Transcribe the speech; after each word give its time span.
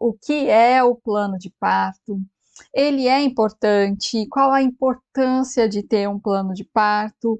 o 0.00 0.14
que 0.14 0.48
é 0.48 0.82
o 0.82 0.96
plano 0.96 1.36
de 1.36 1.52
parto, 1.60 2.18
ele 2.74 3.06
é 3.06 3.20
importante, 3.20 4.26
qual 4.30 4.50
a 4.50 4.62
importância 4.62 5.68
de 5.68 5.82
ter 5.82 6.08
um 6.08 6.18
plano 6.18 6.54
de 6.54 6.64
parto. 6.64 7.38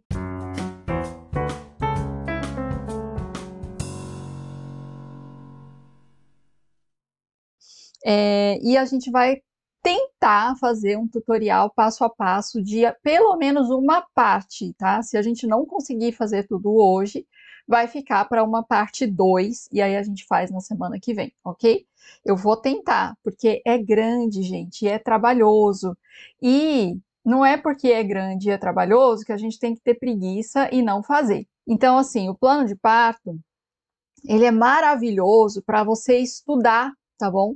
É, 8.04 8.58
e 8.62 8.76
a 8.76 8.84
gente 8.84 9.10
vai 9.10 9.40
tentar 9.82 10.54
fazer 10.56 10.98
um 10.98 11.08
tutorial 11.08 11.72
passo 11.74 12.04
a 12.04 12.10
passo 12.10 12.62
de 12.62 12.82
pelo 13.02 13.36
menos 13.36 13.70
uma 13.70 14.04
parte, 14.14 14.74
tá? 14.74 15.02
Se 15.02 15.16
a 15.16 15.22
gente 15.22 15.46
não 15.46 15.64
conseguir 15.64 16.12
fazer 16.12 16.46
tudo 16.46 16.74
hoje, 16.74 17.26
vai 17.70 17.86
ficar 17.86 18.24
para 18.24 18.42
uma 18.42 18.64
parte 18.64 19.06
2 19.06 19.68
e 19.70 19.80
aí 19.80 19.96
a 19.96 20.02
gente 20.02 20.26
faz 20.26 20.50
na 20.50 20.60
semana 20.60 20.98
que 20.98 21.14
vem, 21.14 21.32
ok? 21.44 21.86
Eu 22.24 22.36
vou 22.36 22.56
tentar, 22.56 23.16
porque 23.22 23.62
é 23.64 23.78
grande, 23.78 24.42
gente, 24.42 24.88
é 24.88 24.98
trabalhoso. 24.98 25.96
E 26.42 26.98
não 27.24 27.46
é 27.46 27.56
porque 27.56 27.88
é 27.92 28.02
grande 28.02 28.48
e 28.48 28.50
é 28.50 28.58
trabalhoso 28.58 29.24
que 29.24 29.32
a 29.32 29.36
gente 29.36 29.56
tem 29.56 29.72
que 29.72 29.80
ter 29.80 29.94
preguiça 29.94 30.68
e 30.74 30.82
não 30.82 31.00
fazer. 31.00 31.46
Então, 31.64 31.96
assim, 31.96 32.28
o 32.28 32.34
plano 32.34 32.66
de 32.66 32.74
parto, 32.74 33.38
ele 34.24 34.44
é 34.44 34.50
maravilhoso 34.50 35.62
para 35.62 35.84
você 35.84 36.18
estudar, 36.18 36.92
tá 37.16 37.30
bom? 37.30 37.54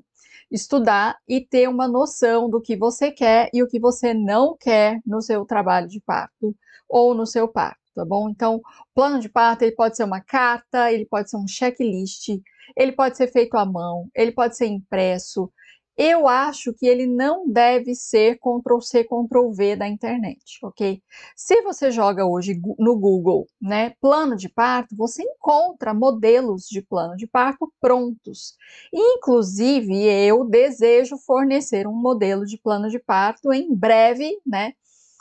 estudar 0.50 1.18
e 1.26 1.40
ter 1.40 1.68
uma 1.68 1.88
noção 1.88 2.48
do 2.48 2.60
que 2.60 2.76
você 2.76 3.10
quer 3.10 3.50
e 3.52 3.62
o 3.62 3.66
que 3.66 3.80
você 3.80 4.14
não 4.14 4.56
quer 4.56 5.00
no 5.04 5.20
seu 5.20 5.44
trabalho 5.44 5.88
de 5.88 6.00
parto 6.00 6.54
ou 6.88 7.14
no 7.14 7.26
seu 7.26 7.48
parto, 7.48 7.80
tá 7.94 8.04
bom? 8.04 8.28
Então, 8.28 8.60
plano 8.94 9.20
de 9.20 9.28
parto 9.28 9.62
ele 9.62 9.74
pode 9.74 9.96
ser 9.96 10.04
uma 10.04 10.20
carta, 10.20 10.92
ele 10.92 11.06
pode 11.06 11.30
ser 11.30 11.36
um 11.36 11.46
checklist, 11.46 12.28
ele 12.76 12.92
pode 12.92 13.16
ser 13.16 13.30
feito 13.30 13.56
à 13.56 13.64
mão, 13.64 14.08
ele 14.14 14.32
pode 14.32 14.56
ser 14.56 14.66
impresso, 14.66 15.50
eu 15.96 16.26
acho 16.26 16.72
que 16.72 16.86
ele 16.86 17.06
não 17.06 17.48
deve 17.48 17.94
ser 17.94 18.36
Ctrl+C, 18.38 19.04
Ctrl+V 19.04 19.76
da 19.76 19.86
internet, 19.86 20.58
ok? 20.64 21.00
Se 21.36 21.62
você 21.62 21.90
joga 21.92 22.26
hoje 22.26 22.60
no 22.78 22.98
Google, 22.98 23.46
né, 23.62 23.94
plano 24.00 24.34
de 24.34 24.48
parto, 24.48 24.96
você 24.96 25.22
encontra 25.22 25.94
modelos 25.94 26.66
de 26.68 26.82
plano 26.82 27.16
de 27.16 27.28
parto 27.28 27.72
prontos. 27.80 28.56
Inclusive, 28.92 30.04
eu 30.04 30.44
desejo 30.44 31.16
fornecer 31.16 31.86
um 31.86 31.94
modelo 31.94 32.44
de 32.44 32.58
plano 32.58 32.88
de 32.88 32.98
parto 32.98 33.52
em 33.52 33.72
breve, 33.72 34.40
né, 34.44 34.72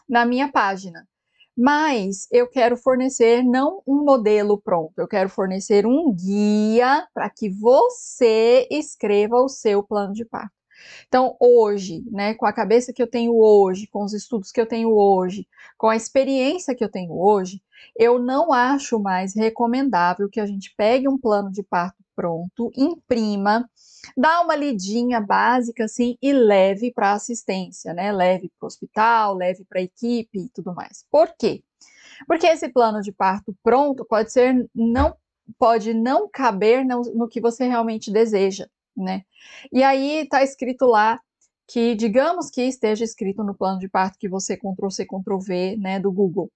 na 0.10 0.26
minha 0.26 0.52
página. 0.52 1.08
Mas 1.56 2.28
eu 2.32 2.48
quero 2.50 2.76
fornecer 2.76 3.44
não 3.44 3.82
um 3.86 4.04
modelo 4.04 4.60
pronto, 4.60 4.94
eu 4.98 5.08
quero 5.08 5.30
fornecer 5.30 5.86
um 5.86 6.12
guia 6.12 7.08
para 7.14 7.30
que 7.30 7.48
você 7.50 8.68
escreva 8.72 9.36
o 9.38 9.48
seu 9.48 9.84
plano 9.84 10.14
de 10.14 10.26
parto. 10.26 10.52
Então, 11.08 11.38
hoje, 11.40 12.04
né, 12.12 12.34
com 12.36 12.46
a 12.46 12.54
cabeça 12.54 12.92
que 12.94 13.02
eu 13.02 13.08
tenho 13.08 13.36
hoje, 13.38 13.88
com 13.88 14.04
os 14.04 14.14
estudos 14.14 14.52
que 14.52 14.60
eu 14.60 14.66
tenho 14.68 14.92
hoje, 14.92 15.48
com 15.78 15.88
a 15.88 15.96
experiência 15.96 16.76
que 16.76 16.84
eu 16.84 16.90
tenho 16.90 17.14
hoje, 17.14 17.62
eu 17.98 18.20
não 18.20 18.52
acho 18.52 19.00
mais 19.00 19.36
recomendável 19.36 20.30
que 20.30 20.40
a 20.40 20.46
gente 20.46 20.74
pegue 20.76 21.08
um 21.08 21.18
plano 21.20 21.52
de 21.52 21.64
parto 21.64 22.03
pronto, 22.16 22.72
imprima, 22.76 23.70
dá 24.16 24.42
uma 24.42 24.56
lidinha 24.56 25.20
básica 25.22 25.86
assim 25.86 26.18
e 26.22 26.34
leve 26.34 26.92
para 26.92 27.14
assistência, 27.14 27.94
né? 27.94 28.12
Leve 28.12 28.52
para 28.60 28.66
o 28.66 28.68
hospital, 28.68 29.36
leve 29.36 29.66
para 29.66 29.80
a 29.80 29.84
equipe 29.84 30.40
e 30.40 30.50
tudo 30.50 30.74
mais. 30.74 31.06
Por 31.12 31.34
quê? 31.38 31.64
Porque 32.28 32.48
esse 32.48 32.70
plano 32.70 33.02
de 33.02 33.12
parto 33.12 33.56
pronto 33.64 34.06
pode 34.06 34.32
ser 34.32 34.70
não 34.74 35.16
pode 35.60 35.94
não 35.94 36.30
caber 36.30 36.86
no, 36.86 37.02
no 37.14 37.28
que 37.28 37.42
você 37.42 37.68
realmente 37.68 38.12
deseja 38.12 38.68
né? 38.96 39.24
E 39.72 39.84
aí 39.84 40.22
está 40.24 40.44
escrito 40.44 40.86
lá 40.86 41.20
que, 41.68 41.96
digamos 41.96 42.50
que 42.50 42.62
esteja 42.62 43.04
escrito 43.04 43.44
no 43.44 43.56
plano 43.56 43.80
de 43.80 43.90
parto 43.90 44.18
que 44.20 44.30
você 44.30 44.56
Ctrl+C, 44.58 45.06
Ctrl+V, 45.06 45.78
né, 45.78 46.00
do 46.00 46.12
Google. 46.12 46.52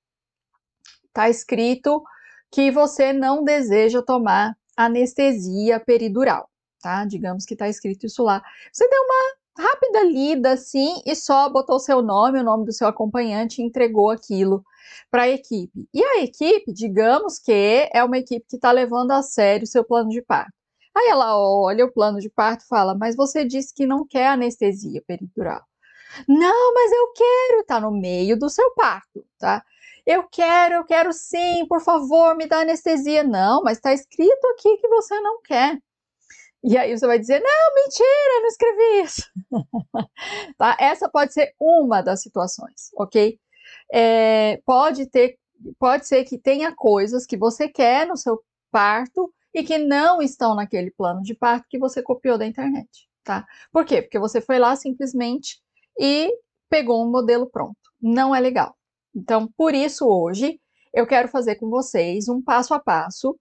Está 1.07 1.29
escrito 1.29 2.03
que 2.51 2.71
você 2.71 3.11
não 3.11 3.43
deseja 3.43 4.01
tomar 4.01 4.55
anestesia 4.77 5.79
peridural, 5.79 6.49
tá? 6.81 7.03
Digamos 7.05 7.45
que 7.45 7.55
está 7.55 7.67
escrito 7.67 8.05
isso 8.05 8.23
lá. 8.23 8.41
Você 8.71 8.87
deu 8.87 9.01
uma 9.01 9.37
rápida 9.67 10.03
lida 10.03 10.51
assim 10.51 11.01
e 11.05 11.15
só 11.15 11.49
botou 11.49 11.79
seu 11.79 12.01
nome, 12.01 12.39
o 12.39 12.43
nome 12.43 12.65
do 12.65 12.71
seu 12.71 12.87
acompanhante 12.87 13.61
e 13.61 13.65
entregou 13.65 14.11
aquilo 14.11 14.63
para 15.09 15.23
a 15.23 15.29
equipe. 15.29 15.89
E 15.93 16.03
a 16.03 16.23
equipe, 16.23 16.71
digamos 16.71 17.39
que 17.39 17.89
é 17.91 18.03
uma 18.03 18.17
equipe 18.17 18.45
que 18.47 18.55
está 18.55 18.71
levando 18.71 19.11
a 19.11 19.23
sério 19.23 19.63
o 19.63 19.67
seu 19.67 19.83
plano 19.83 20.09
de 20.09 20.21
parto. 20.21 20.53
Aí 20.95 21.09
ela 21.09 21.37
olha 21.39 21.85
o 21.85 21.91
plano 21.91 22.19
de 22.19 22.29
parto 22.29 22.63
e 22.63 22.67
fala: 22.67 22.95
Mas 22.95 23.15
você 23.15 23.45
disse 23.45 23.73
que 23.73 23.85
não 23.85 24.05
quer 24.05 24.27
anestesia 24.27 25.01
peridural. 25.05 25.61
Não, 26.27 26.73
mas 26.73 26.91
eu 26.91 27.13
quero, 27.13 27.65
tá 27.65 27.79
no 27.79 27.91
meio 27.91 28.37
do 28.39 28.49
seu 28.49 28.73
parto, 28.73 29.25
tá? 29.37 29.63
Eu 30.07 30.23
quero, 30.29 30.75
eu 30.75 30.85
quero 30.85 31.11
sim, 31.11 31.65
por 31.67 31.81
favor, 31.81 32.33
me 32.37 32.47
dá 32.47 32.61
anestesia. 32.61 33.25
Não, 33.25 33.61
mas 33.61 33.77
está 33.77 33.91
escrito 33.93 34.47
aqui 34.47 34.77
que 34.77 34.87
você 34.87 35.19
não 35.19 35.41
quer. 35.41 35.77
E 36.63 36.77
aí 36.77 36.97
você 36.97 37.05
vai 37.05 37.19
dizer: 37.19 37.41
Não, 37.41 37.75
mentira, 37.75 38.41
não 38.41 38.47
escrevi 38.47 39.01
isso. 39.03 39.21
tá? 40.57 40.77
Essa 40.79 41.09
pode 41.09 41.33
ser 41.33 41.53
uma 41.59 42.01
das 42.01 42.21
situações, 42.21 42.89
ok? 42.95 43.37
É, 43.93 44.61
pode 44.65 45.07
ter, 45.07 45.37
pode 45.77 46.07
ser 46.07 46.23
que 46.23 46.37
tenha 46.37 46.73
coisas 46.73 47.25
que 47.25 47.35
você 47.37 47.67
quer 47.67 48.07
no 48.07 48.15
seu 48.15 48.41
parto 48.71 49.33
e 49.53 49.61
que 49.61 49.77
não 49.77 50.21
estão 50.21 50.55
naquele 50.55 50.91
plano 50.91 51.21
de 51.21 51.35
parto 51.35 51.67
que 51.69 51.77
você 51.77 52.01
copiou 52.01 52.37
da 52.37 52.45
internet, 52.45 53.09
tá? 53.25 53.45
Por 53.73 53.83
quê? 53.85 54.01
Porque 54.01 54.19
você 54.19 54.39
foi 54.39 54.57
lá 54.57 54.73
simplesmente 54.77 55.61
e 55.99 56.33
pegou 56.69 57.05
um 57.05 57.11
modelo 57.11 57.49
pronto. 57.49 57.75
Não 58.01 58.33
é 58.33 58.39
legal. 58.39 58.77
Então, 59.17 59.47
por 59.57 59.73
isso 59.73 60.05
hoje 60.07 60.59
eu 60.93 61.07
quero 61.07 61.27
fazer 61.27 61.55
com 61.55 61.69
vocês 61.69 62.29
um 62.29 62.39
passo 62.39 62.73
a 62.75 62.79
passo, 62.79 63.35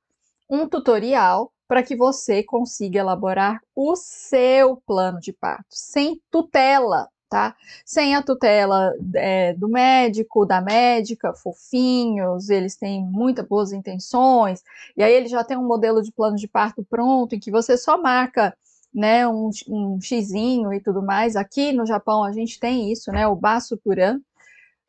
um 0.48 0.66
tutorial 0.66 1.53
para 1.69 1.82
que 1.82 1.94
você 1.94 2.42
consiga 2.42 3.00
elaborar 3.00 3.60
o 3.75 3.94
seu 3.94 4.78
plano 4.87 5.20
de 5.20 5.34
parto 5.34 5.66
sem 5.69 6.19
tutela, 6.31 7.10
tá? 7.28 7.54
Sem 7.84 8.14
a 8.14 8.22
tutela 8.22 8.94
é, 9.14 9.53
do 9.53 9.69
médico, 9.69 10.47
da 10.47 10.62
médica, 10.62 11.34
fofinhos, 11.34 12.48
eles 12.48 12.76
têm 12.76 13.04
muitas 13.04 13.47
boas 13.47 13.70
intenções, 13.70 14.62
e 14.97 15.03
aí 15.03 15.12
ele 15.12 15.28
já 15.28 15.44
tem 15.44 15.58
um 15.58 15.66
modelo 15.66 16.00
de 16.03 16.10
plano 16.10 16.37
de 16.37 16.48
parto 16.48 16.87
pronto, 16.88 17.34
em 17.34 17.41
que 17.41 17.50
você 17.50 17.76
só 17.76 18.00
marca 18.00 18.56
né, 18.94 19.28
um, 19.28 19.50
um 19.69 20.00
xizinho 20.00 20.72
e 20.72 20.81
tudo 20.81 21.03
mais. 21.03 21.37
Aqui 21.37 21.70
no 21.70 21.84
Japão 21.84 22.25
a 22.25 22.32
gente 22.32 22.58
tem 22.58 22.91
isso, 22.91 23.12
né, 23.12 23.26
o 23.26 23.37
Basupuran. 23.37 24.20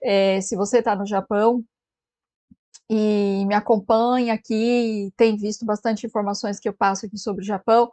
É, 0.02 0.42
se 0.42 0.56
você 0.56 0.80
está 0.80 0.96
no 0.96 1.06
Japão 1.06 1.64
e 2.90 3.46
me 3.46 3.54
acompanha 3.54 4.34
aqui, 4.34 5.12
tem 5.18 5.36
visto 5.36 5.66
bastante 5.66 6.06
informações 6.06 6.60
que 6.60 6.70
eu 6.70 6.74
passo 6.74 7.06
aqui 7.06 7.18
sobre 7.18 7.44
o 7.44 7.46
Japão, 7.46 7.90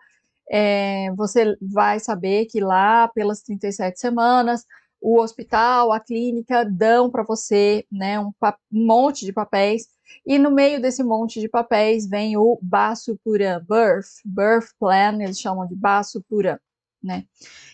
é, 0.50 1.10
você 1.16 1.56
vai 1.60 1.98
saber 1.98 2.46
que 2.46 2.60
lá, 2.60 3.08
pelas 3.08 3.42
37 3.42 3.98
semanas, 3.98 4.64
o 5.00 5.20
hospital, 5.20 5.92
a 5.92 6.00
clínica 6.00 6.64
dão 6.64 7.10
para 7.10 7.22
você 7.22 7.84
né, 7.90 8.18
um, 8.18 8.32
um, 8.72 8.86
monte 8.86 9.24
de 9.24 9.32
papéis, 9.32 9.86
e 10.26 10.38
no 10.38 10.50
meio 10.50 10.80
desse 10.80 11.02
monte 11.02 11.40
de 11.40 11.48
papéis 11.48 12.08
vem 12.08 12.36
o 12.36 12.58
Basupura 12.62 13.60
Birth, 13.68 14.22
Birth 14.24 14.70
Plan, 14.78 15.22
eles 15.22 15.38
chamam 15.38 15.66
de 15.66 15.74
Basupura, 15.74 16.60
né? 17.02 17.24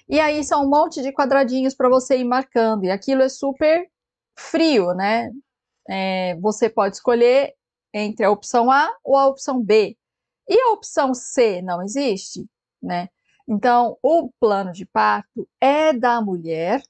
E 0.09 0.19
aí 0.19 0.43
são 0.43 0.65
um 0.65 0.69
monte 0.69 1.03
de 1.03 1.13
quadradinhos 1.13 1.75
para 1.75 1.89
você 1.89 2.19
ir 2.19 2.25
marcando, 2.25 2.85
e 2.85 2.91
aquilo 2.91 3.23
é 3.23 3.29
super 3.29 3.89
frio, 4.41 4.95
né? 4.95 5.31
É, 5.89 6.37
você 6.37 6.69
pode 6.69 6.97
escolher 6.97 7.55
entre 7.93 8.25
a 8.25 8.31
opção 8.31 8.71
A 8.71 8.91
ou 9.05 9.17
a 9.17 9.27
opção 9.27 9.63
B. 9.63 9.97
E 10.49 10.61
a 10.61 10.73
opção 10.73 11.15
C 11.15 11.63
não 11.63 11.83
existe? 11.83 12.49
né? 12.83 13.09
Então, 13.49 13.99
o 14.03 14.31
plano 14.39 14.73
de 14.73 14.87
parto 14.87 15.49
é 15.61 15.93
da 15.93 16.21
mulher, 16.21 16.83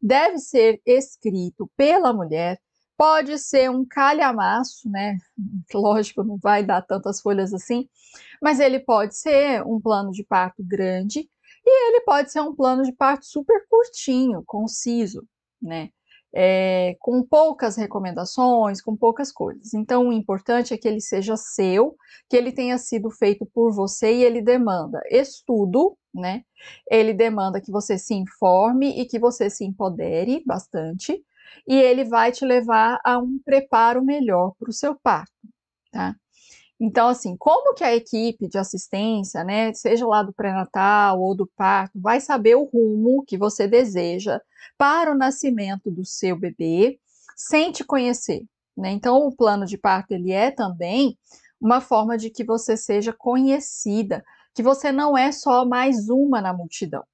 deve 0.00 0.38
ser 0.38 0.80
escrito 0.86 1.70
pela 1.76 2.12
mulher, 2.12 2.60
pode 2.96 3.38
ser 3.38 3.70
um 3.70 3.84
calhamaço, 3.84 4.88
né? 4.88 5.18
Lógico, 5.74 6.22
não 6.22 6.36
vai 6.36 6.62
dar 6.62 6.82
tantas 6.82 7.20
folhas 7.20 7.52
assim, 7.52 7.88
mas 8.40 8.60
ele 8.60 8.78
pode 8.78 9.16
ser 9.16 9.64
um 9.66 9.80
plano 9.80 10.12
de 10.12 10.22
parto 10.24 10.62
grande 10.62 11.28
e 11.64 11.88
ele 11.88 12.00
pode 12.02 12.30
ser 12.30 12.40
um 12.40 12.54
plano 12.54 12.82
de 12.82 12.92
parto 12.92 13.24
super 13.24 13.66
curtinho, 13.68 14.42
conciso, 14.44 15.26
né? 15.60 15.90
É, 16.34 16.96
com 17.00 17.22
poucas 17.22 17.76
recomendações, 17.76 18.80
com 18.80 18.96
poucas 18.96 19.30
coisas. 19.32 19.74
Então, 19.74 20.08
o 20.08 20.12
importante 20.12 20.72
é 20.72 20.78
que 20.78 20.88
ele 20.88 21.00
seja 21.00 21.36
seu, 21.36 21.96
que 22.28 22.36
ele 22.36 22.52
tenha 22.52 22.78
sido 22.78 23.10
feito 23.10 23.46
por 23.46 23.72
você 23.72 24.14
e 24.14 24.24
ele 24.24 24.40
demanda 24.40 25.00
estudo, 25.10 25.96
né? 26.14 26.42
Ele 26.90 27.12
demanda 27.12 27.60
que 27.60 27.70
você 27.70 27.98
se 27.98 28.14
informe 28.14 29.00
e 29.00 29.06
que 29.06 29.18
você 29.18 29.50
se 29.50 29.64
empodere 29.64 30.42
bastante, 30.46 31.22
e 31.66 31.74
ele 31.74 32.04
vai 32.04 32.32
te 32.32 32.44
levar 32.44 32.98
a 33.04 33.18
um 33.18 33.38
preparo 33.44 34.02
melhor 34.04 34.54
para 34.58 34.70
o 34.70 34.72
seu 34.72 34.94
parto, 34.94 35.32
tá? 35.92 36.16
Então, 36.84 37.06
assim, 37.06 37.36
como 37.36 37.74
que 37.74 37.84
a 37.84 37.94
equipe 37.94 38.48
de 38.48 38.58
assistência, 38.58 39.44
né, 39.44 39.72
seja 39.72 40.04
lá 40.04 40.20
do 40.20 40.32
pré-natal 40.32 41.22
ou 41.22 41.32
do 41.32 41.46
parto, 41.46 41.92
vai 42.00 42.20
saber 42.20 42.56
o 42.56 42.64
rumo 42.64 43.24
que 43.24 43.38
você 43.38 43.68
deseja 43.68 44.40
para 44.76 45.12
o 45.12 45.14
nascimento 45.14 45.92
do 45.92 46.04
seu 46.04 46.36
bebê 46.36 46.98
sem 47.36 47.70
te 47.70 47.84
conhecer, 47.84 48.44
né? 48.76 48.90
Então, 48.90 49.28
o 49.28 49.30
plano 49.30 49.64
de 49.64 49.78
parto 49.78 50.10
ele 50.10 50.32
é 50.32 50.50
também 50.50 51.16
uma 51.60 51.80
forma 51.80 52.18
de 52.18 52.30
que 52.30 52.42
você 52.42 52.76
seja 52.76 53.12
conhecida, 53.12 54.24
que 54.52 54.60
você 54.62 54.90
não 54.90 55.16
é 55.16 55.30
só 55.30 55.64
mais 55.64 56.08
uma 56.08 56.40
na 56.40 56.52
multidão, 56.52 57.04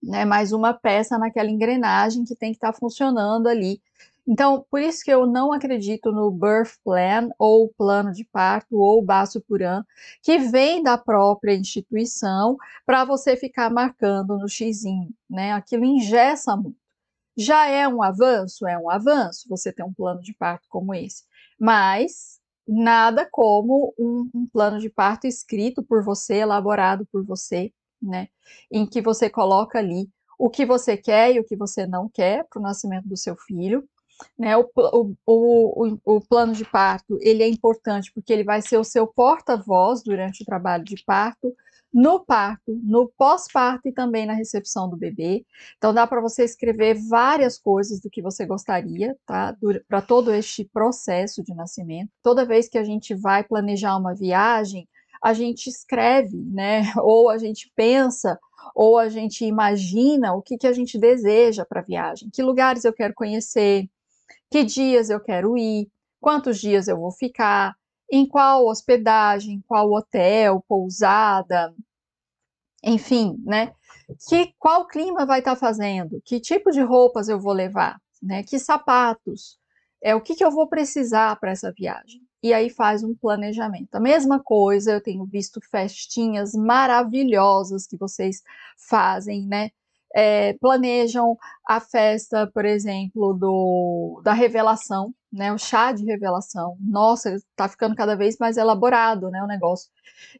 né? 0.00 0.24
Mais 0.24 0.52
uma 0.52 0.72
peça 0.72 1.18
naquela 1.18 1.50
engrenagem 1.50 2.24
que 2.24 2.36
tem 2.36 2.52
que 2.52 2.58
estar 2.58 2.72
tá 2.72 2.78
funcionando 2.78 3.48
ali 3.48 3.80
então, 4.26 4.66
por 4.68 4.80
isso 4.80 5.04
que 5.04 5.10
eu 5.10 5.24
não 5.24 5.52
acredito 5.52 6.10
no 6.10 6.30
birth 6.30 6.78
plan, 6.84 7.30
ou 7.38 7.68
plano 7.68 8.12
de 8.12 8.24
parto, 8.24 8.76
ou 8.76 9.00
baço 9.04 9.40
puran, 9.40 9.84
que 10.20 10.38
vem 10.38 10.82
da 10.82 10.98
própria 10.98 11.54
instituição 11.54 12.56
para 12.84 13.04
você 13.04 13.36
ficar 13.36 13.70
marcando 13.70 14.36
no 14.36 14.48
xizinho, 14.48 15.10
né? 15.30 15.52
Aquilo 15.52 15.84
ingessa 15.84 16.56
muito. 16.56 16.76
Já 17.36 17.68
é 17.68 17.86
um 17.88 18.02
avanço? 18.02 18.66
É 18.66 18.78
um 18.78 18.90
avanço 18.90 19.48
você 19.48 19.72
ter 19.72 19.84
um 19.84 19.92
plano 19.92 20.20
de 20.22 20.34
parto 20.34 20.66
como 20.68 20.94
esse. 20.94 21.24
Mas 21.60 22.40
nada 22.66 23.28
como 23.30 23.94
um, 23.98 24.28
um 24.34 24.46
plano 24.46 24.80
de 24.80 24.90
parto 24.90 25.26
escrito 25.26 25.82
por 25.82 26.02
você, 26.02 26.36
elaborado 26.36 27.06
por 27.12 27.24
você, 27.24 27.72
né? 28.02 28.28
Em 28.70 28.86
que 28.86 29.00
você 29.02 29.30
coloca 29.30 29.78
ali 29.78 30.10
o 30.38 30.50
que 30.50 30.66
você 30.66 30.96
quer 30.96 31.34
e 31.34 31.40
o 31.40 31.44
que 31.44 31.56
você 31.56 31.86
não 31.86 32.08
quer 32.08 32.44
para 32.48 32.58
o 32.60 32.62
nascimento 32.62 33.08
do 33.08 33.16
seu 33.16 33.36
filho 33.36 33.88
né? 34.38 34.56
O, 34.56 34.68
o, 34.74 35.14
o, 35.26 35.98
o, 36.04 36.20
plano 36.20 36.52
de 36.52 36.64
parto 36.64 37.18
ele 37.20 37.42
é 37.42 37.48
importante 37.48 38.12
porque 38.12 38.32
ele 38.32 38.44
vai 38.44 38.62
ser 38.62 38.78
o 38.78 38.84
seu 38.84 39.06
porta-voz 39.06 40.02
durante 40.02 40.42
o 40.42 40.46
trabalho 40.46 40.84
de 40.84 41.02
parto, 41.04 41.54
no 41.92 42.20
parto, 42.20 42.78
no 42.82 43.08
pós-parto 43.16 43.88
e 43.88 43.92
também 43.92 44.26
na 44.26 44.34
recepção 44.34 44.88
do 44.88 44.96
bebê. 44.96 45.44
Então 45.78 45.94
dá 45.94 46.06
para 46.06 46.20
você 46.20 46.44
escrever 46.44 46.94
várias 47.08 47.58
coisas 47.58 48.00
do 48.00 48.10
que 48.10 48.20
você 48.20 48.44
gostaria, 48.44 49.16
tá? 49.24 49.56
Para 49.88 50.02
todo 50.02 50.32
este 50.32 50.64
processo 50.64 51.42
de 51.42 51.54
nascimento. 51.54 52.10
Toda 52.22 52.44
vez 52.44 52.68
que 52.68 52.78
a 52.78 52.84
gente 52.84 53.14
vai 53.14 53.42
planejar 53.44 53.96
uma 53.96 54.14
viagem, 54.14 54.86
a 55.22 55.32
gente 55.32 55.68
escreve, 55.68 56.36
né? 56.36 56.82
Ou 57.02 57.30
a 57.30 57.38
gente 57.38 57.72
pensa, 57.74 58.38
ou 58.74 58.98
a 58.98 59.08
gente 59.08 59.44
imagina 59.44 60.34
o 60.34 60.42
que, 60.42 60.58
que 60.58 60.66
a 60.66 60.72
gente 60.72 60.98
deseja 60.98 61.64
para 61.64 61.80
a 61.80 61.84
viagem, 61.84 62.28
que 62.32 62.42
lugares 62.42 62.84
eu 62.84 62.92
quero 62.92 63.14
conhecer, 63.14 63.88
que 64.50 64.64
dias 64.64 65.10
eu 65.10 65.20
quero 65.20 65.56
ir, 65.56 65.90
quantos 66.20 66.58
dias 66.58 66.88
eu 66.88 66.98
vou 66.98 67.10
ficar, 67.10 67.74
em 68.10 68.26
qual 68.26 68.66
hospedagem, 68.66 69.62
qual 69.66 69.92
hotel, 69.92 70.64
pousada, 70.68 71.74
enfim, 72.82 73.36
né? 73.44 73.72
Que 74.28 74.54
qual 74.58 74.86
clima 74.86 75.26
vai 75.26 75.40
estar 75.40 75.54
tá 75.54 75.60
fazendo, 75.60 76.20
que 76.24 76.40
tipo 76.40 76.70
de 76.70 76.80
roupas 76.80 77.28
eu 77.28 77.38
vou 77.38 77.52
levar, 77.52 78.00
né? 78.22 78.42
Que 78.44 78.58
sapatos, 78.58 79.58
é 80.02 80.14
o 80.14 80.20
que, 80.20 80.36
que 80.36 80.44
eu 80.44 80.50
vou 80.50 80.68
precisar 80.68 81.38
para 81.40 81.50
essa 81.50 81.72
viagem. 81.72 82.20
E 82.42 82.52
aí 82.52 82.70
faz 82.70 83.02
um 83.02 83.14
planejamento. 83.14 83.94
A 83.94 84.00
mesma 84.00 84.38
coisa, 84.38 84.92
eu 84.92 85.00
tenho 85.00 85.24
visto 85.24 85.60
festinhas 85.68 86.52
maravilhosas 86.52 87.86
que 87.86 87.96
vocês 87.96 88.42
fazem, 88.76 89.46
né? 89.46 89.70
É, 90.18 90.54
planejam 90.54 91.36
a 91.68 91.78
festa, 91.78 92.50
por 92.54 92.64
exemplo, 92.64 93.34
do, 93.34 94.22
da 94.24 94.32
revelação, 94.32 95.12
né, 95.30 95.52
o 95.52 95.58
chá 95.58 95.92
de 95.92 96.06
revelação. 96.06 96.74
Nossa, 96.80 97.34
está 97.34 97.68
ficando 97.68 97.94
cada 97.94 98.16
vez 98.16 98.38
mais 98.38 98.56
elaborado, 98.56 99.28
né, 99.30 99.42
o 99.42 99.46
negócio. 99.46 99.90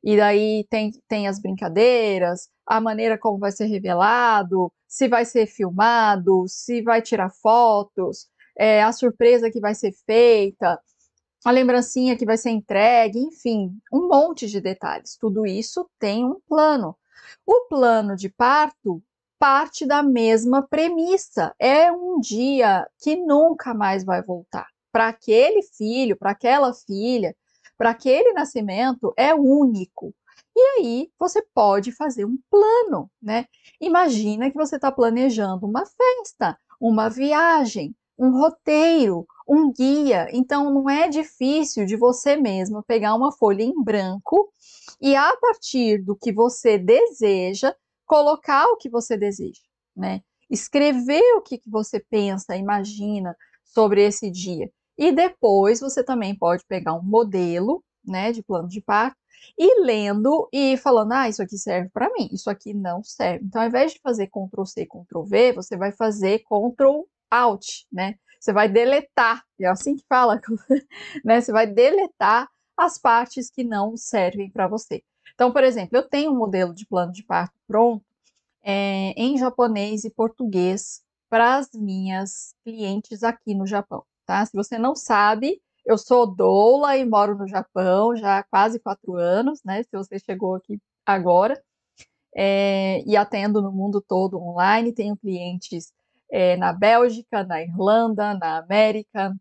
E 0.03 0.17
daí 0.17 0.67
tem, 0.71 0.93
tem 1.07 1.29
as 1.29 1.39
brincadeiras, 1.39 2.49
a 2.67 2.81
maneira 2.81 3.19
como 3.19 3.39
vai 3.39 3.53
ser 3.53 3.67
revelado, 3.67 4.73
se 4.89 5.09
vai 5.09 5.27
ser 5.27 5.47
filmado, 5.47 6.47
se 6.49 6.81
vai 6.81 7.03
tirar 7.03 7.29
fotos, 7.29 8.29
é, 8.59 8.83
a 8.83 8.93
surpresa 8.93 9.51
que 9.51 9.61
vai 9.61 9.75
ser 9.75 9.93
feita, 10.07 10.81
a 11.45 11.51
lembrancinha 11.51 12.17
que 12.17 12.25
vai 12.25 12.39
ser 12.39 12.49
entregue, 12.49 13.19
enfim, 13.19 13.79
um 13.93 14.09
monte 14.09 14.47
de 14.47 14.59
detalhes. 14.59 15.19
Tudo 15.21 15.45
isso 15.45 15.87
tem 15.99 16.25
um 16.25 16.41
plano. 16.49 16.97
O 17.45 17.69
plano 17.69 18.17
de 18.17 18.31
parto 18.31 19.03
parte 19.39 19.87
da 19.87 20.03
mesma 20.03 20.67
premissa. 20.67 21.55
É 21.59 21.91
um 21.93 22.21
dia 22.21 22.87
que 23.01 23.17
nunca 23.17 23.75
mais 23.75 24.05
vai 24.05 24.23
voltar. 24.23 24.67
Para 24.93 25.09
aquele 25.09 25.63
filho, 25.63 26.17
para 26.17 26.31
aquela 26.31 26.73
filha, 26.73 27.35
para 27.77 27.91
aquele 27.91 28.33
nascimento, 28.33 29.13
é 29.17 29.35
único. 29.35 30.15
E 30.55 30.61
aí 30.79 31.11
você 31.19 31.43
pode 31.55 31.93
fazer 31.93 32.25
um 32.25 32.39
plano, 32.51 33.11
né? 33.21 33.47
Imagina 33.81 34.51
que 34.51 34.57
você 34.57 34.77
está 34.77 34.91
planejando 34.91 35.67
uma 35.67 35.85
festa, 35.85 36.59
uma 36.81 37.11
viagem, 37.11 37.95
um 38.19 38.31
roteiro, 38.31 39.27
um 39.47 39.71
guia. 39.71 40.29
Então 40.33 40.73
não 40.73 40.89
é 40.89 41.09
difícil 41.09 41.85
de 41.85 41.97
você 41.97 42.37
mesmo 42.37 42.83
pegar 42.83 43.15
uma 43.15 43.33
folha 43.33 43.63
em 43.63 43.83
branco 43.83 44.51
e 45.01 45.15
a 45.15 45.37
partir 45.37 46.03
do 46.03 46.17
que 46.17 46.33
você 46.33 46.79
deseja, 46.79 47.75
colocar 48.07 48.67
o 48.67 48.77
que 48.77 48.89
você 48.89 49.17
deseja, 49.17 49.61
né? 49.95 50.23
Escrever 50.49 51.23
o 51.37 51.43
que, 51.43 51.61
você 51.67 52.01
pensa, 52.01 52.57
imagina 52.57 53.37
sobre 53.65 54.03
esse 54.03 54.31
dia. 54.31 54.71
E 54.97 55.13
depois 55.13 55.81
você 55.81 56.03
também 56.03 56.35
pode 56.35 56.65
pegar 56.67 56.95
um 56.95 57.03
modelo, 57.03 57.85
né, 58.05 58.33
de 58.33 58.43
plano 58.43 58.69
de 58.69 58.81
parto 58.81 59.17
e 59.59 59.83
lendo 59.83 60.49
e 60.53 60.77
falando, 60.77 61.13
ah, 61.13 61.29
isso 61.29 61.43
aqui 61.43 61.59
serve 61.59 61.91
para 61.91 62.11
mim, 62.13 62.29
isso 62.33 62.49
aqui 62.49 62.73
não 62.73 63.03
serve. 63.03 63.45
Então, 63.45 63.61
ao 63.61 63.69
invés 63.69 63.93
de 63.93 64.01
fazer 64.01 64.29
Ctrl 64.29 64.65
C, 64.65 64.87
Ctrl 64.87 65.23
V, 65.25 65.53
você 65.53 65.77
vai 65.77 65.93
fazer 65.93 66.41
Ctrl 66.41 67.03
Alt, 67.31 67.85
né? 67.93 68.15
Você 68.41 68.53
vai 68.53 68.69
deletar, 68.69 69.43
é 69.61 69.67
assim 69.67 69.97
que 69.97 70.05
fala, 70.09 70.41
né? 71.25 71.41
Você 71.41 71.53
vai 71.53 71.67
deletar 71.67 72.49
as 72.77 72.99
partes 72.99 73.51
que 73.51 73.65
não 73.65 73.97
servem 73.97 74.51
para 74.51 74.69
você. 74.69 75.03
Então, 75.35 75.53
por 75.53 75.63
exemplo, 75.65 75.97
eu 75.97 76.09
tenho 76.09 76.33
um 76.33 76.37
modelo 76.37 76.75
de 76.75 76.87
plano 76.87 77.13
de 77.13 77.23
parto 77.25 77.55
pronto 77.67 78.05
é, 78.63 79.13
em 79.17 79.37
japonês 79.39 80.05
e 80.05 80.11
português 80.11 81.03
para 81.29 81.57
as 81.57 81.71
minhas 81.73 82.55
clientes 82.65 83.23
aqui 83.23 83.55
no 83.55 83.67
Japão, 83.67 84.05
tá? 84.25 84.45
Se 84.45 84.53
você 84.55 84.79
não 84.79 84.95
sabe, 84.95 85.61
eu 85.85 85.97
sou 85.99 86.27
doula 86.27 86.97
e 86.97 87.05
moro 87.05 87.37
no 87.37 87.47
Japão 87.47 88.17
já 88.17 88.39
há 88.39 88.43
quase 88.43 88.81
quatro 88.81 89.15
anos, 89.15 89.61
né? 89.65 89.83
Se 89.83 89.91
você 89.93 90.19
chegou 90.19 90.55
aqui 90.55 90.81
agora, 91.05 91.61
é, 92.35 93.03
e 93.07 93.17
atendo 93.17 93.63
no 93.63 93.73
mundo 93.73 94.01
todo 94.01 94.39
online, 94.39 94.93
tenho 94.93 95.17
clientes 95.17 95.93
é, 96.31 96.57
na 96.57 96.73
Bélgica, 96.73 97.45
na 97.45 97.63
Irlanda, 97.63 98.35
na 98.35 98.59
América, 98.59 99.35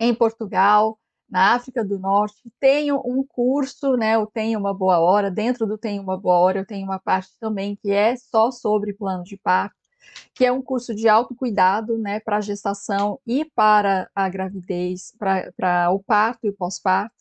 em 0.00 0.14
Portugal, 0.14 0.98
na 1.32 1.54
África 1.54 1.82
do 1.82 1.98
Norte, 1.98 2.42
tenho 2.60 3.00
um 3.06 3.24
curso, 3.26 3.96
né? 3.96 4.16
Eu 4.16 4.26
tenho 4.26 4.60
uma 4.60 4.74
boa 4.74 5.00
hora. 5.00 5.30
Dentro 5.30 5.66
do 5.66 5.78
Tenho 5.78 6.02
uma 6.02 6.14
boa 6.14 6.38
hora, 6.38 6.58
eu 6.58 6.66
tenho 6.66 6.84
uma 6.84 6.98
parte 6.98 7.30
também 7.40 7.74
que 7.74 7.90
é 7.90 8.14
só 8.16 8.50
sobre 8.50 8.92
plano 8.92 9.24
de 9.24 9.38
parto, 9.38 9.74
que 10.34 10.44
é 10.44 10.52
um 10.52 10.60
curso 10.60 10.94
de 10.94 11.08
autocuidado, 11.08 11.96
né, 11.96 12.20
para 12.20 12.36
a 12.36 12.40
gestação 12.42 13.18
e 13.26 13.46
para 13.46 14.10
a 14.14 14.28
gravidez, 14.28 15.14
para 15.56 15.90
o 15.90 16.02
parto 16.02 16.46
e 16.46 16.50
o 16.50 16.54
pós-parto. 16.54 17.16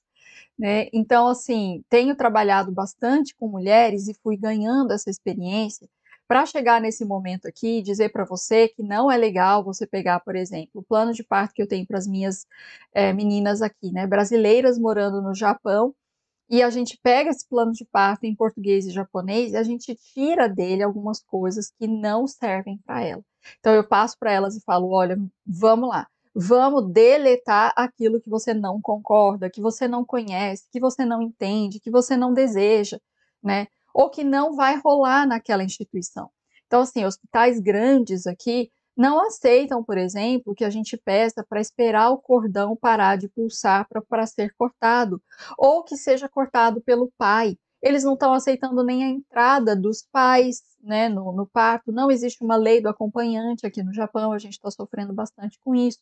Né? 0.59 0.89
Então, 0.91 1.29
assim, 1.29 1.81
tenho 1.89 2.13
trabalhado 2.13 2.69
bastante 2.69 3.33
com 3.37 3.47
mulheres 3.47 4.09
e 4.09 4.13
fui 4.21 4.35
ganhando 4.35 4.91
essa 4.91 5.09
experiência 5.09 5.87
para 6.31 6.45
chegar 6.45 6.79
nesse 6.79 7.03
momento 7.03 7.45
aqui 7.45 7.79
e 7.79 7.81
dizer 7.81 8.09
para 8.09 8.23
você 8.23 8.69
que 8.69 8.81
não 8.81 9.11
é 9.11 9.17
legal 9.17 9.65
você 9.65 9.85
pegar, 9.85 10.21
por 10.21 10.33
exemplo, 10.33 10.79
o 10.79 10.81
plano 10.81 11.11
de 11.11 11.25
parto 11.25 11.53
que 11.53 11.61
eu 11.61 11.67
tenho 11.67 11.85
para 11.85 11.97
as 11.97 12.07
minhas 12.07 12.47
é, 12.93 13.11
meninas 13.11 13.61
aqui, 13.61 13.91
né, 13.91 14.07
brasileiras 14.07 14.79
morando 14.79 15.21
no 15.21 15.35
Japão, 15.35 15.93
e 16.49 16.63
a 16.63 16.69
gente 16.69 16.97
pega 17.03 17.31
esse 17.31 17.45
plano 17.49 17.73
de 17.73 17.83
parto 17.83 18.23
em 18.23 18.33
português 18.33 18.87
e 18.87 18.91
japonês 18.91 19.51
e 19.51 19.57
a 19.57 19.63
gente 19.63 19.93
tira 20.13 20.47
dele 20.47 20.81
algumas 20.83 21.21
coisas 21.21 21.69
que 21.77 21.85
não 21.85 22.25
servem 22.25 22.77
para 22.85 23.03
ela. 23.03 23.23
Então 23.59 23.73
eu 23.75 23.85
passo 23.85 24.17
para 24.17 24.31
elas 24.31 24.55
e 24.55 24.61
falo: 24.61 24.89
olha, 24.89 25.17
vamos 25.45 25.89
lá, 25.89 26.07
vamos 26.33 26.93
deletar 26.93 27.73
aquilo 27.75 28.21
que 28.21 28.29
você 28.29 28.53
não 28.53 28.79
concorda, 28.79 29.49
que 29.49 29.59
você 29.59 29.85
não 29.85 30.05
conhece, 30.05 30.69
que 30.71 30.79
você 30.79 31.03
não 31.03 31.21
entende, 31.21 31.81
que 31.81 31.91
você 31.91 32.15
não 32.15 32.33
deseja, 32.33 32.97
né? 33.43 33.67
Ou 33.93 34.09
que 34.09 34.23
não 34.23 34.55
vai 34.55 34.79
rolar 34.79 35.25
naquela 35.25 35.63
instituição. 35.63 36.29
Então, 36.67 36.81
assim, 36.81 37.05
hospitais 37.05 37.59
grandes 37.59 38.25
aqui 38.25 38.71
não 38.95 39.25
aceitam, 39.25 39.83
por 39.83 39.97
exemplo, 39.97 40.53
que 40.53 40.63
a 40.63 40.69
gente 40.69 40.97
peça 40.97 41.45
para 41.47 41.61
esperar 41.61 42.11
o 42.11 42.17
cordão 42.17 42.75
parar 42.75 43.17
de 43.17 43.27
pulsar 43.27 43.87
para 44.07 44.25
ser 44.25 44.53
cortado, 44.57 45.21
ou 45.57 45.83
que 45.83 45.97
seja 45.97 46.29
cortado 46.29 46.81
pelo 46.81 47.11
pai. 47.17 47.57
Eles 47.81 48.03
não 48.03 48.13
estão 48.13 48.33
aceitando 48.33 48.83
nem 48.83 49.03
a 49.03 49.09
entrada 49.09 49.75
dos 49.75 50.05
pais 50.11 50.61
né, 50.83 51.09
no, 51.09 51.31
no 51.31 51.47
parto, 51.47 51.91
não 51.91 52.11
existe 52.11 52.43
uma 52.43 52.55
lei 52.55 52.81
do 52.81 52.89
acompanhante 52.89 53.65
aqui 53.65 53.81
no 53.83 53.93
Japão, 53.93 54.31
a 54.31 54.37
gente 54.37 54.53
está 54.53 54.69
sofrendo 54.69 55.13
bastante 55.13 55.59
com 55.63 55.75
isso. 55.75 55.99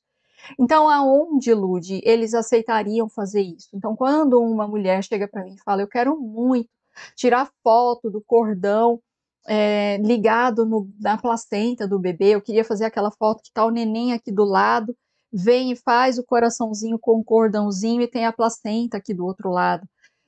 Então, 0.57 0.89
aonde, 0.89 1.53
Lude, 1.53 2.01
eles 2.03 2.33
aceitariam 2.33 3.09
fazer 3.09 3.41
isso? 3.41 3.69
Então, 3.73 3.95
quando 3.95 4.41
uma 4.41 4.67
mulher 4.67 5.03
chega 5.03 5.27
para 5.27 5.43
mim 5.43 5.55
e 5.55 5.63
fala, 5.63 5.81
eu 5.81 5.87
quero 5.87 6.17
muito 6.19 6.69
tirar 7.15 7.51
foto 7.63 8.09
do 8.09 8.21
cordão 8.21 9.01
é, 9.47 9.97
ligado 9.97 10.65
no, 10.65 10.89
na 10.99 11.17
placenta 11.17 11.87
do 11.87 11.99
bebê, 11.99 12.35
eu 12.35 12.41
queria 12.41 12.63
fazer 12.63 12.85
aquela 12.85 13.11
foto 13.11 13.41
que 13.41 13.49
está 13.49 13.65
o 13.65 13.71
neném 13.71 14.13
aqui 14.13 14.31
do 14.31 14.43
lado, 14.43 14.95
vem 15.31 15.71
e 15.71 15.75
faz 15.75 16.17
o 16.17 16.23
coraçãozinho 16.23 16.99
com 16.99 17.19
o 17.19 17.23
cordãozinho 17.23 18.01
e 18.01 18.07
tem 18.07 18.25
a 18.25 18.33
placenta 18.33 18.97
aqui 18.97 19.13
do 19.13 19.25
outro 19.25 19.49
lado. 19.49 19.87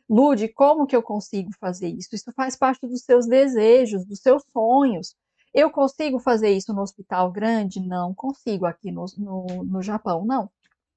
Lude, 0.10 0.48
como 0.50 0.86
que 0.86 0.96
eu 0.96 1.02
consigo 1.02 1.52
fazer 1.60 1.88
isso? 1.88 2.14
Isso 2.14 2.32
faz 2.36 2.56
parte 2.56 2.86
dos 2.86 3.02
seus 3.04 3.28
desejos, 3.28 4.06
dos 4.06 4.20
seus 4.20 4.44
sonhos. 4.52 5.16
Eu 5.54 5.70
consigo 5.72 6.20
fazer 6.20 6.50
isso 6.50 6.74
no 6.74 6.82
hospital 6.82 7.32
grande? 7.32 7.80
Não 7.80 8.14
consigo 8.14 8.66
aqui 8.66 8.92
no, 8.92 9.06
no, 9.18 9.64
no 9.64 9.82
Japão, 9.82 10.26
não, 10.26 10.50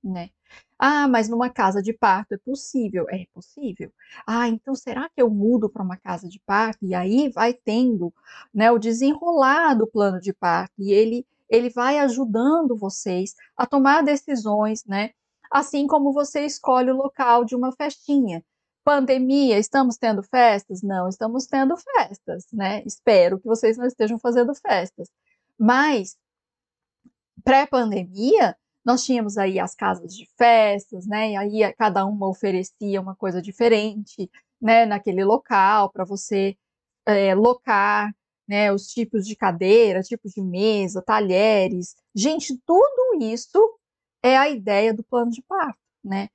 né? 0.02 0.30
Ah, 0.78 1.06
mas 1.08 1.28
numa 1.28 1.48
casa 1.50 1.80
de 1.80 1.92
parto 1.92 2.32
é 2.34 2.38
possível? 2.38 3.06
É 3.08 3.26
possível. 3.32 3.92
Ah, 4.26 4.48
então 4.48 4.74
será 4.74 5.08
que 5.08 5.22
eu 5.22 5.30
mudo 5.30 5.68
para 5.68 5.82
uma 5.82 5.96
casa 5.96 6.28
de 6.28 6.40
parto? 6.40 6.84
E 6.84 6.94
aí 6.94 7.28
vai 7.30 7.54
tendo 7.54 8.12
né, 8.52 8.70
o 8.70 8.78
desenrolar 8.78 9.74
do 9.74 9.86
plano 9.86 10.20
de 10.20 10.32
parto 10.32 10.74
e 10.78 10.92
ele, 10.92 11.26
ele 11.48 11.70
vai 11.70 11.98
ajudando 11.98 12.76
vocês 12.76 13.34
a 13.56 13.66
tomar 13.66 14.02
decisões, 14.02 14.84
né? 14.84 15.10
Assim 15.50 15.86
como 15.86 16.12
você 16.12 16.44
escolhe 16.44 16.90
o 16.90 16.96
local 16.96 17.44
de 17.44 17.54
uma 17.54 17.72
festinha. 17.72 18.44
Pandemia, 18.84 19.58
estamos 19.58 19.96
tendo 19.96 20.22
festas? 20.22 20.82
Não, 20.82 21.08
estamos 21.08 21.46
tendo 21.46 21.74
festas, 21.76 22.46
né? 22.52 22.82
Espero 22.84 23.38
que 23.38 23.46
vocês 23.46 23.78
não 23.78 23.86
estejam 23.86 24.18
fazendo 24.18 24.54
festas. 24.54 25.08
Mas, 25.58 26.16
pré-pandemia, 27.44 28.56
nós 28.84 29.04
tínhamos 29.04 29.38
aí 29.38 29.58
as 29.58 29.74
casas 29.74 30.14
de 30.14 30.28
festas, 30.36 31.06
né? 31.06 31.32
E 31.32 31.36
aí 31.36 31.72
cada 31.74 32.04
uma 32.04 32.28
oferecia 32.28 33.00
uma 33.00 33.16
coisa 33.16 33.40
diferente, 33.40 34.30
né? 34.60 34.84
Naquele 34.86 35.24
local 35.24 35.90
para 35.90 36.04
você 36.04 36.56
é, 37.06 37.34
locar, 37.34 38.14
né? 38.46 38.72
Os 38.72 38.88
tipos 38.88 39.26
de 39.26 39.36
cadeira, 39.36 40.02
tipos 40.02 40.32
de 40.32 40.42
mesa, 40.42 41.02
talheres. 41.02 41.94
Gente, 42.14 42.58
tudo 42.66 43.18
isso 43.22 43.78
é 44.22 44.36
a 44.36 44.48
ideia 44.48 44.92
do 44.92 45.02
plano 45.04 45.30
de 45.30 45.42
parto, 45.42 45.78
né? 46.04 46.28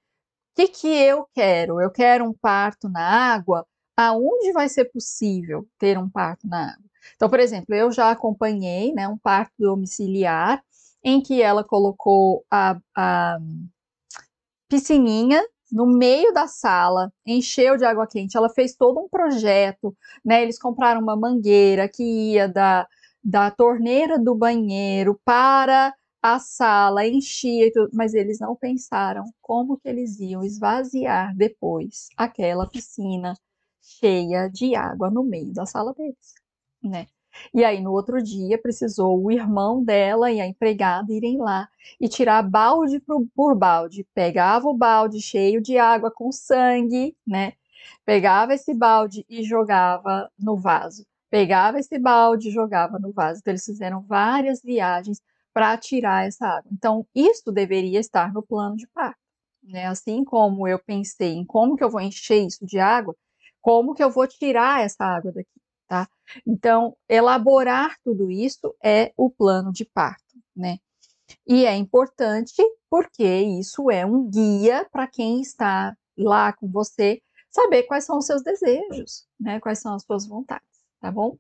O 0.54 0.62
que, 0.62 0.68
que 0.70 0.88
eu 0.88 1.28
quero? 1.34 1.80
Eu 1.82 1.92
quero 1.92 2.26
um 2.26 2.34
parto 2.34 2.90
na 2.90 3.02
água. 3.34 3.66
Aonde 3.96 4.54
vai 4.54 4.70
ser 4.70 4.86
possível 4.86 5.68
ter 5.78 5.98
um 5.98 6.10
parto 6.10 6.48
na 6.48 6.72
água? 6.74 6.90
Então, 7.16 7.30
por 7.30 7.40
exemplo, 7.40 7.76
eu 7.76 7.92
já 7.92 8.12
acompanhei 8.12 8.94
né, 8.94 9.08
um 9.08 9.18
parto 9.18 9.54
domiciliar 9.58 10.64
em 11.04 11.22
que 11.22 11.42
ela 11.42 11.64
colocou 11.64 12.46
a, 12.52 12.80
a 12.96 13.38
piscininha 14.68 15.42
no 15.72 15.86
meio 15.86 16.34
da 16.34 16.48
sala, 16.48 17.12
encheu 17.26 17.78
de 17.78 17.86
água 17.86 18.08
quente. 18.08 18.36
Ela 18.36 18.50
fez 18.50 18.76
todo 18.76 19.00
um 19.00 19.10
projeto, 19.10 19.96
né? 20.26 20.42
Eles 20.42 20.60
compraram 20.60 21.02
uma 21.02 21.16
mangueira 21.16 21.88
que 21.88 22.04
ia 22.04 22.48
da, 22.48 22.88
da 23.24 23.52
torneira 23.52 24.18
do 24.18 24.36
banheiro 24.36 25.20
para 25.24 25.94
a 26.22 26.40
sala, 26.40 27.08
enchia 27.08 27.68
e 27.68 27.72
tudo, 27.72 27.90
mas 27.94 28.14
eles 28.14 28.40
não 28.40 28.56
pensaram 28.56 29.24
como 29.42 29.78
que 29.78 29.88
eles 29.88 30.20
iam 30.20 30.44
esvaziar 30.44 31.36
depois 31.36 32.10
aquela 32.18 32.68
piscina 32.68 33.36
cheia 33.82 34.50
de 34.50 34.76
água 34.76 35.10
no 35.10 35.24
meio 35.24 35.54
da 35.54 35.66
sala 35.66 35.94
deles, 35.94 36.34
né? 36.84 37.08
E 37.54 37.64
aí, 37.64 37.82
no 37.82 37.92
outro 37.92 38.22
dia, 38.22 38.58
precisou 38.58 39.22
o 39.24 39.32
irmão 39.32 39.84
dela 39.84 40.32
e 40.32 40.40
a 40.42 40.48
empregada 40.48 41.14
irem 41.14 41.38
lá 41.38 41.68
e 42.00 42.08
tirar 42.08 42.42
balde 42.44 43.02
por, 43.36 43.56
balde. 43.56 44.06
Pegava 44.14 44.68
o 44.68 44.74
balde 44.74 45.22
cheio 45.22 45.62
de 45.62 45.78
água 45.78 46.12
com 46.12 46.32
sangue, 46.32 47.16
né? 47.26 47.54
Pegava 48.06 48.54
esse 48.54 48.74
balde 48.74 49.26
e 49.30 49.44
jogava 49.44 50.30
no 50.38 50.58
vaso. 50.58 51.06
Pegava 51.30 51.80
esse 51.80 51.98
balde 52.00 52.50
e 52.50 52.52
jogava 52.52 52.98
no 53.00 53.12
vaso. 53.12 53.40
Então, 53.40 53.52
eles 53.52 53.66
fizeram 53.66 54.02
várias 54.02 54.62
viagens 54.62 55.22
para 55.54 55.78
tirar 55.78 56.28
essa 56.28 56.48
água. 56.48 56.70
Então, 56.72 57.06
isso 57.14 57.52
deveria 57.52 58.00
estar 58.00 58.34
no 58.34 58.42
plano 58.42 58.76
de 58.76 58.88
parto. 58.88 59.20
Né? 59.64 59.86
Assim 59.86 60.24
como 60.24 60.68
eu 60.68 60.80
pensei 60.80 61.34
em 61.34 61.46
como 61.46 61.76
que 61.76 61.84
eu 61.84 61.90
vou 61.90 62.02
encher 62.02 62.46
isso 62.46 62.66
de 62.66 62.80
água, 62.80 63.16
como 63.62 63.94
que 63.94 64.04
eu 64.04 64.10
vou 64.10 64.26
tirar 64.28 64.84
essa 64.84 65.04
água 65.04 65.32
daqui 65.32 65.59
tá? 65.90 66.08
Então, 66.46 66.96
elaborar 67.10 67.98
tudo 68.04 68.30
isso 68.30 68.76
é 68.82 69.12
o 69.18 69.30
plano 69.30 69.74
de 69.74 69.84
parto, 69.84 70.38
né? 70.56 70.78
E 71.46 71.66
é 71.66 71.76
importante 71.76 72.62
porque 72.90 73.26
isso 73.26 73.90
é 73.90 74.06
um 74.06 74.30
guia 74.30 74.88
para 74.92 75.08
quem 75.08 75.42
está 75.42 75.98
lá 76.16 76.54
com 76.54 76.70
você 76.70 77.22
saber 77.50 77.84
quais 77.84 78.06
são 78.06 78.20
os 78.20 78.26
seus 78.26 78.44
desejos, 78.44 79.28
né? 79.40 79.60
Quais 79.60 79.80
são 79.80 79.96
as 79.96 80.04
suas 80.04 80.28
vontades, 80.28 80.68
tá 81.02 81.12
bom? 81.12 81.36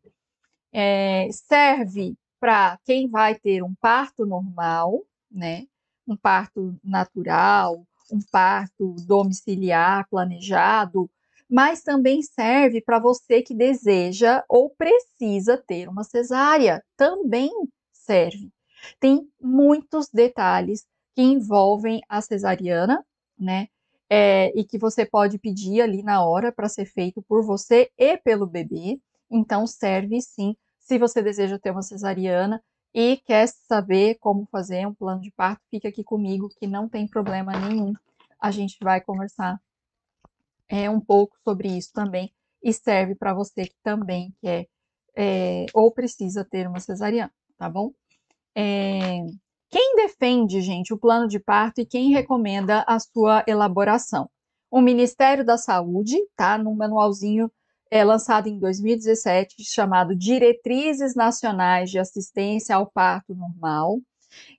É, 0.73 1.29
serve 1.31 2.17
para 2.39 2.79
quem 2.85 3.07
vai 3.07 3.35
ter 3.35 3.63
um 3.63 3.75
parto 3.75 4.25
normal, 4.25 5.03
né? 5.29 5.67
Um 6.07 6.17
parto 6.17 6.75
natural, 6.83 7.85
um 8.11 8.19
parto 8.31 8.95
domiciliar 9.05 10.07
planejado, 10.09 11.09
mas 11.49 11.81
também 11.81 12.21
serve 12.21 12.81
para 12.81 12.99
você 12.99 13.41
que 13.41 13.55
deseja 13.55 14.43
ou 14.47 14.69
precisa 14.69 15.57
ter 15.57 15.89
uma 15.89 16.03
cesárea. 16.03 16.83
Também 16.95 17.49
serve. 17.91 18.51
Tem 18.99 19.27
muitos 19.41 20.09
detalhes 20.13 20.85
que 21.15 21.21
envolvem 21.21 22.01
a 22.07 22.21
cesariana, 22.21 23.03
né? 23.37 23.67
É, 24.09 24.51
e 24.59 24.63
que 24.63 24.77
você 24.77 25.05
pode 25.05 25.37
pedir 25.37 25.81
ali 25.81 26.01
na 26.01 26.23
hora 26.23 26.51
para 26.51 26.69
ser 26.69 26.85
feito 26.85 27.21
por 27.21 27.43
você 27.43 27.89
e 27.97 28.17
pelo 28.17 28.47
bebê. 28.47 28.99
Então, 29.29 29.67
serve 29.67 30.21
sim 30.21 30.55
se 30.79 30.97
você 30.97 31.21
deseja 31.21 31.59
ter 31.59 31.71
uma 31.71 31.83
cesariana 31.83 32.63
e 32.93 33.17
quer 33.17 33.47
saber 33.47 34.15
como 34.15 34.47
fazer 34.51 34.87
um 34.87 34.93
plano 34.93 35.21
de 35.21 35.29
parto, 35.31 35.61
fica 35.69 35.87
aqui 35.87 36.03
comigo 36.03 36.49
que 36.49 36.65
não 36.65 36.89
tem 36.89 37.07
problema 37.07 37.51
nenhum. 37.51 37.93
A 38.39 38.49
gente 38.49 38.77
vai 38.81 38.99
conversar 38.99 39.59
é, 40.69 40.89
um 40.89 40.99
pouco 40.99 41.35
sobre 41.43 41.67
isso 41.69 41.91
também 41.93 42.31
e 42.63 42.71
serve 42.71 43.15
para 43.15 43.33
você 43.33 43.65
que 43.65 43.75
também 43.83 44.33
quer 44.41 44.67
é, 45.15 45.65
ou 45.73 45.91
precisa 45.91 46.45
ter 46.45 46.67
uma 46.67 46.79
cesariana, 46.79 47.31
tá 47.57 47.69
bom? 47.69 47.91
É, 48.55 49.21
quem 49.69 49.95
defende, 49.95 50.61
gente, 50.61 50.93
o 50.93 50.97
plano 50.97 51.27
de 51.27 51.39
parto 51.39 51.81
e 51.81 51.85
quem 51.85 52.11
recomenda 52.11 52.83
a 52.87 52.99
sua 52.99 53.43
elaboração? 53.47 54.29
O 54.71 54.81
Ministério 54.81 55.45
da 55.45 55.57
Saúde, 55.57 56.17
tá? 56.35 56.57
Num 56.57 56.75
manualzinho 56.75 57.51
é, 57.91 58.03
lançado 58.03 58.47
em 58.47 58.59
2017, 58.59 59.63
chamado 59.63 60.15
Diretrizes 60.15 61.15
Nacionais 61.15 61.89
de 61.89 61.99
Assistência 61.99 62.75
ao 62.75 62.89
Parto 62.89 63.35
Normal. 63.35 63.99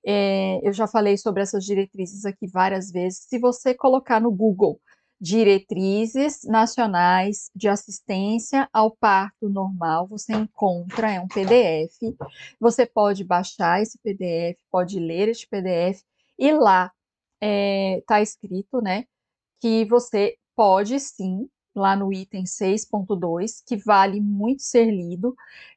É, 0.04 0.60
eu 0.66 0.72
já 0.72 0.86
falei 0.86 1.16
sobre 1.16 1.42
essas 1.42 1.64
diretrizes 1.64 2.24
aqui 2.24 2.46
várias 2.46 2.90
vezes. 2.90 3.26
Se 3.28 3.38
você 3.38 3.72
colocar 3.72 4.20
no 4.20 4.30
Google 4.30 4.80
Diretrizes 5.20 6.44
Nacionais 6.44 7.50
de 7.54 7.68
Assistência 7.68 8.68
ao 8.72 8.90
Parto 8.96 9.48
Normal. 9.48 10.08
Você 10.08 10.32
encontra, 10.32 11.12
é 11.12 11.20
um 11.20 11.28
PDF. 11.28 12.16
Você 12.58 12.86
pode 12.86 13.22
baixar 13.22 13.82
esse 13.82 13.98
PDF, 13.98 14.58
pode 14.70 14.98
ler 14.98 15.28
este 15.28 15.46
PDF, 15.46 16.02
e 16.38 16.52
lá 16.52 16.86
está 16.86 17.46
é, 17.46 18.02
tá 18.06 18.22
escrito, 18.22 18.80
né, 18.80 19.04
que 19.60 19.84
você 19.84 20.36
pode 20.56 20.98
sim, 21.00 21.48
lá 21.74 21.94
no 21.94 22.12
item 22.12 22.44
6.2, 22.44 23.62
que 23.66 23.76
vale 23.76 24.20
muito 24.20 24.62
ser 24.62 24.90
lido, 24.90 25.34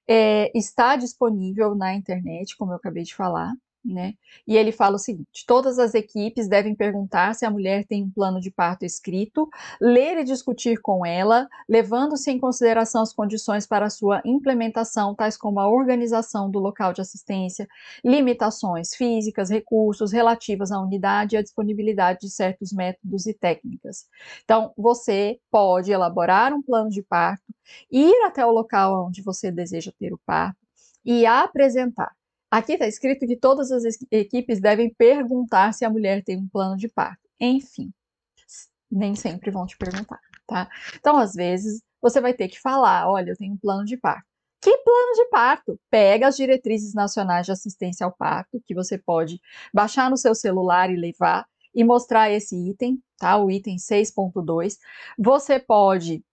é, 0.07 0.57
está 0.57 0.95
disponível 0.95 1.75
na 1.75 1.93
internet, 1.93 2.55
como 2.57 2.71
eu 2.71 2.77
acabei 2.77 3.03
de 3.03 3.15
falar, 3.15 3.53
né? 3.83 4.13
E 4.47 4.55
ele 4.55 4.71
fala 4.71 4.95
o 4.95 4.99
seguinte: 4.99 5.45
todas 5.45 5.77
as 5.77 5.93
equipes 5.93 6.47
devem 6.47 6.75
perguntar 6.75 7.35
se 7.35 7.45
a 7.45 7.51
mulher 7.51 7.85
tem 7.85 8.03
um 8.03 8.09
plano 8.09 8.39
de 8.39 8.49
parto 8.49 8.85
escrito, 8.85 9.49
ler 9.81 10.17
e 10.17 10.23
discutir 10.23 10.79
com 10.81 11.05
ela, 11.05 11.47
levando-se 11.67 12.31
em 12.31 12.39
consideração 12.39 13.01
as 13.01 13.13
condições 13.13 13.67
para 13.67 13.89
sua 13.89 14.21
implementação, 14.25 15.15
tais 15.15 15.35
como 15.37 15.59
a 15.59 15.67
organização 15.67 16.49
do 16.49 16.59
local 16.59 16.93
de 16.93 17.01
assistência, 17.01 17.67
limitações 18.03 18.95
físicas, 18.95 19.49
recursos 19.49 20.11
relativas 20.11 20.71
à 20.71 20.79
unidade 20.79 21.35
e 21.35 21.37
à 21.37 21.41
disponibilidade 21.41 22.19
de 22.21 22.29
certos 22.29 22.71
métodos 22.71 23.25
e 23.25 23.33
técnicas. 23.33 24.05
Então, 24.43 24.73
você 24.77 25.39
pode 25.51 25.91
elaborar 25.91 26.53
um 26.53 26.61
plano 26.61 26.89
de 26.89 27.03
parto, 27.03 27.43
ir 27.91 28.15
até 28.25 28.45
o 28.45 28.51
local 28.51 29.07
onde 29.07 29.21
você 29.21 29.51
deseja 29.51 29.91
ter 29.99 30.13
o 30.13 30.19
parto 30.25 30.57
e 31.05 31.25
apresentar 31.25 32.11
Aqui 32.53 32.73
está 32.73 32.85
escrito 32.85 33.25
que 33.25 33.35
todas 33.35 33.71
as 33.71 33.83
equipes 34.11 34.61
devem 34.61 34.93
perguntar 34.93 35.73
se 35.73 35.83
a 35.83 35.89
mulher 35.89 36.23
tem 36.23 36.37
um 36.37 36.47
plano 36.47 36.77
de 36.77 36.87
parto. 36.87 37.27
Enfim, 37.39 37.91
nem 38.91 39.15
sempre 39.15 39.49
vão 39.49 39.65
te 39.65 39.75
perguntar, 39.75 40.19
tá? 40.45 40.69
Então, 40.95 41.17
às 41.17 41.33
vezes, 41.33 41.81
você 41.99 42.21
vai 42.21 42.31
ter 42.31 42.47
que 42.47 42.61
falar: 42.61 43.09
olha, 43.09 43.31
eu 43.31 43.35
tenho 43.35 43.53
um 43.53 43.57
plano 43.57 43.83
de 43.83 43.97
parto. 43.97 44.27
Que 44.61 44.77
plano 44.77 45.13
de 45.15 45.25
parto? 45.31 45.79
Pega 45.89 46.27
as 46.27 46.37
diretrizes 46.37 46.93
nacionais 46.93 47.47
de 47.47 47.51
assistência 47.51 48.05
ao 48.05 48.11
parto, 48.11 48.61
que 48.67 48.75
você 48.75 48.99
pode 48.99 49.41
baixar 49.73 50.07
no 50.11 50.15
seu 50.15 50.35
celular 50.35 50.91
e 50.91 50.95
levar 50.95 51.47
e 51.73 51.83
mostrar 51.83 52.29
esse 52.29 52.55
item, 52.69 53.01
tá? 53.17 53.35
O 53.35 53.49
item 53.49 53.77
6.2. 53.77 54.77
Você 55.17 55.59
pode 55.59 56.23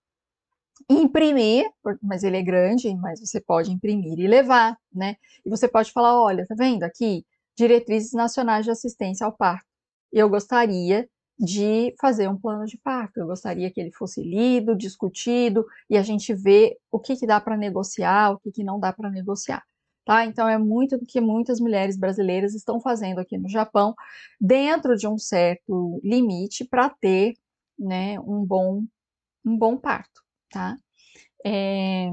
imprimir, 0.91 1.65
mas 2.01 2.23
ele 2.23 2.37
é 2.37 2.41
grande, 2.43 2.93
mas 2.95 3.19
você 3.19 3.39
pode 3.39 3.71
imprimir 3.71 4.19
e 4.19 4.27
levar, 4.27 4.77
né? 4.93 5.15
E 5.45 5.49
você 5.49 5.67
pode 5.67 5.91
falar, 5.91 6.21
olha, 6.21 6.45
tá 6.45 6.55
vendo 6.57 6.83
aqui? 6.83 7.25
Diretrizes 7.55 8.13
nacionais 8.13 8.65
de 8.65 8.71
assistência 8.71 9.25
ao 9.25 9.33
parto. 9.33 9.65
Eu 10.11 10.29
gostaria 10.29 11.07
de 11.41 11.95
fazer 11.99 12.27
um 12.29 12.37
plano 12.37 12.65
de 12.65 12.77
parto. 12.77 13.19
Eu 13.19 13.27
gostaria 13.27 13.71
que 13.71 13.81
ele 13.81 13.91
fosse 13.91 14.21
lido, 14.21 14.75
discutido 14.75 15.65
e 15.89 15.97
a 15.97 16.03
gente 16.03 16.33
vê 16.33 16.77
o 16.91 16.99
que, 16.99 17.15
que 17.15 17.25
dá 17.25 17.41
para 17.41 17.57
negociar, 17.57 18.31
o 18.31 18.39
que, 18.39 18.51
que 18.51 18.63
não 18.63 18.79
dá 18.79 18.93
para 18.93 19.09
negociar. 19.09 19.63
Tá? 20.05 20.25
Então 20.25 20.47
é 20.47 20.57
muito 20.57 20.97
do 20.97 21.05
que 21.05 21.19
muitas 21.19 21.59
mulheres 21.59 21.97
brasileiras 21.97 22.53
estão 22.53 22.79
fazendo 22.79 23.19
aqui 23.19 23.37
no 23.37 23.49
Japão, 23.49 23.95
dentro 24.39 24.95
de 24.95 25.07
um 25.07 25.17
certo 25.17 25.99
limite 26.03 26.65
para 26.65 26.89
ter 26.89 27.33
né, 27.77 28.19
um, 28.19 28.45
bom, 28.45 28.83
um 29.45 29.57
bom 29.57 29.77
parto. 29.77 30.21
Tá? 30.51 30.77
É... 31.45 32.09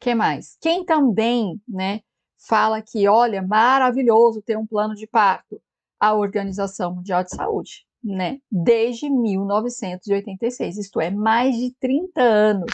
que 0.00 0.14
mais? 0.14 0.56
Quem 0.60 0.84
também 0.84 1.60
né, 1.68 2.00
fala 2.38 2.82
que, 2.82 3.08
olha, 3.08 3.42
maravilhoso 3.42 4.42
ter 4.42 4.56
um 4.56 4.66
plano 4.66 4.94
de 4.94 5.06
parto, 5.06 5.60
a 5.98 6.14
Organização 6.14 6.94
Mundial 6.94 7.24
de 7.24 7.30
Saúde 7.30 7.86
né, 8.02 8.40
desde 8.50 9.08
1986, 9.08 10.78
isto 10.78 11.00
é, 11.00 11.10
mais 11.10 11.56
de 11.56 11.72
30 11.78 12.20
anos. 12.20 12.72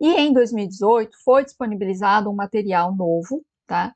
E 0.00 0.12
em 0.12 0.32
2018 0.32 1.16
foi 1.24 1.44
disponibilizado 1.44 2.28
um 2.28 2.34
material 2.34 2.94
novo, 2.94 3.44
tá? 3.66 3.94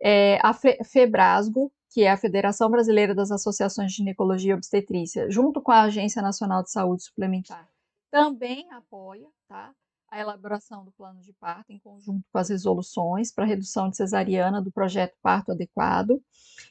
É, 0.00 0.38
a 0.42 0.54
Febrasgo, 0.54 1.70
que 1.90 2.02
é 2.02 2.10
a 2.10 2.16
Federação 2.16 2.70
Brasileira 2.70 3.14
das 3.14 3.30
Associações 3.30 3.90
de 3.90 3.98
Ginecologia 3.98 4.52
e 4.52 4.54
Obstetrícia, 4.54 5.30
junto 5.30 5.60
com 5.60 5.70
a 5.72 5.82
Agência 5.82 6.22
Nacional 6.22 6.62
de 6.62 6.70
Saúde 6.70 7.04
Suplementar, 7.04 7.68
também 8.12 8.70
apoia, 8.70 9.26
tá? 9.48 9.74
A 10.10 10.20
elaboração 10.20 10.84
do 10.84 10.92
plano 10.92 11.22
de 11.22 11.32
parto 11.32 11.72
em 11.72 11.78
conjunto 11.78 12.22
com 12.30 12.38
as 12.38 12.50
resoluções 12.50 13.32
para 13.32 13.46
redução 13.46 13.88
de 13.88 13.96
cesariana 13.96 14.60
do 14.60 14.70
projeto 14.70 15.16
Parto 15.22 15.52
Adequado. 15.52 16.22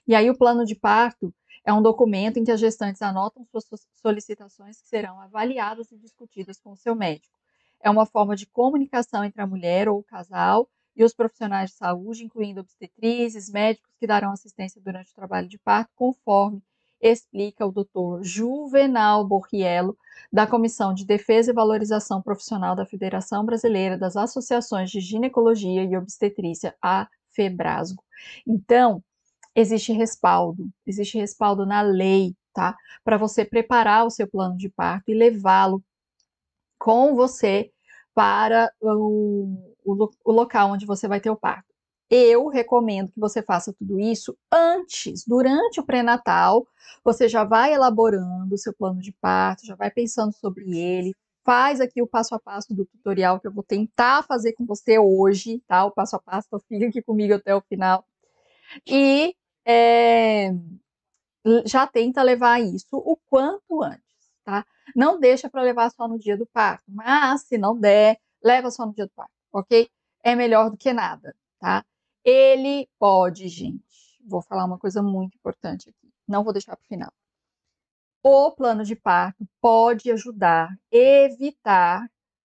E 0.07 0.13
aí 0.13 0.29
o 0.29 0.37
plano 0.37 0.63
de 0.63 0.75
parto 0.75 1.33
é 1.65 1.73
um 1.73 1.81
documento 1.81 2.37
em 2.37 2.43
que 2.43 2.51
as 2.51 2.59
gestantes 2.59 3.01
anotam 3.01 3.43
suas 3.45 3.65
solicitações 3.95 4.79
que 4.79 4.87
serão 4.87 5.19
avaliadas 5.19 5.91
e 5.91 5.97
discutidas 5.97 6.59
com 6.59 6.73
o 6.73 6.77
seu 6.77 6.93
médico. 6.93 7.35
É 7.81 7.89
uma 7.89 8.05
forma 8.05 8.35
de 8.35 8.45
comunicação 8.45 9.23
entre 9.23 9.41
a 9.41 9.47
mulher 9.47 9.89
ou 9.89 9.97
o 9.97 10.03
casal 10.03 10.69
e 10.95 11.03
os 11.03 11.15
profissionais 11.15 11.71
de 11.71 11.77
saúde, 11.77 12.23
incluindo 12.23 12.61
obstetrizes, 12.61 13.49
médicos 13.49 13.91
que 13.99 14.05
darão 14.05 14.31
assistência 14.31 14.79
durante 14.79 15.11
o 15.11 15.15
trabalho 15.15 15.47
de 15.47 15.57
parto, 15.57 15.91
conforme 15.95 16.61
explica 17.01 17.65
o 17.65 17.71
doutor 17.71 18.23
Juvenal 18.23 19.27
Borriello, 19.27 19.97
da 20.31 20.45
Comissão 20.47 20.93
de 20.93 21.05
Defesa 21.05 21.51
e 21.51 21.53
Valorização 21.53 22.21
Profissional 22.21 22.75
da 22.75 22.85
Federação 22.85 23.45
Brasileira 23.45 23.97
das 23.97 24.15
Associações 24.15 24.89
de 24.91 24.99
Ginecologia 24.99 25.83
e 25.83 25.97
Obstetrícia, 25.97 26.75
a 26.81 27.07
FEBRASGO. 27.31 28.03
Então, 28.47 29.03
existe 29.55 29.91
respaldo, 29.91 30.69
existe 30.85 31.17
respaldo 31.17 31.65
na 31.65 31.81
lei, 31.81 32.35
tá? 32.53 32.75
Para 33.03 33.17
você 33.17 33.43
preparar 33.43 34.05
o 34.05 34.09
seu 34.09 34.27
plano 34.27 34.57
de 34.57 34.69
parto 34.69 35.09
e 35.09 35.13
levá-lo 35.13 35.83
com 36.77 37.15
você 37.15 37.71
para 38.13 38.71
o, 38.79 39.75
o, 39.83 40.09
o, 40.25 40.31
local 40.31 40.71
onde 40.71 40.85
você 40.85 41.07
vai 41.07 41.19
ter 41.21 41.29
o 41.29 41.35
parto. 41.35 41.70
Eu 42.13 42.49
recomendo 42.49 43.09
que 43.09 43.19
você 43.19 43.41
faça 43.41 43.71
tudo 43.71 43.97
isso 43.97 44.37
antes, 44.51 45.23
durante 45.25 45.79
o 45.79 45.85
pré-natal, 45.85 46.67
você 47.05 47.29
já 47.29 47.45
vai 47.45 47.73
elaborando 47.73 48.53
o 48.53 48.57
seu 48.57 48.73
plano 48.73 48.99
de 48.99 49.13
parto, 49.13 49.65
já 49.65 49.75
vai 49.75 49.89
pensando 49.89 50.33
sobre 50.33 50.77
ele, 50.77 51.15
faz 51.45 51.79
aqui 51.79 52.01
o 52.01 52.07
passo 52.07 52.35
a 52.35 52.39
passo 52.39 52.73
do 52.73 52.85
tutorial 52.85 53.39
que 53.39 53.47
eu 53.47 53.51
vou 53.53 53.63
tentar 53.63 54.23
fazer 54.23 54.51
com 54.51 54.65
você 54.65 54.99
hoje, 54.99 55.63
tá? 55.65 55.85
O 55.85 55.91
passo 55.91 56.17
a 56.17 56.19
passo, 56.19 56.49
fica 56.67 56.85
aqui 56.87 57.01
comigo 57.01 57.33
até 57.33 57.55
o 57.55 57.61
final. 57.61 58.05
E 58.85 59.33
é, 59.65 60.51
já 61.65 61.87
tenta 61.87 62.21
levar 62.21 62.59
isso 62.61 62.87
o 62.91 63.17
quanto 63.29 63.81
antes, 63.81 64.01
tá? 64.43 64.65
Não 64.93 65.17
deixa 65.17 65.49
para 65.49 65.61
levar 65.61 65.89
só 65.91 66.09
no 66.09 66.19
dia 66.19 66.37
do 66.37 66.45
parto, 66.45 66.83
mas 66.89 67.43
se 67.43 67.57
não 67.57 67.79
der, 67.79 68.19
leva 68.43 68.69
só 68.69 68.85
no 68.85 68.93
dia 68.93 69.05
do 69.05 69.11
parto, 69.15 69.31
ok? 69.53 69.89
É 70.23 70.35
melhor 70.35 70.69
do 70.69 70.75
que 70.77 70.91
nada, 70.91 71.33
tá? 71.57 71.85
Ele 72.23 72.87
pode, 72.99 73.47
gente, 73.47 73.83
vou 74.25 74.41
falar 74.41 74.65
uma 74.65 74.77
coisa 74.77 75.01
muito 75.01 75.35
importante 75.35 75.89
aqui, 75.89 76.11
não 76.27 76.43
vou 76.43 76.53
deixar 76.53 76.75
para 76.75 76.83
o 76.83 76.87
final. 76.87 77.11
O 78.23 78.51
plano 78.51 78.83
de 78.83 78.95
parto 78.95 79.47
pode 79.59 80.11
ajudar 80.11 80.69
a 80.69 80.77
evitar 80.95 82.07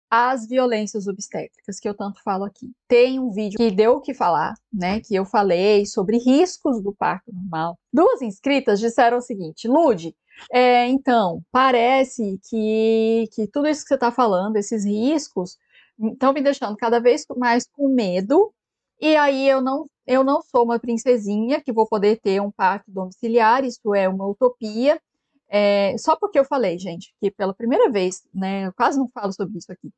as 0.09 0.47
violências 0.47 1.07
obstétricas, 1.07 1.79
que 1.79 1.89
eu 1.89 1.93
tanto 1.95 2.21
falo 2.23 2.45
aqui. 2.45 2.71
Tem 2.87 3.19
um 3.19 3.31
vídeo 3.31 3.57
que 3.57 3.71
deu 3.71 3.93
o 3.93 4.01
que 4.01 4.13
falar, 4.13 4.53
né? 4.71 5.01
Que 5.01 5.15
eu 5.15 5.25
falei 5.25 5.85
sobre 5.85 6.17
riscos 6.17 6.81
do 6.81 6.93
parto 6.93 7.33
normal. 7.33 7.77
Duas 7.91 8.21
inscritas 8.21 8.79
disseram 8.79 9.17
o 9.17 9.21
seguinte: 9.21 9.67
Lude, 9.67 10.15
é, 10.51 10.87
então, 10.87 11.41
parece 11.51 12.39
que, 12.49 13.27
que 13.33 13.47
tudo 13.47 13.67
isso 13.67 13.81
que 13.81 13.89
você 13.89 13.95
está 13.95 14.11
falando, 14.11 14.57
esses 14.57 14.85
riscos, 14.85 15.57
estão 15.99 16.33
me 16.33 16.41
deixando 16.41 16.77
cada 16.77 16.99
vez 16.99 17.25
mais 17.35 17.67
com 17.73 17.89
medo. 17.89 18.53
E 18.99 19.15
aí 19.15 19.47
eu 19.47 19.61
não, 19.61 19.87
eu 20.07 20.23
não 20.23 20.41
sou 20.41 20.63
uma 20.63 20.79
princesinha 20.79 21.61
que 21.61 21.73
vou 21.73 21.87
poder 21.87 22.19
ter 22.19 22.41
um 22.41 22.51
parto 22.51 22.91
domiciliar, 22.91 23.63
isso 23.63 23.93
é 23.93 24.07
uma 24.07 24.27
utopia. 24.27 25.01
É, 25.49 25.97
só 25.97 26.15
porque 26.17 26.39
eu 26.39 26.45
falei, 26.45 26.77
gente, 26.79 27.13
que 27.21 27.31
pela 27.31 27.53
primeira 27.53 27.89
vez, 27.91 28.23
né, 28.33 28.67
eu 28.67 28.73
quase 28.73 28.97
não 28.97 29.07
falo 29.09 29.31
sobre 29.33 29.57
isso 29.57 29.71
aqui, 29.71 29.91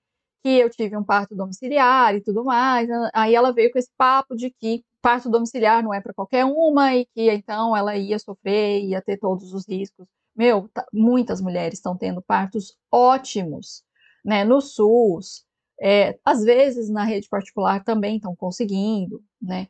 que 0.43 0.49
eu 0.49 0.69
tive 0.69 0.97
um 0.97 1.03
parto 1.03 1.35
domiciliar 1.35 2.15
e 2.15 2.21
tudo 2.21 2.43
mais. 2.43 2.89
Aí 3.13 3.35
ela 3.35 3.53
veio 3.53 3.71
com 3.71 3.79
esse 3.79 3.91
papo 3.97 4.35
de 4.35 4.51
que 4.51 4.83
parto 5.01 5.29
domiciliar 5.29 5.83
não 5.83 5.93
é 5.93 6.01
para 6.01 6.13
qualquer 6.13 6.45
uma 6.45 6.95
e 6.95 7.05
que 7.05 7.31
então 7.31 7.75
ela 7.75 7.95
ia 7.95 8.19
sofrer, 8.19 8.83
ia 8.83 9.01
ter 9.01 9.17
todos 9.17 9.53
os 9.53 9.67
riscos. 9.67 10.05
Meu, 10.35 10.69
tá, 10.69 10.85
muitas 10.93 11.41
mulheres 11.41 11.79
estão 11.79 11.97
tendo 11.97 12.21
partos 12.21 12.75
ótimos, 12.91 13.83
né, 14.23 14.43
no 14.43 14.61
SUS. 14.61 15.46
É, 15.81 16.17
às 16.25 16.43
vezes 16.43 16.89
na 16.89 17.03
rede 17.03 17.29
particular 17.29 17.83
também 17.83 18.17
estão 18.17 18.35
conseguindo, 18.35 19.23
né? 19.41 19.67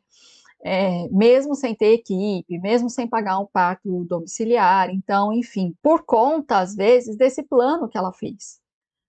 É, 0.64 1.08
mesmo 1.10 1.54
sem 1.54 1.74
ter 1.74 1.94
equipe, 1.94 2.58
mesmo 2.58 2.90
sem 2.90 3.06
pagar 3.06 3.38
um 3.38 3.46
parto 3.46 4.04
domiciliar. 4.04 4.90
Então, 4.90 5.32
enfim, 5.32 5.74
por 5.82 6.04
conta, 6.04 6.58
às 6.58 6.74
vezes, 6.74 7.16
desse 7.16 7.42
plano 7.44 7.88
que 7.88 7.96
ela 7.96 8.12
fez, 8.12 8.60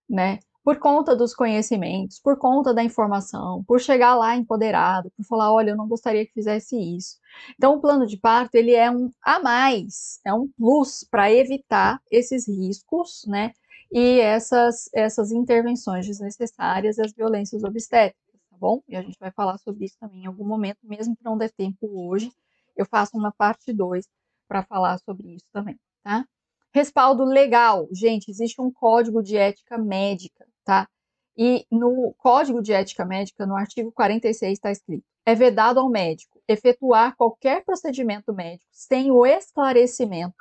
né? 0.10 0.40
por 0.70 0.78
conta 0.78 1.16
dos 1.16 1.34
conhecimentos, 1.34 2.20
por 2.20 2.38
conta 2.38 2.74
da 2.74 2.84
informação, 2.84 3.64
por 3.64 3.80
chegar 3.80 4.16
lá 4.16 4.36
empoderado, 4.36 5.12
por 5.18 5.26
falar, 5.26 5.52
olha, 5.52 5.72
eu 5.72 5.76
não 5.76 5.88
gostaria 5.88 6.26
que 6.26 6.34
fizesse 6.34 6.78
isso. 6.78 7.18
Então, 7.56 7.74
o 7.76 7.82
plano 7.82 8.06
de 8.06 8.18
parto, 8.18 8.54
ele 8.54 8.76
é 8.76 8.92
um 8.92 9.10
a 9.24 9.40
mais, 9.40 10.20
é 10.24 10.32
um 10.32 10.48
plus 10.58 11.04
para 11.10 11.32
evitar 11.32 12.00
esses 12.12 12.48
riscos, 12.48 13.24
né, 13.28 13.52
e 13.91 14.19
essas, 14.19 14.89
essas 14.93 15.32
intervenções 15.32 16.06
desnecessárias 16.06 16.97
e 16.97 17.02
as 17.02 17.13
violências 17.13 17.63
obstétricas, 17.63 18.39
tá 18.49 18.58
bom? 18.58 18.82
E 18.88 18.95
a 18.95 19.02
gente 19.02 19.17
vai 19.19 19.32
falar 19.32 19.58
sobre 19.58 19.86
isso 19.86 19.97
também 19.99 20.23
em 20.23 20.28
algum 20.28 20.45
momento, 20.45 20.80
mesmo 20.84 21.15
que 21.15 21.23
não 21.23 21.38
dê 21.38 21.49
tempo 21.49 21.88
hoje, 22.08 22.32
eu 22.75 22.86
faço 22.86 23.17
uma 23.17 23.32
parte 23.32 23.73
2 23.73 24.08
para 24.47 24.63
falar 24.63 24.97
sobre 24.99 25.36
isso 25.36 25.45
também, 25.52 25.78
tá? 26.04 26.25
Respaldo 26.73 27.23
legal. 27.23 27.88
Gente, 27.91 28.30
existe 28.30 28.62
um 28.62 28.71
código 28.71 29.23
de 29.23 29.36
ética 29.36 29.78
médica 29.78 30.45
tá? 30.69 30.88
E 31.36 31.65
no 31.71 32.13
Código 32.17 32.62
de 32.62 32.73
Ética 32.73 33.04
Médica, 33.04 33.45
no 33.45 33.56
artigo 33.56 33.91
46, 33.91 34.54
está 34.54 34.71
escrito: 34.71 35.04
é 35.25 35.34
vedado 35.34 35.80
ao 35.80 35.89
médico 35.89 36.39
efetuar 36.47 37.15
qualquer 37.15 37.63
procedimento 37.63 38.34
médico 38.34 38.69
sem 38.71 39.10
o 39.12 39.25
esclarecimento 39.25 40.36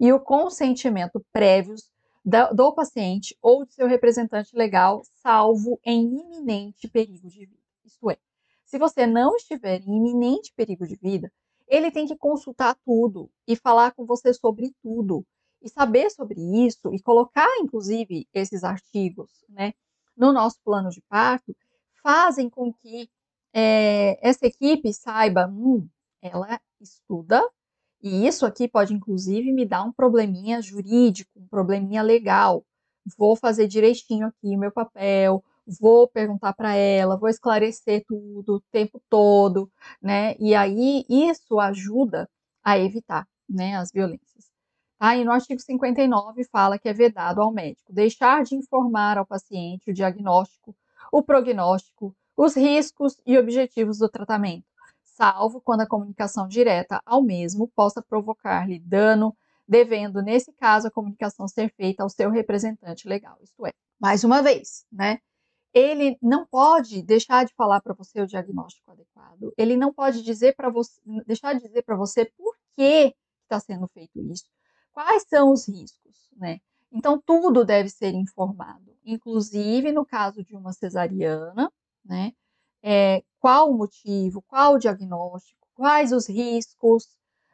e 0.00 0.10
o 0.12 0.20
consentimento 0.20 1.24
prévios 1.32 1.90
do 2.24 2.72
paciente 2.72 3.36
ou 3.42 3.66
de 3.66 3.74
seu 3.74 3.86
representante 3.86 4.56
legal, 4.56 5.02
salvo 5.22 5.78
em 5.84 6.02
iminente 6.02 6.88
perigo 6.88 7.28
de 7.28 7.40
vida. 7.40 7.62
Isto 7.84 8.10
é, 8.10 8.18
se 8.64 8.78
você 8.78 9.06
não 9.06 9.36
estiver 9.36 9.82
em 9.82 9.96
iminente 9.96 10.52
perigo 10.56 10.86
de 10.86 10.96
vida, 10.96 11.30
ele 11.68 11.90
tem 11.90 12.06
que 12.06 12.16
consultar 12.16 12.76
tudo 12.84 13.30
e 13.46 13.56
falar 13.56 13.92
com 13.92 14.04
você 14.06 14.32
sobre 14.32 14.74
tudo 14.82 15.24
e 15.62 15.68
saber 15.68 16.10
sobre 16.10 16.40
isso 16.66 16.92
e 16.92 17.00
colocar, 17.00 17.48
inclusive, 17.58 18.26
esses 18.32 18.64
artigos 18.64 19.30
né, 19.48 19.74
no 20.16 20.32
nosso 20.32 20.58
plano 20.64 20.90
de 20.90 21.00
parto, 21.02 21.54
fazem 22.02 22.50
com 22.50 22.72
que 22.72 23.08
é, 23.52 24.18
essa 24.26 24.46
equipe 24.46 24.92
saiba, 24.92 25.46
hum, 25.46 25.88
ela 26.20 26.60
estuda, 26.80 27.42
e 28.04 28.26
isso 28.26 28.44
aqui 28.44 28.68
pode, 28.68 28.92
inclusive, 28.92 29.50
me 29.50 29.64
dar 29.64 29.82
um 29.82 29.90
probleminha 29.90 30.60
jurídico, 30.60 31.40
um 31.40 31.48
probleminha 31.48 32.02
legal. 32.02 32.62
Vou 33.16 33.34
fazer 33.34 33.66
direitinho 33.66 34.26
aqui 34.26 34.54
o 34.54 34.58
meu 34.58 34.70
papel, 34.70 35.42
vou 35.80 36.06
perguntar 36.06 36.52
para 36.52 36.74
ela, 36.74 37.16
vou 37.16 37.30
esclarecer 37.30 38.04
tudo 38.06 38.56
o 38.56 38.60
tempo 38.70 39.00
todo, 39.08 39.70
né? 40.02 40.36
E 40.38 40.54
aí 40.54 41.06
isso 41.08 41.58
ajuda 41.58 42.28
a 42.62 42.78
evitar, 42.78 43.26
né, 43.48 43.74
as 43.76 43.90
violências. 43.90 44.44
Tá? 44.98 45.16
E 45.16 45.24
no 45.24 45.32
artigo 45.32 45.60
59 45.60 46.44
fala 46.44 46.78
que 46.78 46.90
é 46.90 46.92
vedado 46.92 47.40
ao 47.40 47.52
médico 47.52 47.90
deixar 47.90 48.44
de 48.44 48.54
informar 48.54 49.16
ao 49.16 49.26
paciente 49.26 49.90
o 49.90 49.94
diagnóstico, 49.94 50.76
o 51.10 51.22
prognóstico, 51.22 52.14
os 52.36 52.54
riscos 52.54 53.18
e 53.26 53.38
objetivos 53.38 53.98
do 53.98 54.10
tratamento, 54.10 54.66
salvo 55.14 55.60
quando 55.60 55.82
a 55.82 55.86
comunicação 55.86 56.46
direta 56.46 57.00
ao 57.06 57.22
mesmo 57.22 57.68
possa 57.68 58.02
provocar-lhe 58.02 58.78
dano, 58.80 59.36
devendo, 59.66 60.20
nesse 60.20 60.52
caso, 60.52 60.88
a 60.88 60.90
comunicação 60.90 61.48
ser 61.48 61.72
feita 61.74 62.02
ao 62.02 62.10
seu 62.10 62.30
representante 62.30 63.08
legal. 63.08 63.38
Isto 63.42 63.66
é, 63.66 63.72
mais 63.98 64.24
uma 64.24 64.42
vez, 64.42 64.84
né? 64.92 65.18
Ele 65.72 66.16
não 66.22 66.46
pode 66.46 67.02
deixar 67.02 67.44
de 67.44 67.54
falar 67.54 67.80
para 67.80 67.94
você 67.94 68.20
o 68.20 68.26
diagnóstico 68.26 68.90
adequado. 68.90 69.52
Ele 69.56 69.76
não 69.76 69.92
pode 69.92 70.22
dizer 70.22 70.54
para 70.54 70.70
você, 70.70 71.00
deixar 71.26 71.54
de 71.54 71.66
dizer 71.66 71.82
para 71.82 71.96
você 71.96 72.26
por 72.36 72.54
que 72.74 73.14
está 73.42 73.58
sendo 73.58 73.88
feito 73.88 74.20
isso, 74.20 74.44
quais 74.92 75.24
são 75.28 75.52
os 75.52 75.68
riscos, 75.68 76.30
né? 76.36 76.60
Então 76.92 77.20
tudo 77.24 77.64
deve 77.64 77.88
ser 77.88 78.14
informado, 78.14 78.96
inclusive 79.04 79.90
no 79.90 80.06
caso 80.06 80.44
de 80.44 80.54
uma 80.54 80.72
cesariana, 80.72 81.70
né? 82.04 82.32
É, 82.84 83.22
qual 83.40 83.70
o 83.70 83.76
motivo, 83.76 84.42
qual 84.42 84.74
o 84.74 84.78
diagnóstico, 84.78 85.66
quais 85.74 86.12
os 86.12 86.28
riscos, 86.28 87.08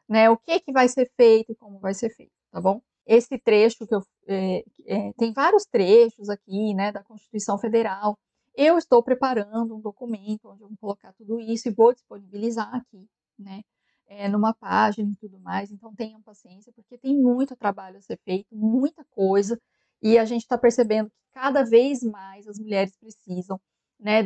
né? 0.09 0.29
O 0.31 0.37
que 0.37 0.61
que 0.61 0.73
vai 0.73 0.89
ser 0.89 1.11
feito 1.17 1.53
e 1.53 1.57
como 1.57 1.79
vai 1.79 1.95
ser 1.95 2.11
feito, 2.11 2.33
tá 2.51 2.61
bom? 2.61 2.83
esse 3.11 3.37
trecho 3.39 3.87
que 3.87 3.95
eu 3.95 4.03
é, 4.29 4.65
é, 4.87 5.13
tem 5.15 5.33
vários 5.33 5.65
trechos 5.65 6.29
aqui, 6.29 6.73
né, 6.75 6.93
da 6.93 7.03
Constituição 7.03 7.59
Federal. 7.59 8.17
Eu 8.55 8.79
estou 8.79 9.03
preparando 9.03 9.77
um 9.77 9.81
documento 9.81 10.49
onde 10.49 10.63
eu 10.63 10.69
vou 10.69 10.77
colocar 10.79 11.13
tudo 11.15 11.41
isso 11.41 11.69
e 11.69 11.73
vou 11.73 11.93
disponibilizar 11.93 12.73
aqui, 12.73 13.09
né, 13.37 13.63
é, 14.07 14.29
numa 14.29 14.55
página 14.55 15.11
e 15.11 15.17
tudo 15.17 15.41
mais. 15.41 15.73
Então 15.73 15.93
tenham 15.95 16.23
paciência, 16.23 16.73
porque 16.73 16.97
tem 16.99 17.17
muito 17.17 17.57
trabalho 17.57 17.99
a 17.99 18.01
ser 18.01 18.19
feito, 18.25 18.55
muita 18.55 19.05
coisa, 19.11 19.61
e 20.01 20.17
a 20.17 20.25
gente 20.25 20.43
está 20.43 20.57
percebendo 20.57 21.11
que 21.11 21.17
cada 21.33 21.65
vez 21.65 22.03
mais 22.05 22.47
as 22.47 22.61
mulheres 22.61 22.97
precisam, 22.97 23.61
né, 24.01 24.23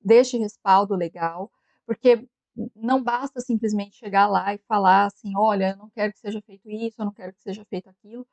deste 0.00 0.36
respaldo 0.36 0.94
legal, 0.94 1.50
porque 1.86 2.26
não 2.74 3.02
basta 3.02 3.40
simplesmente 3.40 3.96
chegar 3.96 4.26
lá 4.26 4.54
e 4.54 4.58
falar 4.68 5.06
assim, 5.06 5.32
olha, 5.36 5.70
eu 5.70 5.76
não 5.76 5.90
quero 5.90 6.12
que 6.12 6.18
seja 6.18 6.40
feito 6.42 6.68
isso, 6.70 7.00
eu 7.00 7.06
não 7.06 7.12
quero 7.12 7.32
que 7.32 7.42
seja 7.42 7.64
feito 7.64 7.88
aquilo, 7.88 8.26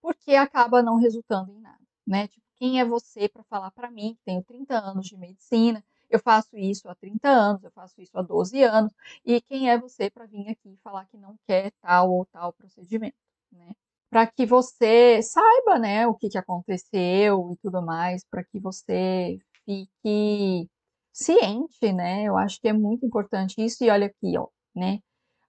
porque 0.00 0.34
acaba 0.34 0.82
não 0.82 0.96
resultando 0.96 1.52
em 1.52 1.60
nada, 1.60 1.80
né? 2.06 2.28
Tipo, 2.28 2.46
quem 2.56 2.80
é 2.80 2.84
você 2.84 3.28
para 3.28 3.42
falar 3.44 3.70
para 3.72 3.90
mim, 3.90 4.14
que 4.14 4.24
tenho 4.24 4.42
30 4.44 4.78
anos 4.78 5.06
de 5.06 5.16
medicina, 5.16 5.84
eu 6.08 6.18
faço 6.20 6.56
isso 6.56 6.88
há 6.88 6.94
30 6.94 7.28
anos, 7.28 7.64
eu 7.64 7.70
faço 7.72 8.00
isso 8.00 8.16
há 8.16 8.22
12 8.22 8.62
anos, 8.62 8.92
e 9.24 9.40
quem 9.40 9.70
é 9.70 9.78
você 9.78 10.08
para 10.10 10.26
vir 10.26 10.48
aqui 10.48 10.70
e 10.70 10.76
falar 10.82 11.06
que 11.06 11.16
não 11.16 11.36
quer 11.46 11.72
tal 11.82 12.10
ou 12.12 12.24
tal 12.26 12.52
procedimento, 12.52 13.16
né? 13.52 13.72
Para 14.08 14.26
que 14.26 14.46
você 14.46 15.20
saiba, 15.22 15.78
né, 15.78 16.06
o 16.06 16.14
que, 16.14 16.28
que 16.28 16.38
aconteceu 16.38 17.50
e 17.52 17.56
tudo 17.56 17.82
mais, 17.82 18.24
para 18.24 18.44
que 18.44 18.58
você 18.60 19.38
fique 19.66 20.68
ciente, 21.12 21.92
né? 21.92 22.24
Eu 22.24 22.38
acho 22.38 22.60
que 22.60 22.68
é 22.68 22.72
muito 22.72 23.04
importante 23.06 23.62
isso. 23.62 23.84
E 23.84 23.90
olha 23.90 24.06
aqui, 24.06 24.38
ó, 24.38 24.48
né? 24.74 25.00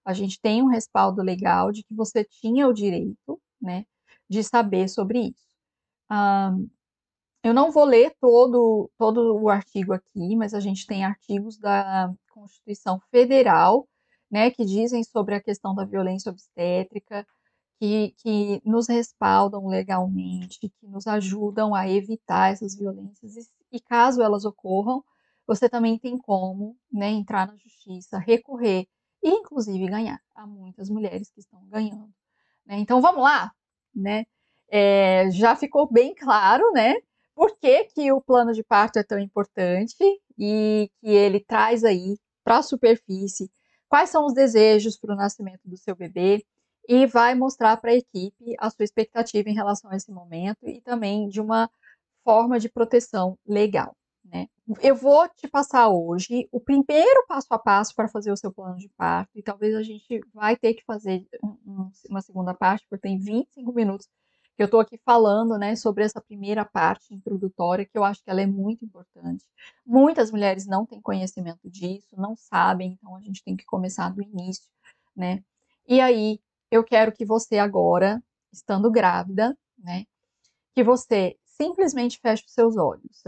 A 0.07 0.13
gente 0.13 0.39
tem 0.41 0.61
um 0.63 0.67
respaldo 0.67 1.21
legal 1.21 1.71
de 1.71 1.83
que 1.83 1.93
você 1.93 2.23
tinha 2.23 2.67
o 2.67 2.73
direito, 2.73 3.41
né, 3.61 3.85
de 4.29 4.41
saber 4.41 4.87
sobre 4.87 5.19
isso. 5.19 5.47
Um, 6.09 6.69
eu 7.43 7.53
não 7.53 7.71
vou 7.71 7.83
ler 7.85 8.15
todo, 8.19 8.89
todo 8.97 9.35
o 9.37 9.49
artigo 9.49 9.93
aqui, 9.93 10.35
mas 10.37 10.53
a 10.53 10.61
gente 10.61 10.87
tem 10.87 11.03
artigos 11.03 11.57
da 11.57 12.13
Constituição 12.29 13.01
Federal, 13.11 13.87
né, 14.31 14.49
que 14.49 14.63
dizem 14.65 15.03
sobre 15.03 15.35
a 15.35 15.41
questão 15.41 15.75
da 15.75 15.85
violência 15.85 16.31
obstétrica, 16.31 17.27
que, 17.79 18.13
que 18.17 18.61
nos 18.65 18.87
respaldam 18.87 19.67
legalmente, 19.67 20.59
que 20.59 20.71
nos 20.83 21.05
ajudam 21.05 21.75
a 21.75 21.89
evitar 21.89 22.51
essas 22.53 22.75
violências, 22.75 23.35
e, 23.35 23.41
e 23.71 23.79
caso 23.79 24.21
elas 24.21 24.45
ocorram, 24.45 25.03
você 25.45 25.69
também 25.69 25.97
tem 25.97 26.17
como 26.17 26.77
né, 26.91 27.09
entrar 27.09 27.47
na 27.47 27.55
justiça, 27.55 28.17
recorrer 28.17 28.87
e, 29.23 29.29
inclusive, 29.29 29.87
ganhar. 29.87 30.21
Há 30.35 30.45
muitas 30.45 30.89
mulheres 30.89 31.31
que 31.31 31.39
estão 31.39 31.65
ganhando. 31.67 32.13
Né? 32.65 32.77
Então, 32.79 33.01
vamos 33.01 33.23
lá, 33.23 33.51
né? 33.95 34.25
É, 34.69 35.31
já 35.31 35.55
ficou 35.55 35.89
bem 35.89 36.13
claro, 36.13 36.69
né? 36.73 36.95
Por 37.33 37.57
que, 37.57 37.85
que 37.85 38.11
o 38.11 38.19
plano 38.19 38.51
de 38.51 38.63
parto 38.63 38.99
é 38.99 39.03
tão 39.03 39.19
importante 39.19 39.95
e 40.37 40.91
que 40.99 41.07
ele 41.07 41.39
traz 41.39 41.83
aí 41.83 42.17
para 42.43 42.57
a 42.57 42.63
superfície 42.63 43.49
quais 43.87 44.09
são 44.09 44.25
os 44.25 44.33
desejos 44.33 44.97
para 44.97 45.13
o 45.13 45.17
nascimento 45.17 45.61
do 45.63 45.77
seu 45.77 45.95
bebê 45.95 46.45
e 46.87 47.05
vai 47.05 47.35
mostrar 47.35 47.77
para 47.77 47.91
a 47.91 47.95
equipe 47.95 48.55
a 48.57 48.69
sua 48.69 48.83
expectativa 48.83 49.49
em 49.49 49.53
relação 49.53 49.91
a 49.91 49.95
esse 49.95 50.11
momento 50.11 50.67
e 50.67 50.81
também 50.81 51.27
de 51.27 51.41
uma 51.41 51.69
forma 52.27 52.59
de 52.59 52.69
proteção 52.69 53.37
legal 53.47 53.95
né? 54.29 54.47
Eu 54.81 54.95
vou 54.95 55.27
te 55.29 55.47
passar 55.47 55.89
hoje 55.89 56.47
o 56.51 56.59
primeiro 56.59 57.25
passo 57.27 57.47
a 57.51 57.59
passo 57.59 57.95
para 57.95 58.07
fazer 58.07 58.31
o 58.31 58.37
seu 58.37 58.51
plano 58.51 58.77
de 58.77 58.89
parto, 58.89 59.31
e 59.35 59.41
talvez 59.41 59.73
a 59.75 59.83
gente 59.83 60.21
vai 60.33 60.55
ter 60.55 60.73
que 60.73 60.83
fazer 60.83 61.25
um, 61.43 61.89
uma 62.09 62.21
segunda 62.21 62.53
parte, 62.53 62.85
porque 62.89 63.07
tem 63.07 63.17
25 63.17 63.71
minutos 63.73 64.07
que 64.55 64.63
eu 64.63 64.65
estou 64.65 64.79
aqui 64.79 64.99
falando, 65.05 65.57
né, 65.57 65.75
sobre 65.75 66.03
essa 66.03 66.19
primeira 66.19 66.65
parte 66.65 67.13
introdutória, 67.13 67.85
que 67.85 67.97
eu 67.97 68.03
acho 68.03 68.23
que 68.23 68.29
ela 68.29 68.41
é 68.41 68.47
muito 68.47 68.83
importante. 68.83 69.45
Muitas 69.85 70.31
mulheres 70.31 70.65
não 70.65 70.85
têm 70.85 70.99
conhecimento 70.99 71.69
disso, 71.69 72.15
não 72.17 72.35
sabem, 72.35 72.93
então 72.93 73.15
a 73.15 73.21
gente 73.21 73.43
tem 73.43 73.55
que 73.55 73.65
começar 73.65 74.09
do 74.09 74.21
início, 74.21 74.67
né? 75.15 75.43
E 75.87 76.01
aí, 76.01 76.39
eu 76.71 76.83
quero 76.83 77.11
que 77.13 77.23
você 77.23 77.59
agora, 77.59 78.21
estando 78.51 78.91
grávida, 78.91 79.55
né, 79.77 80.05
que 80.73 80.83
você 80.83 81.37
simplesmente 81.59 82.19
feche 82.19 82.45
os 82.45 82.53
seus 82.53 82.77
olhos. 82.77 83.21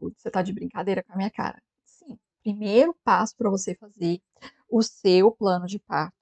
Você 0.00 0.28
está 0.28 0.42
de 0.42 0.52
brincadeira 0.52 1.02
com 1.02 1.12
a 1.12 1.16
minha 1.16 1.30
cara. 1.30 1.60
Sim, 1.84 2.18
primeiro 2.42 2.94
passo 3.02 3.34
para 3.36 3.50
você 3.50 3.74
fazer 3.74 4.22
o 4.68 4.82
seu 4.82 5.32
plano 5.32 5.66
de 5.66 5.78
parto 5.80 6.14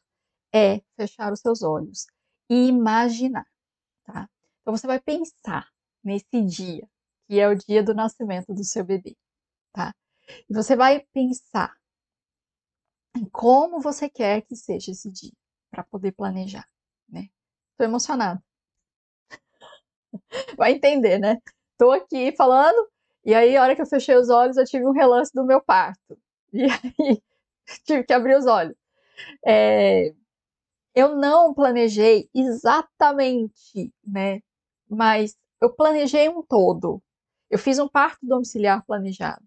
é 0.54 0.80
fechar 0.96 1.32
os 1.32 1.40
seus 1.40 1.62
olhos 1.62 2.06
e 2.48 2.68
imaginar, 2.68 3.46
tá? 4.04 4.28
Então 4.62 4.74
você 4.76 4.86
vai 4.86 5.00
pensar 5.00 5.68
nesse 6.02 6.42
dia, 6.42 6.88
que 7.26 7.38
é 7.38 7.48
o 7.48 7.54
dia 7.54 7.82
do 7.82 7.92
nascimento 7.92 8.54
do 8.54 8.64
seu 8.64 8.84
bebê, 8.84 9.16
tá? 9.72 9.94
E 10.48 10.54
você 10.54 10.74
vai 10.74 11.00
pensar 11.12 11.76
em 13.14 13.24
como 13.26 13.80
você 13.80 14.08
quer 14.08 14.42
que 14.42 14.56
seja 14.56 14.92
esse 14.92 15.10
dia, 15.10 15.32
para 15.70 15.84
poder 15.84 16.12
planejar, 16.12 16.66
né? 17.08 17.28
Tô 17.76 17.84
emocionada 17.84 18.42
vai 20.56 20.72
entender, 20.72 21.18
né? 21.18 21.38
Tô 21.78 21.92
aqui 21.92 22.32
falando, 22.36 22.88
e 23.24 23.34
aí, 23.34 23.56
a 23.56 23.62
hora 23.62 23.76
que 23.76 23.82
eu 23.82 23.86
fechei 23.86 24.16
os 24.16 24.30
olhos, 24.30 24.56
eu 24.56 24.64
tive 24.64 24.86
um 24.86 24.92
relance 24.92 25.32
do 25.34 25.44
meu 25.44 25.60
parto. 25.62 26.18
E 26.52 26.64
aí, 26.64 27.22
tive 27.86 28.04
que 28.04 28.12
abrir 28.14 28.36
os 28.36 28.46
olhos. 28.46 28.74
É, 29.46 30.14
eu 30.94 31.16
não 31.16 31.54
planejei 31.54 32.28
exatamente, 32.34 33.92
né? 34.06 34.40
Mas 34.88 35.36
eu 35.60 35.72
planejei 35.74 36.28
um 36.28 36.42
todo. 36.42 37.02
Eu 37.50 37.58
fiz 37.58 37.78
um 37.78 37.88
parto 37.88 38.18
domiciliar 38.26 38.84
planejado. 38.86 39.44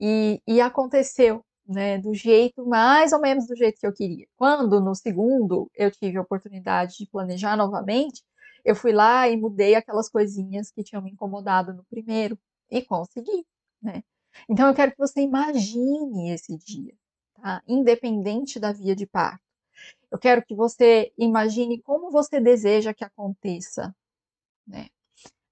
E, 0.00 0.40
e 0.46 0.60
aconteceu, 0.60 1.44
né? 1.66 1.98
Do 1.98 2.14
jeito, 2.14 2.66
mais 2.66 3.12
ou 3.12 3.20
menos 3.20 3.46
do 3.46 3.56
jeito 3.56 3.80
que 3.80 3.86
eu 3.86 3.92
queria. 3.92 4.26
Quando, 4.36 4.80
no 4.80 4.94
segundo, 4.94 5.70
eu 5.74 5.90
tive 5.90 6.18
a 6.18 6.22
oportunidade 6.22 6.98
de 6.98 7.06
planejar 7.06 7.56
novamente, 7.56 8.22
eu 8.64 8.74
fui 8.74 8.92
lá 8.92 9.28
e 9.28 9.36
mudei 9.36 9.74
aquelas 9.74 10.08
coisinhas 10.08 10.70
que 10.70 10.82
tinham 10.82 11.02
me 11.02 11.10
incomodado 11.10 11.74
no 11.74 11.84
primeiro 11.84 12.38
e 12.70 12.82
consegui, 12.82 13.46
né? 13.82 14.02
Então 14.48 14.68
eu 14.68 14.74
quero 14.74 14.92
que 14.92 14.98
você 14.98 15.20
imagine 15.20 16.30
esse 16.30 16.56
dia, 16.56 16.94
tá? 17.34 17.62
Independente 17.68 18.58
da 18.58 18.72
via 18.72 18.96
de 18.96 19.06
parto. 19.06 19.42
Eu 20.10 20.18
quero 20.18 20.44
que 20.44 20.54
você 20.54 21.12
imagine 21.18 21.80
como 21.82 22.10
você 22.10 22.40
deseja 22.40 22.94
que 22.94 23.04
aconteça, 23.04 23.94
né? 24.66 24.88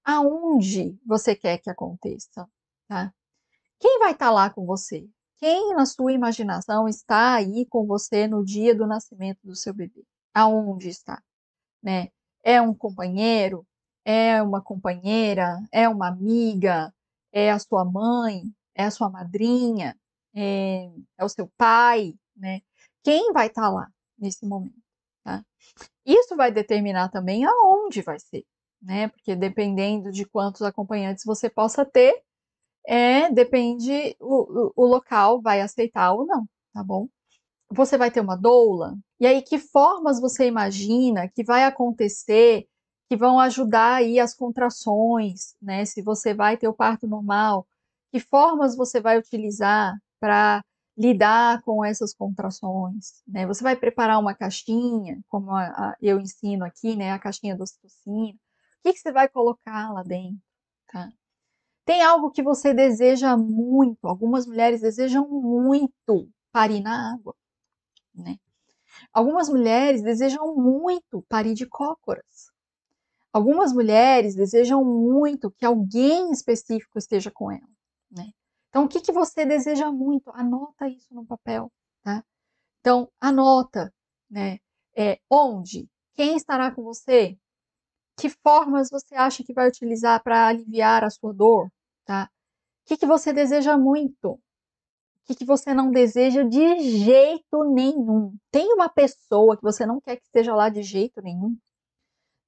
Aonde 0.03 0.97
você 1.05 1.35
quer 1.35 1.59
que 1.59 1.69
aconteça, 1.69 2.49
tá? 2.87 3.13
Quem 3.79 3.99
vai 3.99 4.11
estar 4.13 4.27
tá 4.27 4.31
lá 4.31 4.49
com 4.49 4.65
você? 4.65 5.07
Quem 5.37 5.75
na 5.75 5.85
sua 5.85 6.13
imaginação 6.13 6.87
está 6.87 7.35
aí 7.35 7.65
com 7.65 7.85
você 7.85 8.27
no 8.27 8.43
dia 8.45 8.73
do 8.73 8.87
nascimento 8.87 9.39
do 9.43 9.55
seu 9.55 9.73
bebê? 9.73 10.05
Aonde 10.33 10.89
está, 10.89 11.21
né? 11.81 12.09
É 12.43 12.61
um 12.61 12.73
companheiro? 12.73 13.65
É 14.05 14.41
uma 14.41 14.61
companheira? 14.61 15.59
É 15.71 15.87
uma 15.89 16.07
amiga? 16.09 16.93
É 17.31 17.51
a 17.51 17.59
sua 17.59 17.85
mãe? 17.85 18.43
É 18.75 18.85
a 18.85 18.91
sua 18.91 19.09
madrinha? 19.09 19.97
É, 20.35 20.89
é 21.17 21.25
o 21.25 21.29
seu 21.29 21.49
pai? 21.57 22.13
Né? 22.35 22.61
Quem 23.03 23.31
vai 23.33 23.47
estar 23.47 23.63
tá 23.63 23.69
lá 23.69 23.87
nesse 24.17 24.45
momento? 24.45 24.75
Tá? 25.23 25.43
Isso 26.05 26.35
vai 26.35 26.51
determinar 26.51 27.09
também 27.09 27.45
aonde 27.45 28.01
vai 28.01 28.19
ser, 28.19 28.45
né? 28.81 29.07
Porque 29.09 29.35
dependendo 29.35 30.11
de 30.11 30.25
quantos 30.25 30.61
acompanhantes 30.61 31.23
você 31.25 31.49
possa 31.49 31.85
ter, 31.85 32.23
É, 32.87 33.31
depende, 33.31 34.15
o, 34.19 34.69
o, 34.69 34.73
o 34.75 34.85
local 34.87 35.41
vai 35.41 35.61
aceitar 35.61 36.13
ou 36.13 36.25
não, 36.25 36.45
tá 36.73 36.83
bom? 36.83 37.07
Você 37.71 37.97
vai 37.97 38.11
ter 38.11 38.21
uma 38.21 38.35
doula, 38.37 38.95
e 39.23 39.25
aí 39.25 39.41
que 39.41 39.57
formas 39.57 40.19
você 40.19 40.45
imagina 40.47 41.29
que 41.29 41.45
vai 41.45 41.63
acontecer 41.63 42.67
que 43.07 43.15
vão 43.15 43.39
ajudar 43.39 43.95
aí 43.95 44.19
as 44.19 44.33
contrações, 44.33 45.55
né? 45.61 45.85
Se 45.85 46.01
você 46.01 46.33
vai 46.33 46.57
ter 46.57 46.67
o 46.67 46.73
parto 46.73 47.07
normal, 47.07 47.65
que 48.11 48.19
formas 48.19 48.75
você 48.75 48.99
vai 48.99 49.17
utilizar 49.17 49.97
para 50.19 50.61
lidar 50.97 51.61
com 51.61 51.85
essas 51.85 52.13
contrações, 52.13 53.23
né? 53.25 53.47
Você 53.47 53.63
vai 53.63 53.77
preparar 53.77 54.19
uma 54.19 54.35
caixinha, 54.35 55.21
como 55.29 55.51
a, 55.51 55.67
a, 55.67 55.97
eu 56.01 56.19
ensino 56.19 56.65
aqui, 56.65 56.93
né? 56.97 57.13
A 57.13 57.19
caixinha 57.19 57.55
do 57.55 57.63
ocitocina. 57.63 58.33
O 58.33 58.83
que, 58.83 58.91
que 58.91 58.99
você 58.99 59.13
vai 59.13 59.29
colocar 59.29 59.93
lá 59.93 60.03
dentro, 60.03 60.41
tá? 60.91 61.09
Tem 61.85 62.03
algo 62.03 62.29
que 62.29 62.43
você 62.43 62.73
deseja 62.73 63.37
muito, 63.37 64.05
algumas 64.05 64.45
mulheres 64.45 64.81
desejam 64.81 65.29
muito 65.29 66.29
parir 66.51 66.81
na 66.81 67.13
água, 67.13 67.33
né? 68.13 68.37
Algumas 69.11 69.49
mulheres 69.49 70.01
desejam 70.01 70.55
muito 70.55 71.23
parir 71.27 71.53
de 71.53 71.65
cócoras. 71.65 72.51
Algumas 73.31 73.73
mulheres 73.73 74.35
desejam 74.35 74.83
muito 74.85 75.49
que 75.51 75.65
alguém 75.65 76.31
específico 76.31 76.99
esteja 76.99 77.31
com 77.31 77.51
ela, 77.51 77.67
né? 78.11 78.31
Então, 78.69 78.85
o 78.85 78.87
que, 78.87 79.01
que 79.01 79.11
você 79.11 79.45
deseja 79.45 79.91
muito? 79.91 80.29
Anota 80.31 80.87
isso 80.87 81.13
no 81.13 81.25
papel, 81.25 81.71
tá? 82.03 82.23
Então, 82.79 83.09
anota, 83.19 83.93
né? 84.29 84.59
É, 84.95 85.19
onde? 85.29 85.89
Quem 86.13 86.35
estará 86.35 86.71
com 86.71 86.83
você? 86.83 87.37
Que 88.17 88.29
formas 88.29 88.89
você 88.91 89.15
acha 89.15 89.43
que 89.43 89.53
vai 89.53 89.67
utilizar 89.67 90.21
para 90.21 90.47
aliviar 90.47 91.03
a 91.03 91.09
sua 91.09 91.33
dor, 91.33 91.71
tá? 92.05 92.29
O 92.83 92.87
que, 92.87 92.97
que 92.97 93.05
você 93.07 93.33
deseja 93.33 93.77
muito? 93.77 94.39
Que, 95.25 95.35
que 95.35 95.45
você 95.45 95.73
não 95.73 95.89
deseja 95.89 96.43
de 96.43 96.79
jeito 96.81 97.63
nenhum? 97.73 98.35
Tem 98.51 98.73
uma 98.73 98.89
pessoa 98.89 99.55
que 99.55 99.63
você 99.63 99.85
não 99.85 100.01
quer 100.01 100.17
que 100.17 100.23
esteja 100.23 100.53
lá 100.53 100.67
de 100.69 100.83
jeito 100.83 101.21
nenhum? 101.21 101.57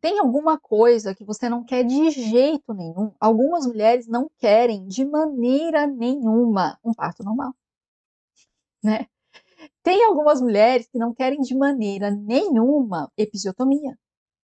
Tem 0.02 0.20
alguma 0.20 0.60
coisa 0.60 1.16
que 1.16 1.24
você 1.24 1.50
não 1.50 1.64
quer 1.64 1.84
de 1.84 2.12
jeito 2.12 2.74
nenhum? 2.74 3.12
Algumas 3.20 3.66
mulheres 3.66 4.08
não 4.08 4.30
querem 4.38 4.86
de 4.88 5.06
maneira 5.06 5.88
nenhuma 5.88 6.78
um 6.84 6.94
parto 6.94 7.24
normal, 7.24 7.56
né? 8.84 9.08
Tem 9.82 10.04
algumas 10.06 10.42
mulheres 10.42 10.88
que 10.88 10.98
não 10.98 11.14
querem 11.14 11.40
de 11.42 11.56
maneira 11.56 12.12
nenhuma 12.12 13.12
episiotomia, 13.18 13.98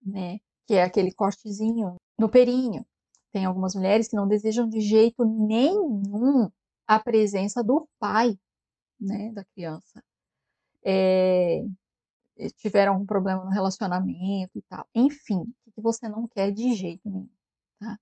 né? 0.06 0.40
Que 0.68 0.76
é 0.76 0.84
aquele 0.84 1.12
cortezinho 1.14 1.96
no 2.20 2.30
perinho. 2.30 2.86
Tem 3.32 3.46
algumas 3.46 3.76
mulheres 3.76 4.08
que 4.08 4.16
não 4.16 4.28
desejam 4.28 4.68
de 4.68 4.82
jeito 4.82 5.24
nenhum 5.26 6.52
a 6.90 7.00
presença 7.00 7.64
do 7.64 7.88
pai, 8.00 8.36
né, 9.00 9.32
da 9.32 9.46
criança. 9.46 10.04
É, 10.84 11.62
tiveram 12.58 12.94
algum 12.94 13.06
problema 13.06 13.46
no 13.46 13.52
relacionamento 13.52 14.58
e 14.58 14.62
tal. 14.64 14.88
Enfim, 14.96 15.42
o 15.68 15.72
que 15.72 15.82
você 15.82 16.10
não 16.10 16.28
quer 16.28 16.52
de 16.52 16.74
jeito 16.74 17.08
nenhum. 17.08 17.30
Tá? 17.80 17.96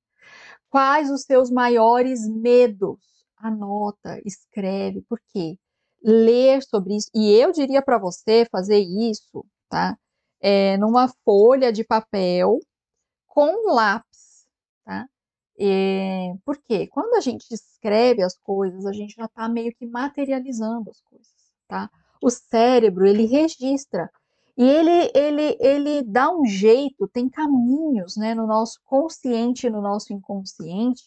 Quais 0.70 1.12
os 1.12 1.24
seus 1.24 1.52
maiores 1.52 2.26
medos? 2.30 2.98
Anota, 3.36 4.22
escreve, 4.26 5.02
por 5.02 5.20
quê? 5.34 5.60
Ler 6.02 6.64
sobre 6.64 6.96
isso. 6.96 7.10
E 7.14 7.34
eu 7.34 7.52
diria 7.52 7.82
para 7.82 7.98
você 7.98 8.48
fazer 8.50 8.80
isso, 8.80 9.46
tá? 9.68 9.98
É, 10.40 10.78
numa 10.78 11.10
folha 11.26 11.74
de 11.74 11.84
papel 11.84 12.58
com 13.28 13.74
lápis, 13.74 14.48
tá? 14.86 15.10
É, 15.60 16.34
por 16.46 16.58
quê? 16.58 16.88
Quando 16.88 17.16
a 17.16 17.22
gente 17.22 17.52
escreve 17.52 18.22
as 18.22 18.38
coisas, 18.38 18.86
a 18.86 18.94
gente 18.94 19.16
já 19.16 19.26
está 19.26 19.50
meio 19.50 19.74
que 19.76 19.86
materializando 19.88 20.90
as 20.92 21.02
coisas, 21.02 21.34
tá? 21.68 21.90
O 22.22 22.30
cérebro, 22.30 23.08
ele 23.08 23.26
registra 23.26 24.10
e 24.58 24.64
ele, 24.64 25.12
ele, 25.14 25.58
ele 25.60 26.02
dá 26.02 26.32
um 26.32 26.46
jeito, 26.46 27.08
tem 27.08 27.30
caminhos 27.30 28.18
né, 28.18 28.34
no 28.34 28.48
nosso 28.48 28.80
consciente 28.86 29.70
no 29.70 29.82
nosso 29.82 30.14
inconsciente, 30.14 31.04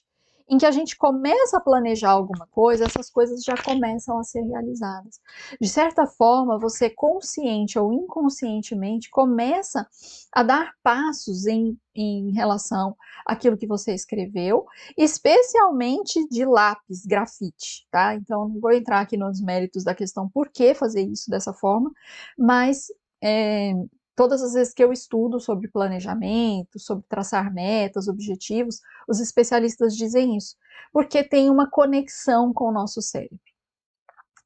em 0.51 0.59
que 0.59 0.67
a 0.67 0.71
gente 0.73 0.97
começa 0.97 1.59
a 1.59 1.61
planejar 1.61 2.11
alguma 2.11 2.45
coisa, 2.49 2.85
essas 2.85 3.09
coisas 3.09 3.45
já 3.45 3.55
começam 3.63 4.19
a 4.19 4.25
ser 4.25 4.43
realizadas. 4.43 5.21
De 5.61 5.69
certa 5.69 6.09
forma, 6.09 6.59
você 6.59 6.91
consciente 6.91 7.79
ou 7.79 7.93
inconscientemente 7.93 9.09
começa 9.11 9.87
a 10.33 10.43
dar 10.43 10.73
passos 10.83 11.47
em, 11.47 11.79
em 11.95 12.33
relação 12.33 12.97
àquilo 13.25 13.57
que 13.57 13.67
você 13.67 13.95
escreveu, 13.95 14.67
especialmente 14.99 16.27
de 16.29 16.45
lápis, 16.45 17.07
grafite, 17.07 17.87
tá? 17.89 18.17
Então, 18.17 18.49
não 18.49 18.61
vou 18.61 18.73
entrar 18.73 19.01
aqui 19.01 19.17
nos 19.17 19.41
méritos 19.41 19.85
da 19.85 19.95
questão 19.95 20.29
por 20.29 20.49
que 20.49 20.75
fazer 20.75 21.03
isso 21.03 21.31
dessa 21.31 21.53
forma, 21.53 21.93
mas 22.37 22.87
é, 23.23 23.73
todas 24.21 24.43
as 24.43 24.53
vezes 24.53 24.75
que 24.75 24.85
eu 24.85 24.93
estudo 24.93 25.41
sobre 25.41 25.67
planejamento, 25.67 26.79
sobre 26.79 27.07
traçar 27.09 27.51
metas, 27.51 28.07
objetivos, 28.07 28.83
os 29.09 29.19
especialistas 29.19 29.97
dizem 29.97 30.37
isso, 30.37 30.57
porque 30.93 31.25
tem 31.25 31.49
uma 31.49 31.71
conexão 31.71 32.53
com 32.53 32.67
o 32.67 32.71
nosso 32.71 33.01
cérebro. 33.01 33.41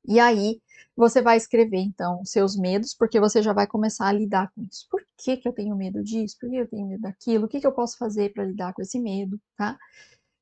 E 0.06 0.20
aí 0.20 0.62
você 0.96 1.20
vai 1.20 1.36
escrever 1.36 1.80
então 1.80 2.24
seus 2.24 2.56
medos, 2.56 2.94
porque 2.94 3.18
você 3.18 3.42
já 3.42 3.52
vai 3.52 3.66
começar 3.66 4.06
a 4.06 4.12
lidar 4.12 4.48
com 4.54 4.62
isso. 4.62 4.86
Por 4.88 5.04
que, 5.16 5.38
que 5.38 5.48
eu 5.48 5.52
tenho 5.52 5.74
medo 5.74 6.04
disso? 6.04 6.36
Por 6.40 6.48
que 6.48 6.54
eu 6.54 6.68
tenho 6.68 6.86
medo 6.86 7.02
daquilo? 7.02 7.46
O 7.46 7.48
que, 7.48 7.60
que 7.60 7.66
eu 7.66 7.72
posso 7.72 7.98
fazer 7.98 8.32
para 8.32 8.44
lidar 8.44 8.72
com 8.74 8.80
esse 8.80 9.00
medo, 9.00 9.40
tá? 9.56 9.76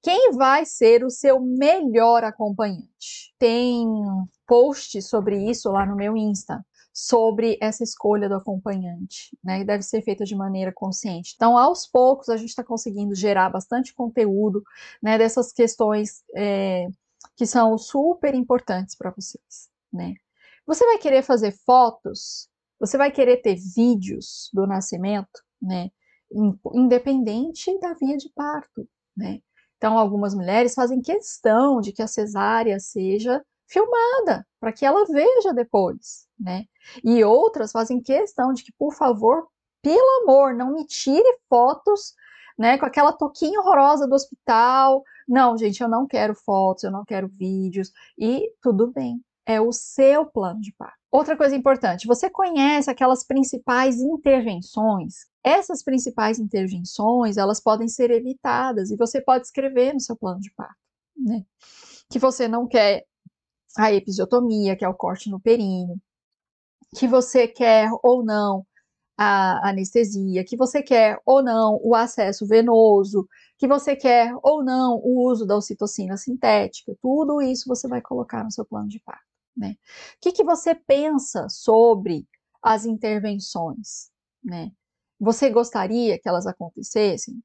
Quem 0.03 0.33
vai 0.33 0.67
ser 0.67 1.05
o 1.05 1.11
seu 1.11 1.41
melhor 1.41 2.23
acompanhante? 2.23 3.35
Tem 3.39 3.87
post 4.47 5.01
sobre 5.01 5.49
isso 5.49 5.71
lá 5.71 5.87
no 5.87 5.97
meu 5.97 6.19
Insta 6.19 6.63
sobre 6.93 7.57
essa 7.61 7.83
escolha 7.83 8.29
do 8.29 8.35
acompanhante, 8.35 9.37
né? 9.43 9.61
E 9.61 9.65
deve 9.65 9.83
ser 9.83 10.03
feita 10.03 10.25
de 10.25 10.37
maneira 10.37 10.73
consciente. 10.73 11.33
Então, 11.35 11.57
aos 11.57 11.87
poucos, 11.87 12.29
a 12.29 12.37
gente 12.37 12.51
está 12.51 12.63
conseguindo 12.63 13.15
gerar 13.15 13.49
bastante 13.49 13.95
conteúdo, 13.95 14.63
né? 15.03 15.17
Dessas 15.17 15.53
questões 15.53 16.23
é, 16.37 16.87
que 17.37 17.47
são 17.47 17.79
super 17.79 18.35
importantes 18.35 18.95
para 18.95 19.11
vocês, 19.11 19.71
né? 19.93 20.15
Você 20.67 20.85
vai 20.85 20.99
querer 20.99 21.23
fazer 21.23 21.53
fotos? 21.65 22.49
Você 22.79 22.99
vai 22.99 23.11
querer 23.11 23.39
ter 23.39 23.57
vídeos 23.57 24.51
do 24.53 24.67
nascimento, 24.67 25.43
né? 25.61 25.91
Independente 26.75 27.79
da 27.81 27.95
via 27.95 28.17
de 28.17 28.29
parto, 28.35 28.87
né? 29.17 29.41
Então, 29.77 29.99
algumas 29.99 30.35
mulheres 30.35 30.75
fazem 30.75 31.01
questão 31.01 31.81
de 31.81 31.93
que 31.93 32.03
a 32.03 32.07
cesárea 32.07 32.79
seja 32.79 33.43
filmada, 33.73 34.47
para 34.61 34.73
que 34.73 34.85
ela 34.85 35.05
veja 35.07 35.53
depois, 35.55 36.27
né? 36.39 36.65
E 37.03 37.25
outras 37.25 37.73
fazem 37.73 38.03
questão 38.03 38.53
de 38.53 38.63
que, 38.63 38.73
por 38.79 38.95
favor, 38.95 39.49
pelo 39.83 40.23
amor, 40.23 40.55
não 40.55 40.75
me 40.75 40.87
tire 40.87 41.39
fotos, 41.49 42.15
né, 42.59 42.77
com 42.79 42.85
aquela 42.87 43.13
toquinha 43.13 43.59
horrorosa 43.59 44.07
do 44.07 44.15
hospital. 44.15 45.03
Não, 45.27 45.57
gente, 45.57 45.83
eu 45.83 45.89
não 45.89 46.07
quero 46.07 46.35
fotos, 46.35 46.85
eu 46.85 46.91
não 46.91 47.05
quero 47.05 47.29
vídeos, 47.29 47.91
e 48.19 48.53
tudo 48.61 48.93
bem, 48.93 49.21
é 49.47 49.61
o 49.61 49.73
seu 49.73 50.27
plano 50.27 50.61
de 50.61 50.73
parto. 50.75 50.99
Outra 51.11 51.37
coisa 51.37 51.57
importante, 51.57 52.07
você 52.07 52.31
conhece 52.31 52.91
aquelas 52.91 53.25
principais 53.25 54.01
intervenções? 54.01 55.27
Essas 55.45 55.83
principais 55.83 56.39
intervenções, 56.39 57.37
elas 57.37 57.61
podem 57.61 57.89
ser 57.89 58.11
evitadas 58.11 58.91
e 58.91 58.97
você 58.97 59.21
pode 59.21 59.47
escrever 59.47 59.93
no 59.93 60.01
seu 60.01 60.17
plano 60.17 60.41
de 60.41 60.53
parto, 60.55 60.77
né? 61.17 61.45
Que 62.11 62.19
você 62.19 62.47
não 62.47 62.67
quer 62.67 63.05
a 63.77 63.93
episiotomia, 63.93 64.77
que 64.77 64.85
é 64.85 64.89
o 64.89 64.95
corte 64.95 65.31
no 65.31 65.41
períneo, 65.41 66.01
que 66.97 67.09
você 67.09 67.49
quer 67.49 67.89
ou 68.03 68.25
não 68.25 68.67
a 69.17 69.69
anestesia, 69.71 70.45
que 70.45 70.57
você 70.57 70.83
quer 70.83 71.21
ou 71.25 71.43
não 71.43 71.79
o 71.83 71.95
acesso 71.95 72.47
venoso, 72.47 73.29
que 73.59 73.69
você 73.69 73.95
quer 73.95 74.35
ou 74.43 74.65
não 74.65 74.97
o 74.97 75.29
uso 75.31 75.47
da 75.47 75.57
ocitocina 75.57 76.17
sintética, 76.17 76.97
tudo 77.01 77.41
isso 77.41 77.69
você 77.69 77.87
vai 77.87 78.01
colocar 78.01 78.43
no 78.43 78.51
seu 78.51 78.65
plano 78.65 78.89
de 78.89 79.01
parto. 79.01 79.23
Né? 79.57 79.77
O 80.17 80.21
que, 80.21 80.33
que 80.33 80.45
você 80.45 80.75
pensa 80.75 81.49
sobre 81.49 82.27
as 82.63 82.85
intervenções? 82.85 84.11
Né? 84.43 84.73
Você 85.21 85.51
gostaria 85.51 86.19
que 86.19 86.29
elas 86.29 86.47
acontecessem? 86.47 87.43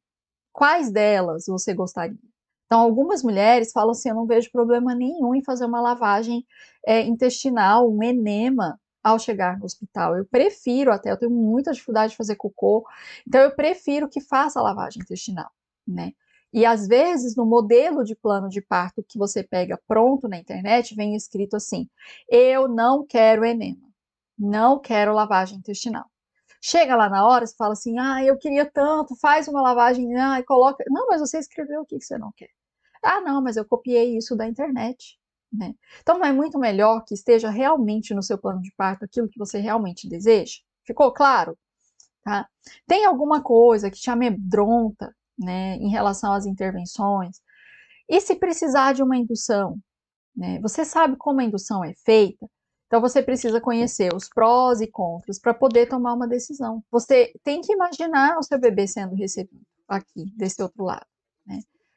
Quais 0.52 0.92
delas 0.92 1.46
você 1.48 1.74
gostaria? 1.74 2.18
Então, 2.68 2.82
algumas 2.82 3.24
mulheres 3.24 3.72
falam 3.72 3.92
assim: 3.92 4.10
eu 4.10 4.16
não 4.16 4.28
vejo 4.28 4.52
problema 4.52 4.94
nenhum 4.94 5.34
em 5.34 5.44
fazer 5.44 5.66
uma 5.66 5.82
lavagem 5.82 6.46
é, 6.86 7.02
intestinal, 7.02 7.90
um 7.90 8.04
enema 8.04 8.80
ao 9.04 9.18
chegar 9.18 9.58
no 9.58 9.66
hospital. 9.66 10.18
Eu 10.18 10.26
prefiro 10.26 10.92
até, 10.92 11.12
eu 11.12 11.18
tenho 11.18 11.32
muita 11.32 11.72
dificuldade 11.72 12.12
de 12.12 12.18
fazer 12.18 12.36
cocô, 12.36 12.86
então 13.28 13.42
eu 13.42 13.56
prefiro 13.56 14.10
que 14.10 14.22
faça 14.22 14.60
a 14.60 14.64
lavagem 14.64 15.02
intestinal, 15.02 15.50
né? 15.88 16.12
E 16.54 16.66
às 16.66 16.88
vezes 16.88 17.36
no 17.36 17.46
modelo 17.46 18.04
de 18.04 18.16
plano 18.16 18.50
de 18.50 18.62
parto 18.62 19.04
que 19.08 19.18
você 19.18 19.44
pega 19.44 19.80
pronto 19.88 20.28
na 20.28 20.38
internet, 20.38 20.96
vem 20.96 21.16
escrito 21.16 21.56
assim: 21.56 21.90
eu 22.30 22.68
não 22.68 23.06
quero 23.06 23.46
enema, 23.46 23.88
não 24.38 24.80
quero 24.80 25.14
lavagem 25.14 25.58
intestinal. 25.60 26.06
Chega 26.62 26.96
lá 26.96 27.10
na 27.10 27.26
hora, 27.28 27.46
você 27.46 27.56
fala 27.56 27.74
assim: 27.74 27.98
ah, 28.00 28.24
eu 28.24 28.38
queria 28.38 28.66
tanto, 28.70 29.16
faz 29.16 29.48
uma 29.48 29.62
lavagem, 29.62 30.16
ah, 30.18 30.44
coloca. 30.46 30.84
Não, 30.90 31.08
mas 31.08 31.22
você 31.22 31.40
escreveu 31.40 31.82
o 31.82 31.86
que 31.86 32.00
você 32.00 32.18
não 32.18 32.32
quer. 32.36 32.50
Ah, 33.08 33.22
não, 33.22 33.42
mas 33.42 33.56
eu 33.56 33.66
copiei 33.66 34.18
isso 34.18 34.36
da 34.36 34.46
internet. 34.46 35.18
Né? 35.52 35.74
Então, 36.02 36.18
não 36.20 36.26
é 36.26 36.34
muito 36.34 36.60
melhor 36.60 37.06
que 37.06 37.14
esteja 37.14 37.50
realmente 37.50 38.14
no 38.14 38.22
seu 38.22 38.38
plano 38.38 38.62
de 38.62 38.72
parto 38.76 39.06
aquilo 39.06 39.30
que 39.30 39.40
você 39.40 39.60
realmente 39.60 40.10
deseja? 40.10 40.58
Ficou 40.86 41.14
claro? 41.14 41.58
Tá? 42.22 42.48
Tem 42.86 43.06
alguma 43.06 43.42
coisa 43.42 43.90
que 43.90 43.98
te 43.98 44.10
amedronta 44.10 45.16
né, 45.40 45.76
em 45.78 45.90
relação 45.90 46.34
às 46.34 46.46
intervenções? 46.46 47.42
E 48.10 48.20
se 48.20 48.36
precisar 48.36 48.94
de 48.94 49.02
uma 49.02 49.16
indução? 49.16 49.80
Né? 50.36 50.60
Você 50.62 50.84
sabe 50.84 51.16
como 51.16 51.40
a 51.40 51.46
indução 51.46 51.86
é 51.86 51.94
feita? 52.06 52.46
Então 52.88 53.00
você 53.02 53.24
precisa 53.24 53.62
conhecer 53.62 54.14
os 54.14 54.28
prós 54.30 54.82
e 54.82 54.88
contras 54.88 55.40
para 55.40 55.54
poder 55.54 55.88
tomar 55.88 56.14
uma 56.14 56.28
decisão. 56.28 56.84
Você 56.92 57.34
tem 57.44 57.62
que 57.62 57.72
imaginar 57.72 58.38
o 58.38 58.44
seu 58.44 58.60
bebê 58.60 58.86
sendo 58.86 59.16
recebido 59.16 59.66
aqui, 59.88 60.26
desse 60.36 60.62
outro 60.62 60.84
lado. 60.84 61.08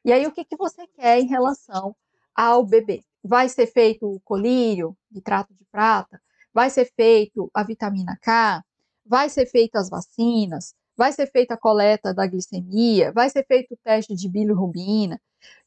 E 0.05 0.13
aí 0.13 0.27
o 0.27 0.33
que, 0.33 0.45
que 0.45 0.57
você 0.57 0.87
quer 0.89 1.21
em 1.21 1.27
relação 1.27 1.95
ao 2.35 2.65
bebê? 2.65 3.03
Vai 3.23 3.49
ser 3.49 3.67
feito 3.67 4.07
o 4.07 4.21
colírio, 4.21 4.97
nitrato 5.11 5.55
de 5.55 5.65
prata? 5.67 6.21
Vai 6.53 6.71
ser 6.71 6.91
feito 6.97 7.51
a 7.55 7.63
vitamina 7.63 8.17
K? 8.23 8.65
Vai 9.05 9.29
ser 9.29 9.47
feita 9.47 9.79
as 9.79 9.91
vacinas? 9.91 10.75
Vai 10.97 11.13
ser 11.13 11.27
feita 11.31 11.55
a 11.55 11.59
coleta 11.59 12.15
da 12.15 12.27
glicemia? 12.27 13.13
Vai 13.13 13.31
ser 13.31 13.45
feito 13.47 13.75
o 13.75 13.79
teste 13.83 14.15
de 14.15 14.29
bilirrubina? 14.29 15.21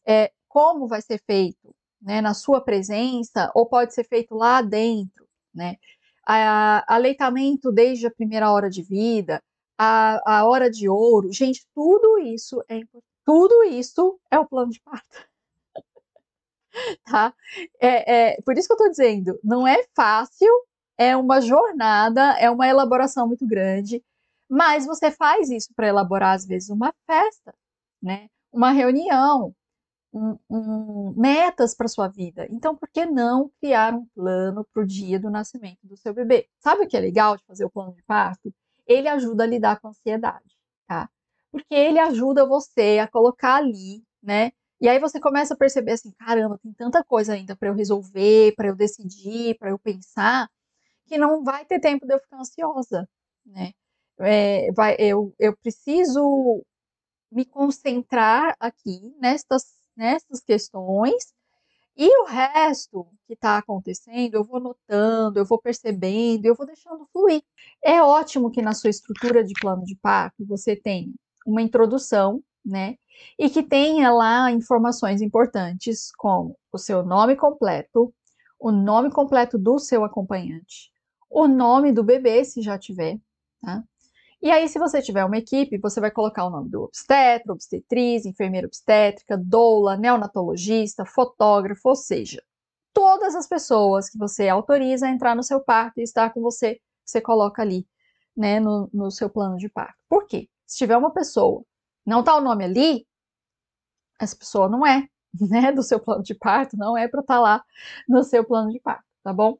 É, 0.06 0.32
como 0.48 0.88
vai 0.88 1.02
ser 1.02 1.22
feito? 1.26 1.74
né, 2.04 2.22
na 2.22 2.34
sua 2.34 2.62
presença, 2.62 3.50
ou 3.56 3.66
pode 3.66 3.94
ser 3.94 4.04
feito 4.04 4.36
lá 4.36 4.62
dentro, 4.62 5.26
né? 5.54 5.78
A, 6.26 6.84
aleitamento 6.96 7.72
desde 7.72 8.08
a 8.08 8.12
primeira 8.12 8.52
hora 8.52 8.70
de 8.70 8.82
vida, 8.82 9.42
a, 9.78 10.40
a 10.40 10.46
hora 10.46 10.70
de 10.70 10.88
ouro, 10.90 11.32
gente, 11.32 11.66
tudo 11.74 12.20
isso 12.20 12.64
é 12.68 12.78
tudo 13.26 13.64
isso 13.64 14.20
é 14.30 14.40
o 14.40 14.46
plano 14.46 14.72
de 14.72 14.80
parto. 14.82 15.28
tá? 17.06 17.34
É, 17.80 18.32
é, 18.34 18.42
por 18.42 18.58
isso 18.58 18.68
que 18.68 18.74
eu 18.74 18.78
tô 18.78 18.90
dizendo, 18.90 19.40
não 19.44 19.68
é 19.68 19.84
fácil, 19.96 20.50
é 20.98 21.16
uma 21.16 21.42
jornada, 21.42 22.38
é 22.40 22.50
uma 22.50 22.68
elaboração 22.68 23.28
muito 23.28 23.46
grande, 23.46 24.04
mas 24.50 24.86
você 24.86 25.12
faz 25.12 25.50
isso 25.50 25.74
para 25.76 25.88
elaborar, 25.88 26.36
às 26.36 26.46
vezes, 26.46 26.70
uma 26.70 26.94
festa, 27.08 27.54
né? 28.02 28.30
Uma 28.52 28.72
reunião, 28.72 29.56
um, 30.14 30.38
um, 30.50 31.14
metas 31.18 31.74
para 31.76 31.88
sua 31.88 32.08
vida. 32.08 32.48
Então, 32.52 32.76
por 32.76 32.88
que 32.90 33.06
não 33.06 33.52
criar 33.60 33.94
um 33.94 34.06
plano 34.14 34.66
para 34.72 34.84
o 34.84 34.86
dia 34.86 35.20
do 35.20 35.30
nascimento 35.30 35.80
do 35.84 35.98
seu 35.98 36.14
bebê? 36.14 36.48
Sabe 36.60 36.84
o 36.84 36.88
que 36.88 36.96
é 36.96 37.00
legal 37.00 37.36
de 37.36 37.44
fazer 37.46 37.66
o 37.66 37.70
plano 37.70 37.94
de 37.94 38.04
parto? 38.04 38.54
Ele 38.86 39.08
ajuda 39.08 39.44
a 39.44 39.48
lidar 39.48 39.80
com 39.80 39.88
a 39.88 39.90
ansiedade? 39.92 40.56
Porque 41.54 41.76
ele 41.76 42.00
ajuda 42.00 42.48
você 42.48 42.98
a 43.00 43.08
colocar 43.08 43.58
ali, 43.58 44.04
né? 44.24 44.52
E 44.82 44.90
aí 44.90 45.00
você 45.00 45.20
começa 45.20 45.54
a 45.54 45.58
perceber 45.58 45.94
assim, 45.94 46.12
caramba, 46.14 46.60
tem 46.64 46.74
tanta 46.74 47.04
coisa 47.04 47.34
ainda 47.34 47.56
para 47.56 47.70
eu 47.70 47.76
resolver, 47.76 48.56
para 48.56 48.70
eu 48.70 48.76
decidir, 48.76 49.56
para 49.60 49.70
eu 49.70 49.78
pensar, 49.80 50.50
que 51.08 51.18
não 51.18 51.44
vai 51.44 51.66
ter 51.66 51.80
tempo 51.80 52.08
de 52.08 52.14
eu 52.16 52.20
ficar 52.20 52.40
ansiosa, 52.40 53.08
né? 53.46 53.74
É, 54.20 54.72
vai, 54.74 54.96
eu, 55.00 55.34
eu 55.40 55.56
preciso 55.58 56.64
me 57.32 57.46
concentrar 57.46 58.56
aqui 58.60 59.16
nestas 59.20 59.64
nessas 59.96 60.42
questões, 60.42 61.34
e 61.98 62.08
o 62.24 62.26
resto 62.26 63.08
que 63.28 63.34
está 63.34 63.58
acontecendo, 63.60 64.36
eu 64.36 64.44
vou 64.44 64.60
notando, 64.60 65.40
eu 65.40 65.46
vou 65.46 65.60
percebendo, 65.62 66.46
eu 66.46 66.56
vou 66.56 66.66
deixando 66.66 67.08
fluir. 67.14 67.44
É 67.84 68.02
ótimo 68.02 68.52
que 68.52 68.62
na 68.62 68.74
sua 68.74 68.90
estrutura 68.90 69.44
de 69.44 69.56
plano 69.56 69.84
de 69.84 69.96
parto 69.98 70.46
você 70.46 70.76
tenha 70.76 71.14
uma 71.46 71.62
introdução, 71.62 72.44
né? 72.66 72.98
E 73.38 73.50
que 73.50 73.64
tenha 73.64 74.12
lá 74.12 74.52
informações 74.52 75.22
importantes 75.22 76.12
como 76.16 76.58
o 76.72 76.78
seu 76.78 77.04
nome 77.04 77.36
completo, 77.36 78.14
o 78.60 78.72
nome 78.72 79.12
completo 79.12 79.58
do 79.58 79.78
seu 79.78 80.04
acompanhante, 80.04 80.92
o 81.30 81.48
nome 81.48 81.92
do 81.92 82.04
bebê, 82.04 82.44
se 82.46 82.62
já 82.62 82.78
tiver, 82.78 83.20
tá? 83.62 83.84
E 84.42 84.52
aí, 84.52 84.68
se 84.68 84.78
você 84.78 85.02
tiver 85.02 85.24
uma 85.24 85.38
equipe, 85.38 85.78
você 85.78 86.02
vai 86.02 86.12
colocar 86.12 86.46
o 86.46 86.50
nome 86.50 86.70
do 86.70 86.84
obstetra, 86.84 87.54
obstetriz, 87.54 88.26
enfermeira 88.26 88.68
obstétrica, 88.68 89.38
doula, 89.38 89.96
neonatologista, 89.96 91.06
fotógrafo, 91.06 91.88
ou 91.88 91.96
seja, 91.96 92.44
todas 92.94 93.36
as 93.36 93.48
pessoas 93.48 94.10
que 94.10 94.18
você 94.18 94.50
autoriza 94.50 95.08
a 95.08 95.10
entrar 95.10 95.34
no 95.34 95.44
seu 95.44 95.62
parto 95.62 96.00
e 96.00 96.04
estar 96.04 96.34
com 96.34 96.42
você, 96.42 96.80
você 97.06 97.22
coloca 97.22 97.62
ali, 97.62 97.88
né, 98.36 98.60
no, 98.60 98.90
no 98.94 99.10
seu 99.12 99.30
plano 99.30 99.58
de 99.58 99.70
parto. 99.70 99.96
Por 100.10 100.28
quê? 100.28 100.50
Se 100.74 100.80
tiver 100.80 100.98
uma 100.98 101.12
pessoa, 101.14 101.64
não 102.04 102.24
tá 102.24 102.36
o 102.36 102.42
nome 102.42 102.66
ali, 102.66 103.06
essa 104.20 104.36
pessoa 104.36 104.68
não 104.68 104.84
é, 104.84 105.08
né, 105.40 105.72
do 105.72 105.84
seu 105.84 106.00
plano 106.00 106.24
de 106.24 106.34
parto, 106.34 106.76
não 106.76 106.98
é 106.98 107.08
para 107.08 107.22
estar 107.22 107.36
tá 107.36 107.40
lá 107.40 107.64
no 108.10 108.24
seu 108.24 108.44
plano 108.44 108.72
de 108.72 108.80
parto, 108.80 109.06
tá 109.24 109.32
bom? 109.32 109.60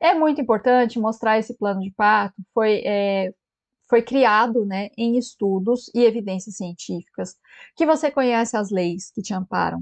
É 0.00 0.14
muito 0.14 0.40
importante 0.40 0.98
mostrar 0.98 1.38
esse 1.38 1.56
plano 1.56 1.80
de 1.80 1.92
parto, 1.92 2.42
foi, 2.52 2.82
é, 2.84 3.32
foi 3.88 4.02
criado 4.02 4.66
né, 4.66 4.88
em 4.98 5.16
estudos 5.16 5.92
e 5.94 6.02
evidências 6.02 6.56
científicas, 6.56 7.36
que 7.76 7.86
você 7.86 8.10
conhece 8.10 8.56
as 8.56 8.68
leis 8.68 9.12
que 9.12 9.22
te 9.22 9.32
amparam 9.32 9.80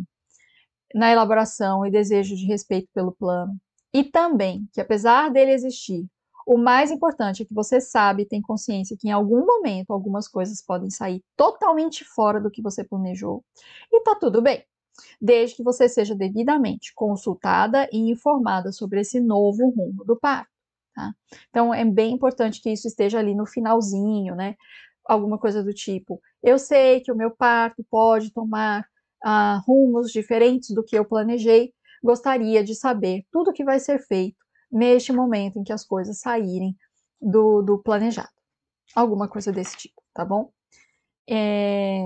na 0.95 1.11
elaboração 1.11 1.87
e 1.87 1.91
desejo 1.91 2.37
de 2.37 2.45
respeito 2.45 2.91
pelo 2.93 3.13
plano, 3.13 3.57
e 3.95 4.05
também 4.05 4.69
que, 4.75 4.81
apesar 4.83 5.31
dele 5.31 5.53
existir, 5.53 6.07
o 6.47 6.57
mais 6.57 6.93
importante 6.93 7.43
é 7.43 7.45
que 7.45 7.53
você 7.53 7.81
sabe 7.81 8.25
tem 8.25 8.41
consciência 8.41 8.97
que 8.97 9.09
em 9.09 9.11
algum 9.11 9.45
momento 9.45 9.93
algumas 9.93 10.29
coisas 10.29 10.63
podem 10.63 10.89
sair 10.89 11.21
totalmente 11.37 12.05
fora 12.05 12.41
do 12.41 12.51
que 12.51 12.63
você 12.63 12.85
planejou, 12.85 13.45
e 13.93 14.01
tá 14.03 14.15
tudo 14.15 14.41
bem, 14.41 14.65
desde 15.21 15.57
que 15.57 15.65
você 15.65 15.89
seja 15.89 16.15
devidamente 16.15 16.93
consultada 16.95 17.89
e 17.93 17.99
informada 18.11 18.71
sobre 18.71 19.01
esse 19.01 19.19
novo 19.21 19.69
rumo 19.71 20.05
do 20.05 20.17
parto. 20.17 20.49
Tá? 20.95 21.13
Então 21.51 21.75
é 21.75 21.85
bem 21.85 22.15
importante 22.15 22.63
que 22.63 22.71
isso 22.71 22.87
esteja 22.87 23.19
ali 23.19 23.35
no 23.35 23.45
finalzinho, 23.45 24.37
né? 24.37 24.55
Alguma 25.05 25.39
coisa 25.39 25.63
do 25.63 25.75
tipo: 25.75 26.21
eu 26.43 26.59
sei 26.59 27.01
que 27.01 27.13
o 27.13 27.17
meu 27.17 27.31
parto 27.31 27.85
pode 27.91 28.33
tomar 28.33 28.87
ah, 29.23 29.61
rumos 29.67 30.13
diferentes 30.13 30.75
do 30.75 30.83
que 30.83 30.97
eu 30.97 31.05
planejei, 31.05 31.75
gostaria 32.03 32.63
de 32.65 32.75
saber 32.75 33.25
tudo 33.33 33.51
o 33.51 33.53
que 33.53 33.65
vai 33.65 33.81
ser 33.81 33.99
feito 33.99 34.46
neste 34.71 35.13
momento 35.13 35.59
em 35.59 35.65
que 35.65 35.73
as 35.73 35.85
coisas 35.85 36.19
saírem 36.19 36.77
do, 37.21 37.63
do 37.63 37.79
planejado. 37.79 38.29
Alguma 38.95 39.29
coisa 39.29 39.53
desse 39.53 39.77
tipo, 39.77 40.03
tá 40.15 40.25
bom? 40.25 40.51
É, 41.29 42.01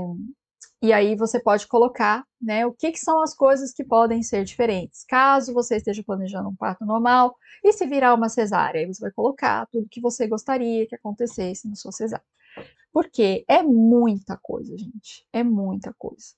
e 0.82 0.94
aí 0.94 1.14
você 1.14 1.38
pode 1.38 1.66
colocar, 1.66 2.24
né, 2.40 2.64
o 2.64 2.72
que, 2.72 2.90
que, 2.90 2.98
são 2.98 3.22
as 3.22 3.34
coisas 3.34 3.70
que 3.70 3.84
podem 3.84 4.22
ser 4.22 4.44
diferentes. 4.44 5.04
Caso 5.04 5.52
você 5.52 5.76
esteja 5.76 6.02
planejando 6.02 6.48
um 6.48 6.56
parto 6.56 6.86
normal 6.86 7.36
e 7.62 7.70
se 7.72 7.86
virar 7.86 8.14
uma 8.14 8.30
cesárea, 8.30 8.80
aí 8.80 8.86
você 8.86 9.00
vai 9.00 9.10
colocar 9.10 9.66
tudo 9.66 9.88
que 9.90 10.00
você 10.00 10.26
gostaria 10.26 10.86
que 10.86 10.94
acontecesse 10.94 11.68
na 11.68 11.74
sua 11.74 11.92
cesárea. 11.92 12.24
Porque 12.92 13.44
é 13.46 13.62
muita 13.62 14.38
coisa, 14.38 14.76
gente, 14.76 15.26
é 15.32 15.44
muita 15.44 15.94
coisa. 15.98 16.34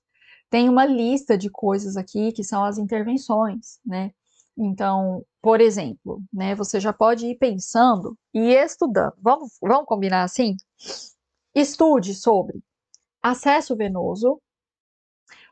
Tem 0.49 0.69
uma 0.69 0.85
lista 0.85 1.37
de 1.37 1.49
coisas 1.49 1.95
aqui 1.95 2.31
que 2.33 2.43
são 2.43 2.65
as 2.65 2.77
intervenções, 2.77 3.79
né? 3.85 4.11
Então, 4.57 5.25
por 5.43 5.59
exemplo, 5.59 6.23
né, 6.31 6.55
você 6.55 6.79
já 6.79 6.93
pode 6.93 7.27
ir 7.27 7.35
pensando 7.37 8.17
e 8.33 8.53
estudando. 8.53 9.13
Vamos, 9.21 9.57
vamos 9.61 9.85
combinar 9.85 10.23
assim? 10.23 10.55
Estude 11.53 12.15
sobre 12.15 12.63
acesso 13.21 13.75
venoso, 13.75 14.41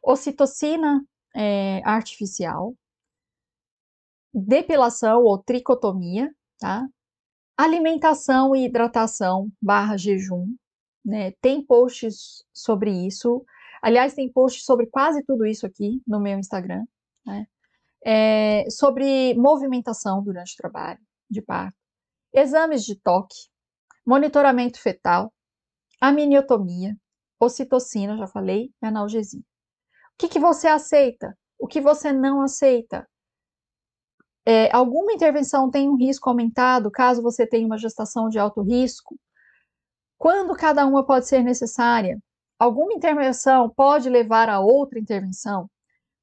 ocitocina 0.02 1.06
é, 1.36 1.82
artificial, 1.84 2.74
depilação 4.34 5.24
ou 5.24 5.38
tricotomia, 5.38 6.34
tá? 6.58 6.88
Alimentação 7.58 8.56
e 8.56 8.64
hidratação 8.64 9.52
barra 9.62 9.98
jejum, 9.98 10.56
né? 11.04 11.34
Tem 11.42 11.62
posts 11.62 12.46
sobre 12.54 12.92
isso. 13.06 13.46
Aliás, 13.82 14.14
tem 14.14 14.32
posts 14.32 14.64
sobre 14.64 14.86
quase 14.88 15.22
tudo 15.26 15.46
isso 15.46 15.66
aqui 15.66 16.02
no 16.08 16.22
meu 16.22 16.40
Instagram, 16.40 16.86
né? 17.26 17.46
É, 18.04 18.70
sobre 18.70 19.34
movimentação 19.36 20.24
durante 20.24 20.54
o 20.54 20.58
trabalho 20.58 21.00
de 21.30 21.42
parto, 21.42 21.78
exames 22.34 22.84
de 22.84 22.96
toque, 22.96 23.36
monitoramento 24.06 24.80
fetal, 24.80 25.32
aminiotomia, 26.00 26.96
ocitocina, 27.40 28.18
já 28.18 28.28
falei, 28.28 28.72
e 28.82 28.86
analgesia. 28.86 29.42
O 29.42 30.18
que, 30.18 30.28
que 30.28 30.40
você 30.40 30.68
aceita? 30.68 31.38
O 31.60 31.68
que 31.68 31.80
você 31.80 32.12
não 32.12 32.42
aceita? 32.42 33.08
É, 34.46 34.76
alguma 34.76 35.14
intervenção 35.14 35.70
tem 35.70 35.88
um 35.88 35.96
risco 35.96 36.28
aumentado 36.30 36.90
caso 36.90 37.22
você 37.22 37.46
tenha 37.46 37.66
uma 37.66 37.78
gestação 37.78 38.28
de 38.30 38.40
alto 38.40 38.62
risco? 38.62 39.16
Quando 40.18 40.56
cada 40.56 40.86
uma 40.86 41.06
pode 41.06 41.28
ser 41.28 41.44
necessária? 41.44 42.20
Alguma 42.60 42.94
intervenção 42.94 43.70
pode 43.70 44.10
levar 44.10 44.50
a 44.50 44.60
outra 44.60 45.00
intervenção? 45.00 45.70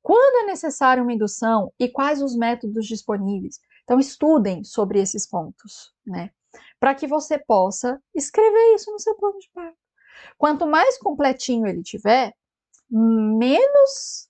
Quando 0.03 0.45
é 0.45 0.47
necessária 0.47 1.03
uma 1.03 1.13
indução 1.13 1.73
e 1.79 1.89
quais 1.89 2.23
os 2.23 2.37
métodos 2.37 2.87
disponíveis? 2.87 3.61
Então, 3.85 3.99
estudem 3.99 4.65
sobre 4.65 5.01
esses 5.01 5.27
pontos, 5.27 5.93
né? 6.07 6.31
Para 6.79 6.95
que 6.95 7.07
você 7.07 7.39
possa 7.39 8.01
escrever 8.15 8.75
isso 8.75 8.91
no 8.91 8.99
seu 8.99 9.15
plano 9.15 9.39
de 9.39 9.51
parto. 9.53 9.77
Quanto 10.37 10.67
mais 10.67 10.99
completinho 10.99 11.67
ele 11.67 11.83
tiver, 11.83 12.35
menos 12.91 14.29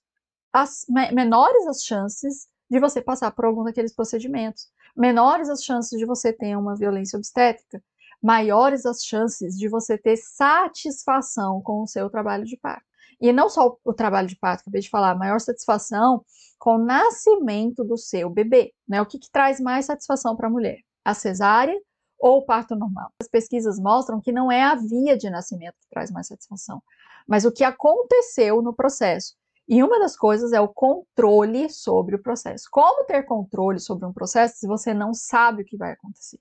as, 0.51 0.85
menores 0.89 1.67
as 1.67 1.83
chances 1.83 2.47
de 2.69 2.79
você 2.79 3.01
passar 3.01 3.31
por 3.31 3.45
algum 3.45 3.63
daqueles 3.63 3.93
procedimentos, 3.93 4.69
menores 4.95 5.49
as 5.49 5.63
chances 5.63 5.97
de 5.97 6.05
você 6.05 6.31
ter 6.33 6.55
uma 6.57 6.75
violência 6.75 7.17
obstétrica, 7.17 7.83
maiores 8.21 8.85
as 8.85 9.03
chances 9.03 9.57
de 9.57 9.67
você 9.67 9.97
ter 9.97 10.17
satisfação 10.17 11.61
com 11.61 11.81
o 11.81 11.87
seu 11.87 12.09
trabalho 12.09 12.45
de 12.45 12.57
parto. 12.57 12.88
E 13.19 13.33
não 13.33 13.49
só 13.49 13.77
o 13.83 13.93
trabalho 13.93 14.27
de 14.27 14.35
parto, 14.35 14.61
acabei 14.61 14.81
de 14.81 14.89
falar, 14.89 15.15
maior 15.15 15.39
satisfação 15.39 16.23
com 16.57 16.75
o 16.75 16.83
nascimento 16.85 17.83
do 17.83 17.97
seu 17.97 18.29
bebê. 18.29 18.73
Né? 18.87 19.01
O 19.01 19.05
que, 19.05 19.19
que 19.19 19.31
traz 19.31 19.59
mais 19.59 19.85
satisfação 19.85 20.35
para 20.35 20.47
a 20.47 20.51
mulher? 20.51 20.79
A 21.03 21.13
cesárea 21.13 21.77
ou 22.19 22.39
o 22.39 22.45
parto 22.45 22.75
normal? 22.75 23.11
As 23.21 23.27
pesquisas 23.27 23.79
mostram 23.79 24.21
que 24.21 24.31
não 24.31 24.51
é 24.51 24.61
a 24.61 24.75
via 24.75 25.17
de 25.17 25.29
nascimento 25.29 25.75
que 25.81 25.89
traz 25.89 26.11
mais 26.11 26.27
satisfação, 26.27 26.81
mas 27.27 27.45
o 27.45 27.51
que 27.51 27.63
aconteceu 27.63 28.61
no 28.61 28.73
processo. 28.73 29.35
E 29.67 29.83
uma 29.83 29.99
das 29.99 30.17
coisas 30.17 30.51
é 30.51 30.59
o 30.59 30.67
controle 30.67 31.69
sobre 31.69 32.15
o 32.15 32.21
processo. 32.21 32.67
Como 32.71 33.05
ter 33.05 33.23
controle 33.23 33.79
sobre 33.79 34.05
um 34.05 34.11
processo 34.11 34.57
se 34.57 34.67
você 34.67 34.93
não 34.93 35.13
sabe 35.13 35.61
o 35.61 35.65
que 35.65 35.77
vai 35.77 35.91
acontecer? 35.91 36.39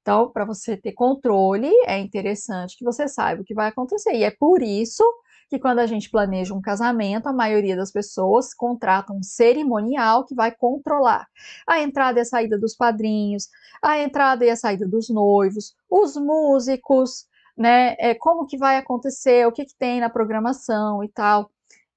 Então, 0.00 0.30
para 0.30 0.44
você 0.44 0.76
ter 0.76 0.92
controle, 0.92 1.70
é 1.86 1.98
interessante 1.98 2.76
que 2.76 2.84
você 2.84 3.06
saiba 3.06 3.42
o 3.42 3.44
que 3.44 3.54
vai 3.54 3.68
acontecer. 3.68 4.14
E 4.14 4.24
é 4.24 4.30
por 4.30 4.62
isso 4.62 5.04
que 5.52 5.58
quando 5.58 5.80
a 5.80 5.86
gente 5.86 6.08
planeja 6.08 6.54
um 6.54 6.62
casamento, 6.62 7.26
a 7.26 7.32
maioria 7.32 7.76
das 7.76 7.92
pessoas 7.92 8.54
contratam 8.54 9.18
um 9.18 9.22
cerimonial 9.22 10.24
que 10.24 10.34
vai 10.34 10.50
controlar 10.50 11.26
a 11.66 11.78
entrada 11.78 12.18
e 12.18 12.22
a 12.22 12.24
saída 12.24 12.58
dos 12.58 12.74
padrinhos, 12.74 13.50
a 13.82 13.98
entrada 13.98 14.46
e 14.46 14.48
a 14.48 14.56
saída 14.56 14.88
dos 14.88 15.10
noivos, 15.10 15.74
os 15.90 16.16
músicos, 16.16 17.26
né? 17.54 17.94
É, 17.98 18.14
como 18.14 18.46
que 18.46 18.56
vai 18.56 18.78
acontecer, 18.78 19.46
o 19.46 19.52
que, 19.52 19.66
que 19.66 19.76
tem 19.76 20.00
na 20.00 20.08
programação 20.08 21.04
e 21.04 21.08
tal. 21.10 21.50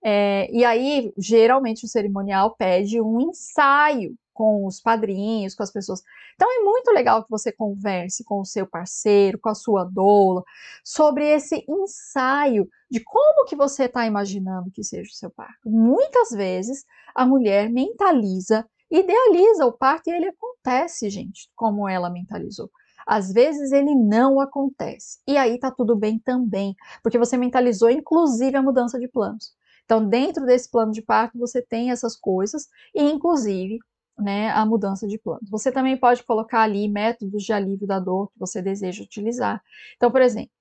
É, 0.03 0.51
e 0.51 0.65
aí, 0.65 1.13
geralmente, 1.17 1.85
o 1.85 1.87
cerimonial 1.87 2.55
pede 2.57 2.99
um 2.99 3.21
ensaio 3.21 4.17
com 4.35 4.67
os 4.67 4.81
padrinhos, 4.81 5.55
com 5.55 5.63
as 5.63 5.71
pessoas. 5.71 6.03
Então 6.35 6.47
é 6.51 6.63
muito 6.63 6.91
legal 6.91 7.23
que 7.23 7.29
você 7.31 7.51
converse 7.51 8.23
com 8.23 8.41
o 8.41 8.45
seu 8.45 8.67
parceiro, 8.67 9.39
com 9.39 9.49
a 9.49 9.55
sua 9.55 9.85
doula, 9.85 10.43
sobre 10.83 11.25
esse 11.25 11.65
ensaio 11.67 12.69
de 12.91 12.99
como 12.99 13.45
que 13.45 13.55
você 13.55 13.85
está 13.85 14.05
imaginando 14.05 14.69
que 14.69 14.83
seja 14.83 15.09
o 15.09 15.15
seu 15.15 15.31
parto. 15.31 15.69
Muitas 15.69 16.29
vezes 16.31 16.85
a 17.15 17.25
mulher 17.25 17.69
mentaliza, 17.69 18.67
idealiza 18.91 19.65
o 19.65 19.71
parto 19.71 20.09
e 20.09 20.13
ele 20.13 20.27
acontece, 20.27 21.09
gente, 21.09 21.49
como 21.55 21.87
ela 21.87 22.09
mentalizou. 22.09 22.69
Às 23.07 23.31
vezes 23.31 23.71
ele 23.71 23.95
não 23.95 24.41
acontece. 24.41 25.19
E 25.25 25.37
aí 25.37 25.57
tá 25.57 25.71
tudo 25.71 25.95
bem 25.95 26.19
também, 26.19 26.75
porque 27.01 27.17
você 27.17 27.37
mentalizou 27.37 27.89
inclusive 27.89 28.57
a 28.57 28.61
mudança 28.61 28.99
de 28.99 29.07
planos. 29.07 29.53
Então, 29.85 30.03
dentro 30.05 30.45
desse 30.45 30.69
plano 30.69 30.91
de 30.91 31.01
parto, 31.01 31.37
você 31.37 31.61
tem 31.61 31.91
essas 31.91 32.15
coisas, 32.15 32.67
e 32.93 33.03
inclusive 33.03 33.79
né, 34.17 34.49
a 34.51 34.65
mudança 34.65 35.07
de 35.07 35.17
planos. 35.17 35.49
Você 35.49 35.71
também 35.71 35.97
pode 35.97 36.23
colocar 36.23 36.61
ali 36.61 36.87
métodos 36.87 37.43
de 37.43 37.53
alívio 37.53 37.87
da 37.87 37.99
dor 37.99 38.31
que 38.31 38.39
você 38.39 38.61
deseja 38.61 39.03
utilizar. 39.03 39.61
Então, 39.95 40.11
por 40.11 40.21
exemplo, 40.21 40.51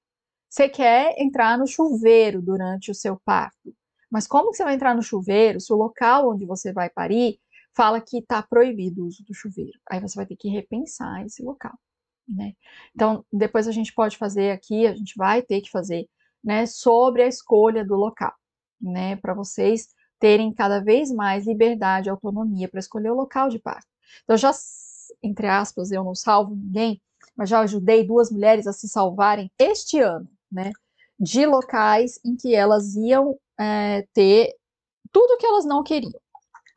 você 0.49 0.69
quer 0.69 1.15
entrar 1.19 1.59
no 1.59 1.67
chuveiro 1.67 2.41
durante 2.43 2.91
o 2.91 2.95
seu 2.95 3.21
parto, 3.25 3.75
mas 4.11 4.27
como 4.27 4.51
que 4.51 4.57
você 4.57 4.65
vai 4.65 4.75
entrar 4.75 4.95
no 4.95 5.03
chuveiro 5.03 5.61
se 5.61 5.73
o 5.73 5.77
local 5.77 6.31
onde 6.31 6.45
você 6.45 6.73
vai 6.73 6.89
parir 6.89 7.41
fala 7.77 8.01
que 8.01 8.19
está 8.19 8.43
proibido 8.43 9.03
o 9.03 9.07
uso 9.07 9.25
do 9.25 9.35
chuveiro? 9.35 9.79
Aí 9.91 10.01
você 10.01 10.15
vai 10.15 10.27
ter 10.27 10.37
que 10.37 10.49
repensar 10.49 11.25
esse 11.25 11.43
local. 11.43 11.77
Né? 12.29 12.55
Então, 12.95 13.25
depois 13.33 13.69
a 13.69 13.73
gente 13.73 13.93
pode 13.93 14.17
fazer 14.17 14.51
aqui, 14.51 14.87
a 14.87 14.95
gente 14.95 15.15
vai 15.17 15.43
ter 15.43 15.61
que 15.61 15.71
fazer 15.71 16.09
né, 16.43 16.67
sobre 16.67 17.23
a 17.23 17.27
escolha 17.27 17.85
do 17.85 17.95
local, 17.95 18.33
né, 18.81 19.17
para 19.17 19.35
vocês 19.35 19.89
terem 20.25 20.55
cada 20.55 20.81
vez 20.81 21.12
mais 21.12 21.47
liberdade 21.47 22.09
e 22.09 22.11
autonomia 22.11 22.66
para 22.66 22.81
escolher 22.81 23.11
o 23.11 23.14
local 23.14 23.51
de 23.51 23.59
parto. 23.59 23.87
Então, 24.22 24.39
já, 24.39 24.51
entre 25.22 25.47
aspas, 25.47 25.93
eu 25.93 26.03
não 26.03 26.14
salvo 26.14 26.55
ninguém, 26.55 26.99
mas 27.37 27.51
já 27.51 27.61
ajudei 27.61 28.07
duas 28.07 28.31
mulheres 28.31 28.66
a 28.66 28.72
se 28.72 28.89
salvarem 28.89 29.53
este 29.59 30.01
ano, 30.01 30.27
né? 30.51 30.72
De 31.20 31.45
locais 31.45 32.18
em 32.25 32.35
que 32.37 32.55
elas 32.55 32.95
iam 32.95 33.39
é, 33.61 34.09
ter 34.14 34.55
tudo 35.12 35.37
que 35.37 35.45
elas 35.45 35.66
não 35.66 35.83
queriam. 35.83 36.18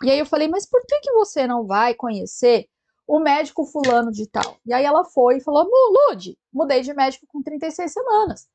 E 0.04 0.12
aí 0.12 0.20
eu 0.20 0.26
falei, 0.26 0.50
mas 0.50 0.66
por 0.66 0.86
que, 0.86 1.00
que 1.00 1.14
você 1.14 1.48
não 1.48 1.66
vai 1.66 1.94
conhecer 1.94 2.68
o 3.08 3.18
médico 3.18 3.66
fulano 3.66 4.12
de 4.12 4.28
tal? 4.28 4.58
E 4.66 4.74
aí 4.74 4.84
ela 4.84 5.06
foi 5.06 5.38
e 5.38 5.42
falou, 5.42 5.66
Lude, 6.10 6.38
mudei 6.52 6.82
de 6.82 6.94
médico 6.94 7.26
com 7.28 7.42
36 7.42 7.94
semanas. 7.94 8.46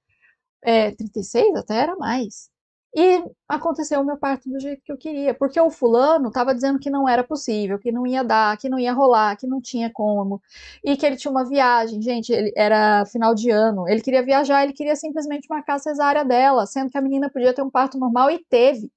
É, 0.61 0.91
36? 0.91 1.57
Até 1.57 1.77
era 1.77 1.97
mais. 1.97 2.52
E 2.95 3.25
aconteceu 3.49 4.01
o 4.01 4.05
meu 4.05 4.19
parto 4.19 4.51
do 4.51 4.61
jeito 4.61 4.83
que 4.85 4.93
eu 4.93 4.99
queria, 4.99 5.33
porque 5.33 5.59
o 5.59 5.71
fulano 5.71 6.29
estava 6.29 6.55
dizendo 6.55 6.79
que 6.79 6.91
não 6.91 7.09
era 7.09 7.25
possível, 7.25 7.79
que 7.79 7.91
não 7.91 8.07
ia 8.07 8.23
dar, 8.23 8.57
que 8.59 8.69
não 8.69 8.79
ia 8.79 8.93
rolar, 8.93 9.35
que 9.37 9.47
não 9.47 9.63
tinha 9.63 9.91
como, 9.91 10.43
e 10.85 10.95
que 10.95 11.07
ele 11.07 11.17
tinha 11.17 11.31
uma 11.31 11.49
viagem, 11.49 12.03
gente, 12.03 12.31
ele 12.31 12.53
era 12.55 13.07
final 13.07 13.35
de 13.35 13.51
ano, 13.51 13.89
ele 13.89 14.03
queria 14.03 14.23
viajar, 14.23 14.63
ele 14.63 14.75
queria 14.75 14.95
simplesmente 14.95 15.49
marcar 15.49 15.77
a 15.77 15.79
cesárea 15.79 16.23
dela, 16.23 16.67
sendo 16.67 16.91
que 16.91 16.99
a 16.99 17.01
menina 17.01 17.31
podia 17.31 17.55
ter 17.55 17.63
um 17.63 17.71
parto 17.71 17.99
normal 17.99 18.31
e 18.31 18.45
teve, 18.45 18.91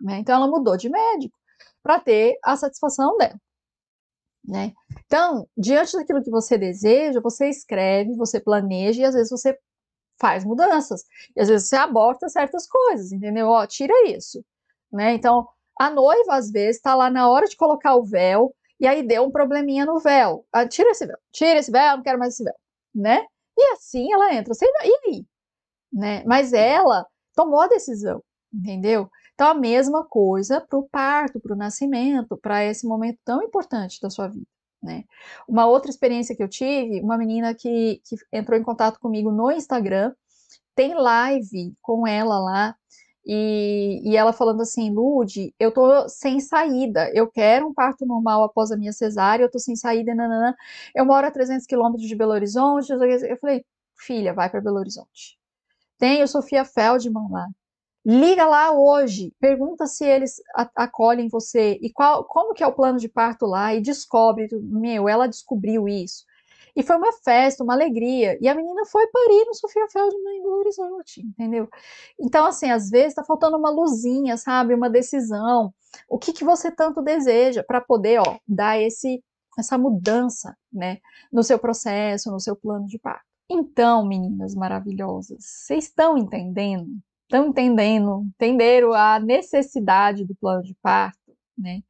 né? 0.00 0.18
Então 0.18 0.36
ela 0.36 0.46
mudou 0.46 0.76
de 0.76 0.88
médico 0.88 1.36
para 1.82 1.98
ter 1.98 2.38
a 2.44 2.56
satisfação 2.56 3.16
dela. 3.18 3.40
Né? 4.46 4.72
Então, 5.06 5.46
diante 5.56 5.96
daquilo 5.96 6.22
que 6.22 6.30
você 6.30 6.56
deseja, 6.56 7.20
você 7.20 7.48
escreve, 7.48 8.16
você 8.16 8.40
planeja 8.40 9.02
e 9.02 9.04
às 9.04 9.14
vezes 9.14 9.30
você 9.30 9.56
faz 10.20 10.44
mudanças. 10.44 11.04
E 11.34 11.40
às 11.40 11.48
vezes 11.48 11.68
você 11.68 11.76
aborta 11.76 12.28
certas 12.28 12.68
coisas, 12.68 13.10
entendeu? 13.12 13.48
Ó, 13.48 13.66
tira 13.66 13.94
isso, 14.08 14.44
né? 14.92 15.14
Então, 15.14 15.48
a 15.78 15.90
noiva 15.90 16.34
às 16.34 16.50
vezes 16.50 16.76
está 16.76 16.94
lá 16.94 17.10
na 17.10 17.28
hora 17.28 17.46
de 17.46 17.56
colocar 17.56 17.96
o 17.96 18.04
véu 18.04 18.54
e 18.78 18.86
aí 18.86 19.02
deu 19.02 19.24
um 19.24 19.30
probleminha 19.30 19.86
no 19.86 19.98
véu. 19.98 20.44
Ah, 20.52 20.66
tira 20.66 20.90
esse 20.90 21.06
véu, 21.06 21.18
tira 21.32 21.58
esse 21.58 21.70
véu, 21.70 21.96
não 21.96 22.02
quero 22.02 22.18
mais 22.18 22.34
esse 22.34 22.44
véu, 22.44 22.54
né? 22.94 23.26
E 23.58 23.72
assim 23.72 24.12
ela 24.12 24.34
entra, 24.34 24.54
sem 24.54 24.68
e 24.68 25.08
aí? 25.08 25.26
Né? 25.92 26.24
Mas 26.26 26.52
ela 26.52 27.06
tomou 27.34 27.60
a 27.60 27.68
decisão, 27.68 28.22
entendeu? 28.52 29.10
Então 29.34 29.48
a 29.48 29.54
mesma 29.54 30.04
coisa 30.04 30.60
para 30.60 30.78
o 30.78 30.88
parto, 30.88 31.40
para 31.40 31.54
o 31.54 31.58
nascimento, 31.58 32.36
para 32.36 32.64
esse 32.64 32.86
momento 32.86 33.18
tão 33.24 33.42
importante 33.42 33.98
da 34.00 34.10
sua 34.10 34.28
vida. 34.28 34.46
Né? 34.82 35.04
Uma 35.46 35.66
outra 35.66 35.90
experiência 35.90 36.34
que 36.34 36.42
eu 36.42 36.48
tive, 36.48 37.00
uma 37.00 37.18
menina 37.18 37.54
que, 37.54 38.00
que 38.04 38.16
entrou 38.32 38.58
em 38.58 38.62
contato 38.62 38.98
comigo 38.98 39.30
no 39.30 39.50
Instagram, 39.50 40.12
tem 40.74 40.94
live 40.94 41.74
com 41.82 42.06
ela 42.06 42.38
lá, 42.38 42.76
e, 43.24 44.00
e 44.04 44.16
ela 44.16 44.32
falando 44.32 44.62
assim, 44.62 44.90
Lude, 44.90 45.54
eu 45.58 45.70
tô 45.72 46.08
sem 46.08 46.40
saída, 46.40 47.10
eu 47.14 47.30
quero 47.30 47.68
um 47.68 47.74
parto 47.74 48.06
normal 48.06 48.44
após 48.44 48.70
a 48.70 48.76
minha 48.76 48.92
cesárea, 48.92 49.44
eu 49.44 49.50
tô 49.50 49.58
sem 49.58 49.76
saída, 49.76 50.14
nananã. 50.14 50.54
eu 50.94 51.04
moro 51.04 51.26
a 51.26 51.30
300 51.30 51.66
quilômetros 51.66 52.08
de 52.08 52.16
Belo 52.16 52.32
Horizonte, 52.32 52.90
eu 52.90 53.36
falei, 53.38 53.64
filha, 53.96 54.32
vai 54.34 54.48
para 54.50 54.60
Belo 54.60 54.78
Horizonte. 54.78 55.38
Tem 55.98 56.22
o 56.22 56.28
Sofia 56.28 56.64
Feldman 56.64 57.30
lá, 57.30 57.46
Liga 58.04 58.46
lá 58.46 58.72
hoje, 58.72 59.34
pergunta 59.38 59.86
se 59.86 60.06
eles 60.06 60.36
acolhem 60.74 61.28
você 61.28 61.78
e 61.82 61.92
qual, 61.92 62.24
como 62.24 62.54
que 62.54 62.62
é 62.64 62.66
o 62.66 62.72
plano 62.72 62.98
de 62.98 63.08
parto 63.08 63.44
lá 63.44 63.74
e 63.74 63.82
descobre, 63.82 64.48
meu, 64.62 65.06
ela 65.06 65.26
descobriu 65.26 65.86
isso. 65.86 66.24
E 66.74 66.82
foi 66.82 66.96
uma 66.96 67.12
festa, 67.12 67.62
uma 67.62 67.74
alegria. 67.74 68.38
E 68.40 68.48
a 68.48 68.54
menina 68.54 68.86
foi 68.86 69.06
parir 69.08 69.44
no 69.46 69.54
Sofia 69.54 69.86
Feldman 69.88 70.38
em 70.38 70.42
Belo 70.42 70.58
Horizonte, 70.60 71.20
entendeu? 71.20 71.68
Então, 72.18 72.46
assim, 72.46 72.70
às 72.70 72.88
vezes 72.88 73.14
tá 73.14 73.24
faltando 73.24 73.58
uma 73.58 73.70
luzinha, 73.70 74.36
sabe? 74.36 74.72
Uma 74.72 74.88
decisão. 74.88 75.74
O 76.08 76.18
que, 76.18 76.32
que 76.32 76.44
você 76.44 76.70
tanto 76.70 77.02
deseja 77.02 77.62
para 77.62 77.80
poder, 77.80 78.20
ó, 78.20 78.38
dar 78.46 78.80
esse, 78.80 79.22
essa 79.58 79.76
mudança, 79.76 80.56
né? 80.72 80.98
No 81.30 81.42
seu 81.42 81.58
processo, 81.58 82.30
no 82.30 82.40
seu 82.40 82.56
plano 82.56 82.86
de 82.86 82.98
parto. 82.98 83.24
Então, 83.50 84.06
meninas 84.06 84.54
maravilhosas, 84.54 85.44
vocês 85.44 85.84
estão 85.84 86.16
entendendo 86.16 86.88
estão 87.30 87.46
entendendo, 87.46 88.24
entenderam 88.34 88.92
a 88.92 89.20
necessidade 89.20 90.24
do 90.24 90.34
plano 90.34 90.64
de 90.64 90.74
parto, 90.82 91.36
né? 91.56 91.80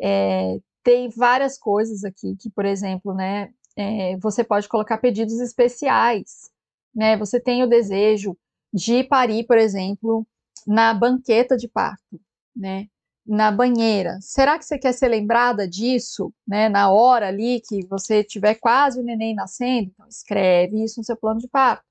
É, 0.00 0.58
tem 0.82 1.08
várias 1.08 1.56
coisas 1.56 2.02
aqui 2.02 2.34
que, 2.36 2.50
por 2.50 2.64
exemplo, 2.64 3.14
né, 3.14 3.50
é, 3.76 4.16
você 4.18 4.42
pode 4.42 4.68
colocar 4.68 4.98
pedidos 4.98 5.38
especiais, 5.40 6.50
né? 6.94 7.16
Você 7.16 7.38
tem 7.40 7.62
o 7.62 7.68
desejo 7.68 8.36
de 8.74 9.04
parir, 9.04 9.46
por 9.46 9.56
exemplo, 9.56 10.26
na 10.66 10.92
banqueta 10.92 11.56
de 11.56 11.68
parto, 11.68 12.20
né? 12.54 12.88
Na 13.24 13.52
banheira. 13.52 14.18
Será 14.20 14.58
que 14.58 14.64
você 14.64 14.76
quer 14.78 14.92
ser 14.92 15.08
lembrada 15.08 15.68
disso, 15.68 16.34
né? 16.46 16.68
Na 16.68 16.90
hora 16.90 17.28
ali 17.28 17.60
que 17.60 17.86
você 17.86 18.24
tiver 18.24 18.56
quase 18.56 18.98
o 18.98 19.04
neném 19.04 19.34
nascendo, 19.34 19.90
então 19.94 20.08
escreve 20.08 20.82
isso 20.82 20.98
no 20.98 21.04
seu 21.04 21.16
plano 21.16 21.38
de 21.38 21.48
parto. 21.48 21.84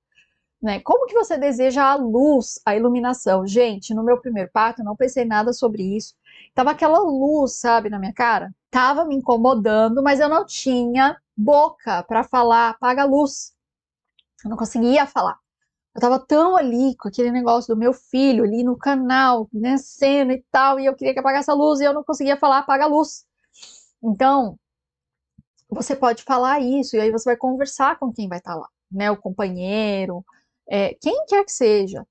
Né? 0.61 0.79
Como 0.81 1.07
que 1.07 1.15
você 1.15 1.37
deseja 1.37 1.83
a 1.83 1.95
luz, 1.95 2.61
a 2.65 2.75
iluminação? 2.75 3.47
Gente, 3.47 3.93
no 3.95 4.03
meu 4.03 4.21
primeiro 4.21 4.49
parto, 4.53 4.81
eu 4.81 4.85
não 4.85 4.95
pensei 4.95 5.25
nada 5.25 5.53
sobre 5.53 5.81
isso. 5.97 6.13
Tava 6.53 6.71
aquela 6.71 6.99
luz, 6.99 7.53
sabe, 7.53 7.89
na 7.89 7.97
minha 7.97 8.13
cara. 8.13 8.53
Tava 8.69 9.03
me 9.05 9.15
incomodando, 9.15 10.03
mas 10.03 10.19
eu 10.19 10.29
não 10.29 10.45
tinha 10.45 11.17
boca 11.35 12.03
para 12.03 12.23
falar, 12.23 12.69
apaga 12.69 13.01
a 13.01 13.05
luz. 13.05 13.53
Eu 14.43 14.49
não 14.51 14.57
conseguia 14.57 15.07
falar. 15.07 15.39
Eu 15.95 16.01
tava 16.01 16.19
tão 16.19 16.55
ali 16.55 16.95
com 16.95 17.09
aquele 17.09 17.31
negócio 17.31 17.73
do 17.73 17.79
meu 17.79 17.91
filho 17.93 18.43
ali 18.43 18.63
no 18.63 18.77
canal, 18.77 19.49
né, 19.51 19.77
cena 19.77 20.33
e 20.33 20.43
tal, 20.51 20.79
e 20.79 20.85
eu 20.85 20.95
queria 20.95 21.13
que 21.13 21.19
apagasse 21.19 21.51
a 21.51 21.53
luz 21.53 21.79
e 21.79 21.83
eu 21.83 21.93
não 21.93 22.03
conseguia 22.03 22.37
falar 22.37 22.59
apaga 22.59 22.85
a 22.85 22.87
luz. 22.87 23.25
Então, 24.01 24.57
você 25.69 25.95
pode 25.95 26.23
falar 26.23 26.59
isso, 26.61 26.95
e 26.95 26.99
aí 26.99 27.11
você 27.11 27.25
vai 27.25 27.37
conversar 27.37 27.99
com 27.99 28.11
quem 28.11 28.27
vai 28.27 28.37
estar 28.37 28.53
tá 28.53 28.59
lá, 28.59 28.69
né? 28.91 29.11
O 29.11 29.17
companheiro, 29.17 30.23
é, 30.71 30.95
quem 31.01 31.25
quer 31.27 31.43
que 31.43 31.51
seja, 31.51 32.07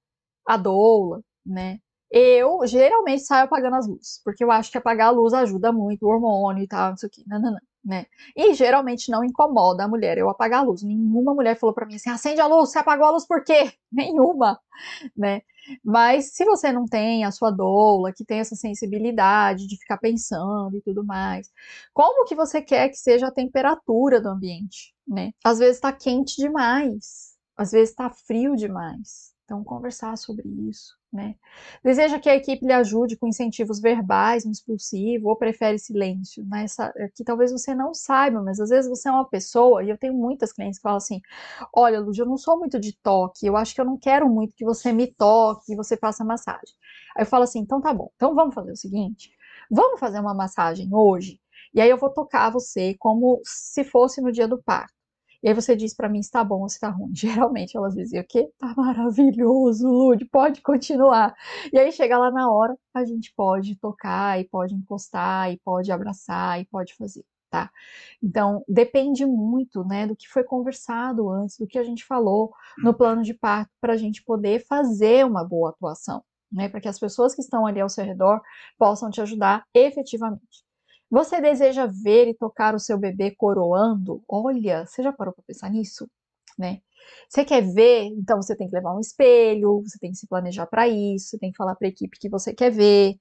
a 0.46 0.56
doula, 0.58 1.22
né? 1.46 1.78
Eu 2.10 2.66
geralmente 2.66 3.22
saio 3.22 3.44
apagando 3.44 3.76
as 3.76 3.86
luzes, 3.88 4.20
porque 4.24 4.44
eu 4.44 4.50
acho 4.50 4.70
que 4.70 4.76
apagar 4.78 5.08
a 5.08 5.10
luz 5.12 5.32
ajuda 5.32 5.72
muito, 5.72 6.04
o 6.04 6.10
hormônio 6.10 6.62
e 6.64 6.68
tal, 6.68 6.90
não 6.90 6.96
sei 6.96 7.06
o 7.08 7.10
que, 7.10 7.24
não, 7.26 7.56
né? 7.82 8.06
E 8.36 8.52
geralmente 8.52 9.10
não 9.10 9.24
incomoda 9.24 9.84
a 9.84 9.88
mulher 9.88 10.18
eu 10.18 10.28
apagar 10.28 10.60
a 10.60 10.62
luz. 10.64 10.82
Nenhuma 10.82 11.34
mulher 11.34 11.58
falou 11.58 11.74
para 11.74 11.86
mim 11.86 11.94
assim: 11.94 12.10
acende 12.10 12.40
a 12.40 12.46
luz, 12.46 12.70
você 12.70 12.78
apagou 12.78 13.06
a 13.06 13.10
luz 13.12 13.26
por 13.26 13.42
quê? 13.44 13.72
Nenhuma, 13.90 14.60
né? 15.16 15.42
Mas 15.84 16.34
se 16.34 16.44
você 16.44 16.72
não 16.72 16.84
tem 16.86 17.24
a 17.24 17.30
sua 17.30 17.50
doula, 17.50 18.12
que 18.12 18.24
tem 18.24 18.40
essa 18.40 18.56
sensibilidade 18.56 19.66
de 19.66 19.76
ficar 19.78 19.98
pensando 19.98 20.76
e 20.76 20.82
tudo 20.82 21.04
mais, 21.04 21.50
como 21.94 22.26
que 22.26 22.34
você 22.34 22.60
quer 22.60 22.88
que 22.90 22.96
seja 22.96 23.28
a 23.28 23.32
temperatura 23.32 24.20
do 24.20 24.28
ambiente, 24.28 24.94
né? 25.06 25.32
Às 25.44 25.58
vezes 25.58 25.76
está 25.76 25.92
quente 25.92 26.36
demais, 26.36 27.29
às 27.60 27.72
vezes 27.72 27.90
está 27.90 28.08
frio 28.08 28.56
demais. 28.56 29.34
Então, 29.44 29.62
conversar 29.62 30.16
sobre 30.16 30.48
isso, 30.48 30.96
né? 31.12 31.34
Deseja 31.84 32.18
que 32.18 32.30
a 32.30 32.36
equipe 32.36 32.64
lhe 32.64 32.72
ajude 32.72 33.18
com 33.18 33.26
incentivos 33.26 33.80
verbais 33.80 34.46
no 34.46 34.52
expulsivo 34.52 35.28
ou 35.28 35.36
prefere 35.36 35.78
silêncio? 35.78 36.42
Nessa, 36.46 36.90
né? 36.96 37.10
que 37.14 37.22
talvez 37.22 37.52
você 37.52 37.74
não 37.74 37.92
saiba, 37.92 38.40
mas 38.42 38.60
às 38.60 38.70
vezes 38.70 38.88
você 38.88 39.08
é 39.10 39.12
uma 39.12 39.28
pessoa, 39.28 39.84
e 39.84 39.90
eu 39.90 39.98
tenho 39.98 40.14
muitas 40.14 40.52
clientes 40.52 40.78
que 40.78 40.82
falam 40.84 40.96
assim: 40.96 41.20
Olha, 41.74 42.00
Lúcia, 42.00 42.22
eu 42.22 42.26
não 42.26 42.38
sou 42.38 42.58
muito 42.58 42.80
de 42.80 42.96
toque, 43.02 43.46
eu 43.46 43.56
acho 43.56 43.74
que 43.74 43.80
eu 43.80 43.84
não 43.84 43.98
quero 43.98 44.26
muito 44.28 44.54
que 44.54 44.64
você 44.64 44.92
me 44.92 45.08
toque, 45.12 45.72
e 45.72 45.76
você 45.76 45.96
faça 45.98 46.24
massagem. 46.24 46.74
Aí 47.16 47.24
eu 47.24 47.26
falo 47.26 47.44
assim: 47.44 47.58
então 47.60 47.80
tá 47.80 47.92
bom, 47.92 48.10
então 48.16 48.34
vamos 48.34 48.54
fazer 48.54 48.72
o 48.72 48.76
seguinte: 48.76 49.32
vamos 49.70 50.00
fazer 50.00 50.20
uma 50.20 50.32
massagem 50.32 50.88
hoje, 50.94 51.40
e 51.74 51.80
aí 51.80 51.90
eu 51.90 51.98
vou 51.98 52.10
tocar 52.10 52.50
você 52.50 52.94
como 52.98 53.40
se 53.44 53.84
fosse 53.84 54.22
no 54.22 54.32
dia 54.32 54.48
do 54.48 54.62
parto. 54.62 54.99
E 55.42 55.48
aí 55.48 55.54
você 55.54 55.74
diz 55.74 55.94
para 55.94 56.08
mim 56.08 56.22
se 56.22 56.30
tá 56.30 56.44
bom 56.44 56.60
ou 56.62 56.68
se 56.68 56.78
tá 56.78 56.90
ruim. 56.90 57.12
Geralmente 57.14 57.76
elas 57.76 57.94
diziam 57.94 58.22
o 58.22 58.26
quê? 58.26 58.50
Tá 58.58 58.74
maravilhoso, 58.76 59.88
Lud, 59.88 60.24
pode 60.26 60.60
continuar. 60.62 61.34
E 61.72 61.78
aí 61.78 61.90
chega 61.92 62.18
lá 62.18 62.30
na 62.30 62.50
hora, 62.50 62.76
a 62.94 63.04
gente 63.04 63.32
pode 63.34 63.76
tocar 63.76 64.40
e 64.40 64.44
pode 64.44 64.74
encostar 64.74 65.50
e 65.52 65.58
pode 65.64 65.90
abraçar 65.90 66.60
e 66.60 66.66
pode 66.66 66.94
fazer, 66.94 67.24
tá? 67.50 67.70
Então, 68.22 68.64
depende 68.68 69.24
muito, 69.26 69.84
né, 69.84 70.06
do 70.06 70.16
que 70.16 70.28
foi 70.28 70.44
conversado 70.44 71.30
antes, 71.30 71.56
do 71.58 71.66
que 71.66 71.78
a 71.78 71.82
gente 71.84 72.04
falou 72.04 72.52
no 72.82 72.94
plano 72.94 73.22
de 73.22 73.34
parto 73.34 73.70
para 73.80 73.94
a 73.94 73.96
gente 73.96 74.22
poder 74.24 74.64
fazer 74.66 75.24
uma 75.26 75.44
boa 75.44 75.70
atuação, 75.70 76.22
né, 76.52 76.68
para 76.68 76.80
que 76.80 76.88
as 76.88 76.98
pessoas 76.98 77.34
que 77.34 77.40
estão 77.42 77.66
ali 77.66 77.80
ao 77.80 77.88
seu 77.88 78.04
redor 78.04 78.40
possam 78.78 79.10
te 79.10 79.20
ajudar 79.20 79.64
efetivamente. 79.74 80.64
Você 81.10 81.40
deseja 81.40 81.86
ver 81.86 82.28
e 82.28 82.34
tocar 82.34 82.74
o 82.74 82.78
seu 82.78 82.98
bebê 82.98 83.32
coroando? 83.32 84.22
Olha, 84.28 84.86
você 84.86 85.02
já 85.02 85.12
parou 85.12 85.34
para 85.34 85.44
pensar 85.44 85.70
nisso? 85.70 86.08
Né? 86.58 86.80
Você 87.28 87.44
quer 87.44 87.62
ver? 87.62 88.04
Então 88.04 88.40
você 88.40 88.54
tem 88.56 88.68
que 88.68 88.74
levar 88.74 88.94
um 88.94 89.00
espelho, 89.00 89.82
você 89.82 89.98
tem 89.98 90.10
que 90.12 90.18
se 90.18 90.26
planejar 90.28 90.66
para 90.66 90.88
isso, 90.88 91.38
tem 91.38 91.50
que 91.50 91.56
falar 91.56 91.74
para 91.74 91.88
a 91.88 91.90
equipe 91.90 92.18
que 92.18 92.28
você 92.28 92.54
quer 92.54 92.70
ver. 92.70 93.16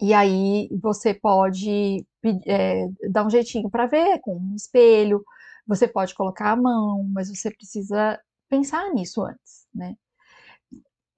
E 0.00 0.14
aí 0.14 0.68
você 0.82 1.14
pode 1.14 2.06
é, 2.46 2.88
dar 3.10 3.26
um 3.26 3.30
jeitinho 3.30 3.70
para 3.70 3.86
ver 3.86 4.20
com 4.20 4.36
um 4.36 4.54
espelho. 4.56 5.24
Você 5.66 5.88
pode 5.88 6.14
colocar 6.14 6.52
a 6.52 6.56
mão, 6.56 7.04
mas 7.12 7.28
você 7.28 7.50
precisa 7.50 8.20
pensar 8.48 8.92
nisso 8.94 9.22
antes, 9.22 9.66
né? 9.74 9.96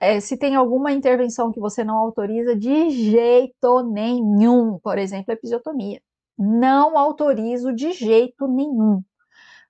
É, 0.04 0.20
se 0.20 0.36
tem 0.36 0.54
alguma 0.54 0.92
intervenção 0.92 1.50
que 1.50 1.58
você 1.58 1.82
não 1.82 1.96
autoriza 1.96 2.54
de 2.54 2.90
jeito 2.90 3.82
nenhum, 3.82 4.78
por 4.78 4.98
exemplo, 4.98 5.32
episiotomia. 5.32 6.00
Não 6.38 6.98
autorizo 6.98 7.72
de 7.72 7.92
jeito 7.92 8.46
nenhum. 8.46 9.02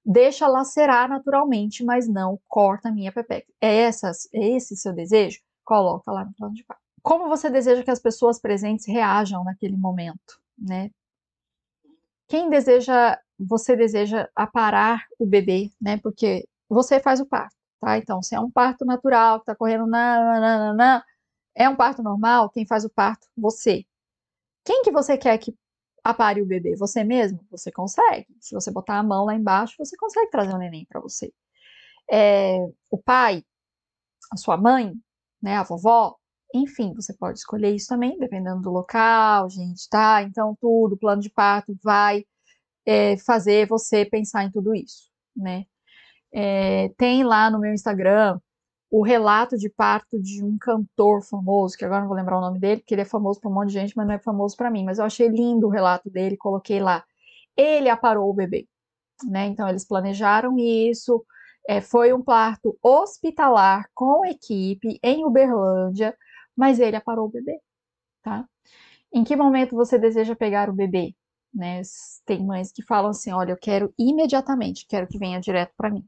Deixa 0.05 0.47
lacerar 0.47 1.09
naturalmente, 1.09 1.85
mas 1.85 2.09
não 2.09 2.39
corta 2.49 2.91
minha 2.91 3.13
pepeca. 3.13 3.47
É, 3.61 3.83
essas, 3.83 4.29
é 4.35 4.57
esse 4.57 4.77
seu 4.77 4.93
desejo? 4.93 5.41
Coloca 5.65 6.11
lá 6.11 6.25
no 6.25 6.35
plano 6.35 6.55
de 6.55 6.65
parto. 6.65 6.83
Como 7.03 7.29
você 7.29 7.49
deseja 7.49 7.83
que 7.83 7.91
as 7.91 8.01
pessoas 8.01 8.41
presentes 8.41 8.87
reajam 8.87 9.45
naquele 9.45 9.77
momento, 9.77 10.41
né? 10.59 10.91
Quem 12.27 12.51
deseja, 12.51 13.19
você 13.39 13.77
deseja 13.77 14.29
aparar 14.35 15.05
o 15.19 15.27
bebê, 15.27 15.71
né? 15.81 15.99
Porque 15.99 16.47
você 16.69 16.99
faz 16.99 17.21
o 17.21 17.27
parto 17.27 17.55
tá? 17.85 17.99
Então, 17.99 18.23
se 18.23 18.35
é 18.35 18.41
um 18.41 18.51
parto 18.51 18.85
natural, 18.85 19.41
que 19.41 19.47
tá 19.47 19.55
correndo 19.55 19.87
na, 19.87 20.41
na, 20.41 20.75
na, 20.75 21.05
é 21.55 21.69
um 21.69 21.77
parto 21.77 22.03
normal, 22.03 22.51
quem 22.51 22.67
faz 22.67 22.85
o 22.85 22.91
parto? 22.91 23.29
Você. 23.37 23.85
Quem 24.65 24.83
que 24.83 24.91
você 24.91 25.19
quer 25.19 25.37
que 25.39 25.55
apare 26.03 26.43
o 26.43 26.47
bebê? 26.47 26.77
Você 26.77 27.05
mesmo? 27.05 27.41
Você 27.51 27.71
consegue. 27.71 28.27
Se 28.41 28.55
você 28.55 28.71
botar 28.71 28.99
a 28.99 29.03
mão 29.03 29.27
lá 29.27 29.35
embaixo, 29.35 29.75
você 29.79 29.97
consegue 29.97 30.31
trazer 30.31 30.55
um 30.55 30.59
neném 30.59 30.87
para 30.87 31.01
você. 31.01 31.33
É, 32.11 32.59
o 32.91 32.99
pai, 32.99 33.45
a 34.33 34.37
sua 34.37 34.57
mãe, 34.57 34.95
né, 35.43 35.57
a 35.57 35.63
vovó, 35.63 36.17
enfim, 36.55 36.95
você 36.95 37.13
pode 37.15 37.39
escolher 37.39 37.75
isso 37.75 37.89
também, 37.89 38.19
dependendo 38.19 38.63
do 38.63 38.71
local, 38.71 39.51
gente, 39.51 39.89
tá? 39.91 40.23
Então, 40.23 40.57
tudo, 40.61 40.97
plano 40.97 41.21
de 41.23 41.31
parto 41.31 41.77
vai 41.83 42.25
é, 42.87 43.17
fazer 43.19 43.67
você 43.69 44.05
pensar 44.07 44.45
em 44.45 44.51
tudo 44.51 44.75
isso, 44.75 45.11
né? 45.37 45.67
É, 46.35 46.89
tem 46.97 47.23
lá 47.23 47.49
no 47.49 47.61
meu 47.61 47.73
Instagram 47.73 48.41
o 48.91 49.03
relato 49.03 49.57
de 49.57 49.69
parto 49.69 50.21
de 50.21 50.43
um 50.45 50.59
cantor 50.59 51.23
famoso, 51.23 51.77
que 51.77 51.85
agora 51.85 52.03
não 52.03 52.09
vou 52.09 52.17
lembrar 52.17 52.39
o 52.39 52.41
nome 52.41 52.59
dele, 52.61 52.81
porque 52.81 52.95
ele 52.95 53.03
é 53.03 53.05
famoso 53.05 53.41
para 53.41 53.51
um 53.51 53.55
monte 53.55 53.69
de 53.69 53.75
gente, 53.75 53.97
mas 53.97 54.07
não 54.07 54.15
é 54.15 54.19
famoso 54.19 54.57
para 54.57 54.71
mim. 54.71 54.85
Mas 54.85 54.99
eu 54.99 55.05
achei 55.05 55.29
lindo 55.29 55.67
o 55.67 55.71
relato 55.71 56.11
dele, 56.11 56.37
coloquei 56.37 56.81
lá. 56.81 57.05
Ele 57.57 57.89
aparou 57.89 58.31
o 58.31 58.35
bebê, 58.35 58.69
né? 59.25 59.47
Então 59.47 59.69
eles 59.69 59.85
planejaram 59.85 60.59
isso. 60.59 61.25
É, 61.69 61.81
foi 61.81 62.13
um 62.13 62.23
parto 62.23 62.79
hospitalar 62.83 63.89
com 63.95 64.25
equipe 64.27 64.99
em 65.03 65.25
Uberlândia, 65.25 66.17
mas 66.57 66.79
ele 66.81 66.97
aparou 66.97 67.27
o 67.27 67.31
bebê, 67.31 67.61
tá? 68.23 68.47
Em 69.13 69.25
que 69.25 69.37
momento 69.37 69.77
você 69.77 69.99
deseja 69.99 70.37
pegar 70.37 70.71
o 70.71 70.73
bebê? 70.75 71.15
Né? 71.55 71.83
Tem 72.27 72.45
mães 72.45 72.73
que 72.73 72.83
falam 72.83 73.11
assim: 73.11 73.33
olha, 73.33 73.53
eu 73.53 73.59
quero 73.59 73.95
imediatamente, 73.99 74.87
quero 74.89 75.07
que 75.09 75.19
venha 75.19 75.41
direto 75.41 75.73
para 75.77 75.91
mim. 75.91 76.05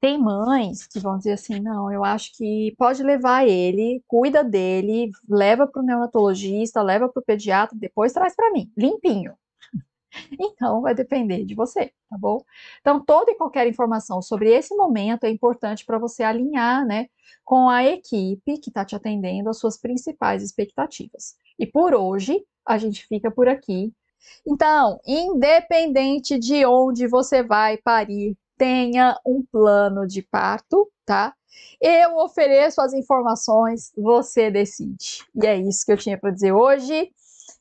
Tem 0.00 0.16
mães 0.16 0.86
que 0.86 1.00
vão 1.00 1.18
dizer 1.18 1.32
assim: 1.32 1.60
não, 1.60 1.92
eu 1.92 2.04
acho 2.04 2.32
que 2.36 2.74
pode 2.78 3.02
levar 3.02 3.46
ele, 3.46 4.02
cuida 4.06 4.44
dele, 4.44 5.10
leva 5.28 5.66
para 5.66 5.82
o 5.82 5.84
neonatologista, 5.84 6.82
leva 6.82 7.08
para 7.08 7.20
o 7.20 7.24
pediatra, 7.24 7.76
depois 7.76 8.12
traz 8.12 8.34
para 8.36 8.50
mim, 8.52 8.70
limpinho. 8.76 9.34
Então, 10.40 10.80
vai 10.80 10.94
depender 10.94 11.44
de 11.44 11.54
você, 11.54 11.92
tá 12.08 12.16
bom? 12.18 12.42
Então, 12.80 13.04
toda 13.04 13.30
e 13.30 13.34
qualquer 13.36 13.66
informação 13.66 14.22
sobre 14.22 14.50
esse 14.50 14.74
momento 14.74 15.24
é 15.24 15.30
importante 15.30 15.84
para 15.84 15.98
você 15.98 16.22
alinhar, 16.22 16.84
né, 16.86 17.08
com 17.44 17.68
a 17.68 17.84
equipe 17.84 18.58
que 18.58 18.70
está 18.70 18.84
te 18.84 18.96
atendendo 18.96 19.50
as 19.50 19.58
suas 19.58 19.76
principais 19.78 20.42
expectativas. 20.42 21.36
E 21.58 21.66
por 21.66 21.94
hoje, 21.94 22.42
a 22.66 22.78
gente 22.78 23.06
fica 23.06 23.30
por 23.30 23.48
aqui. 23.48 23.92
Então, 24.46 24.98
independente 25.06 26.38
de 26.38 26.64
onde 26.66 27.06
você 27.06 27.42
vai 27.42 27.76
parir, 27.76 28.36
tenha 28.58 29.18
um 29.24 29.42
plano 29.50 30.06
de 30.06 30.22
parto, 30.22 30.90
tá? 31.06 31.34
Eu 31.80 32.16
ofereço 32.18 32.80
as 32.80 32.92
informações, 32.92 33.92
você 33.96 34.50
decide. 34.50 35.24
E 35.34 35.46
é 35.46 35.56
isso 35.56 35.84
que 35.86 35.92
eu 35.92 35.96
tinha 35.96 36.18
para 36.18 36.30
dizer 36.30 36.52
hoje. 36.52 37.10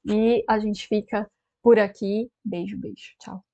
E 0.06 0.44
a 0.50 0.60
gente 0.60 0.88
fica 0.88 1.30
por 1.62 1.80
aqui. 1.80 2.30
Beijo, 2.44 2.78
beijo. 2.78 3.14
Tchau. 3.20 3.47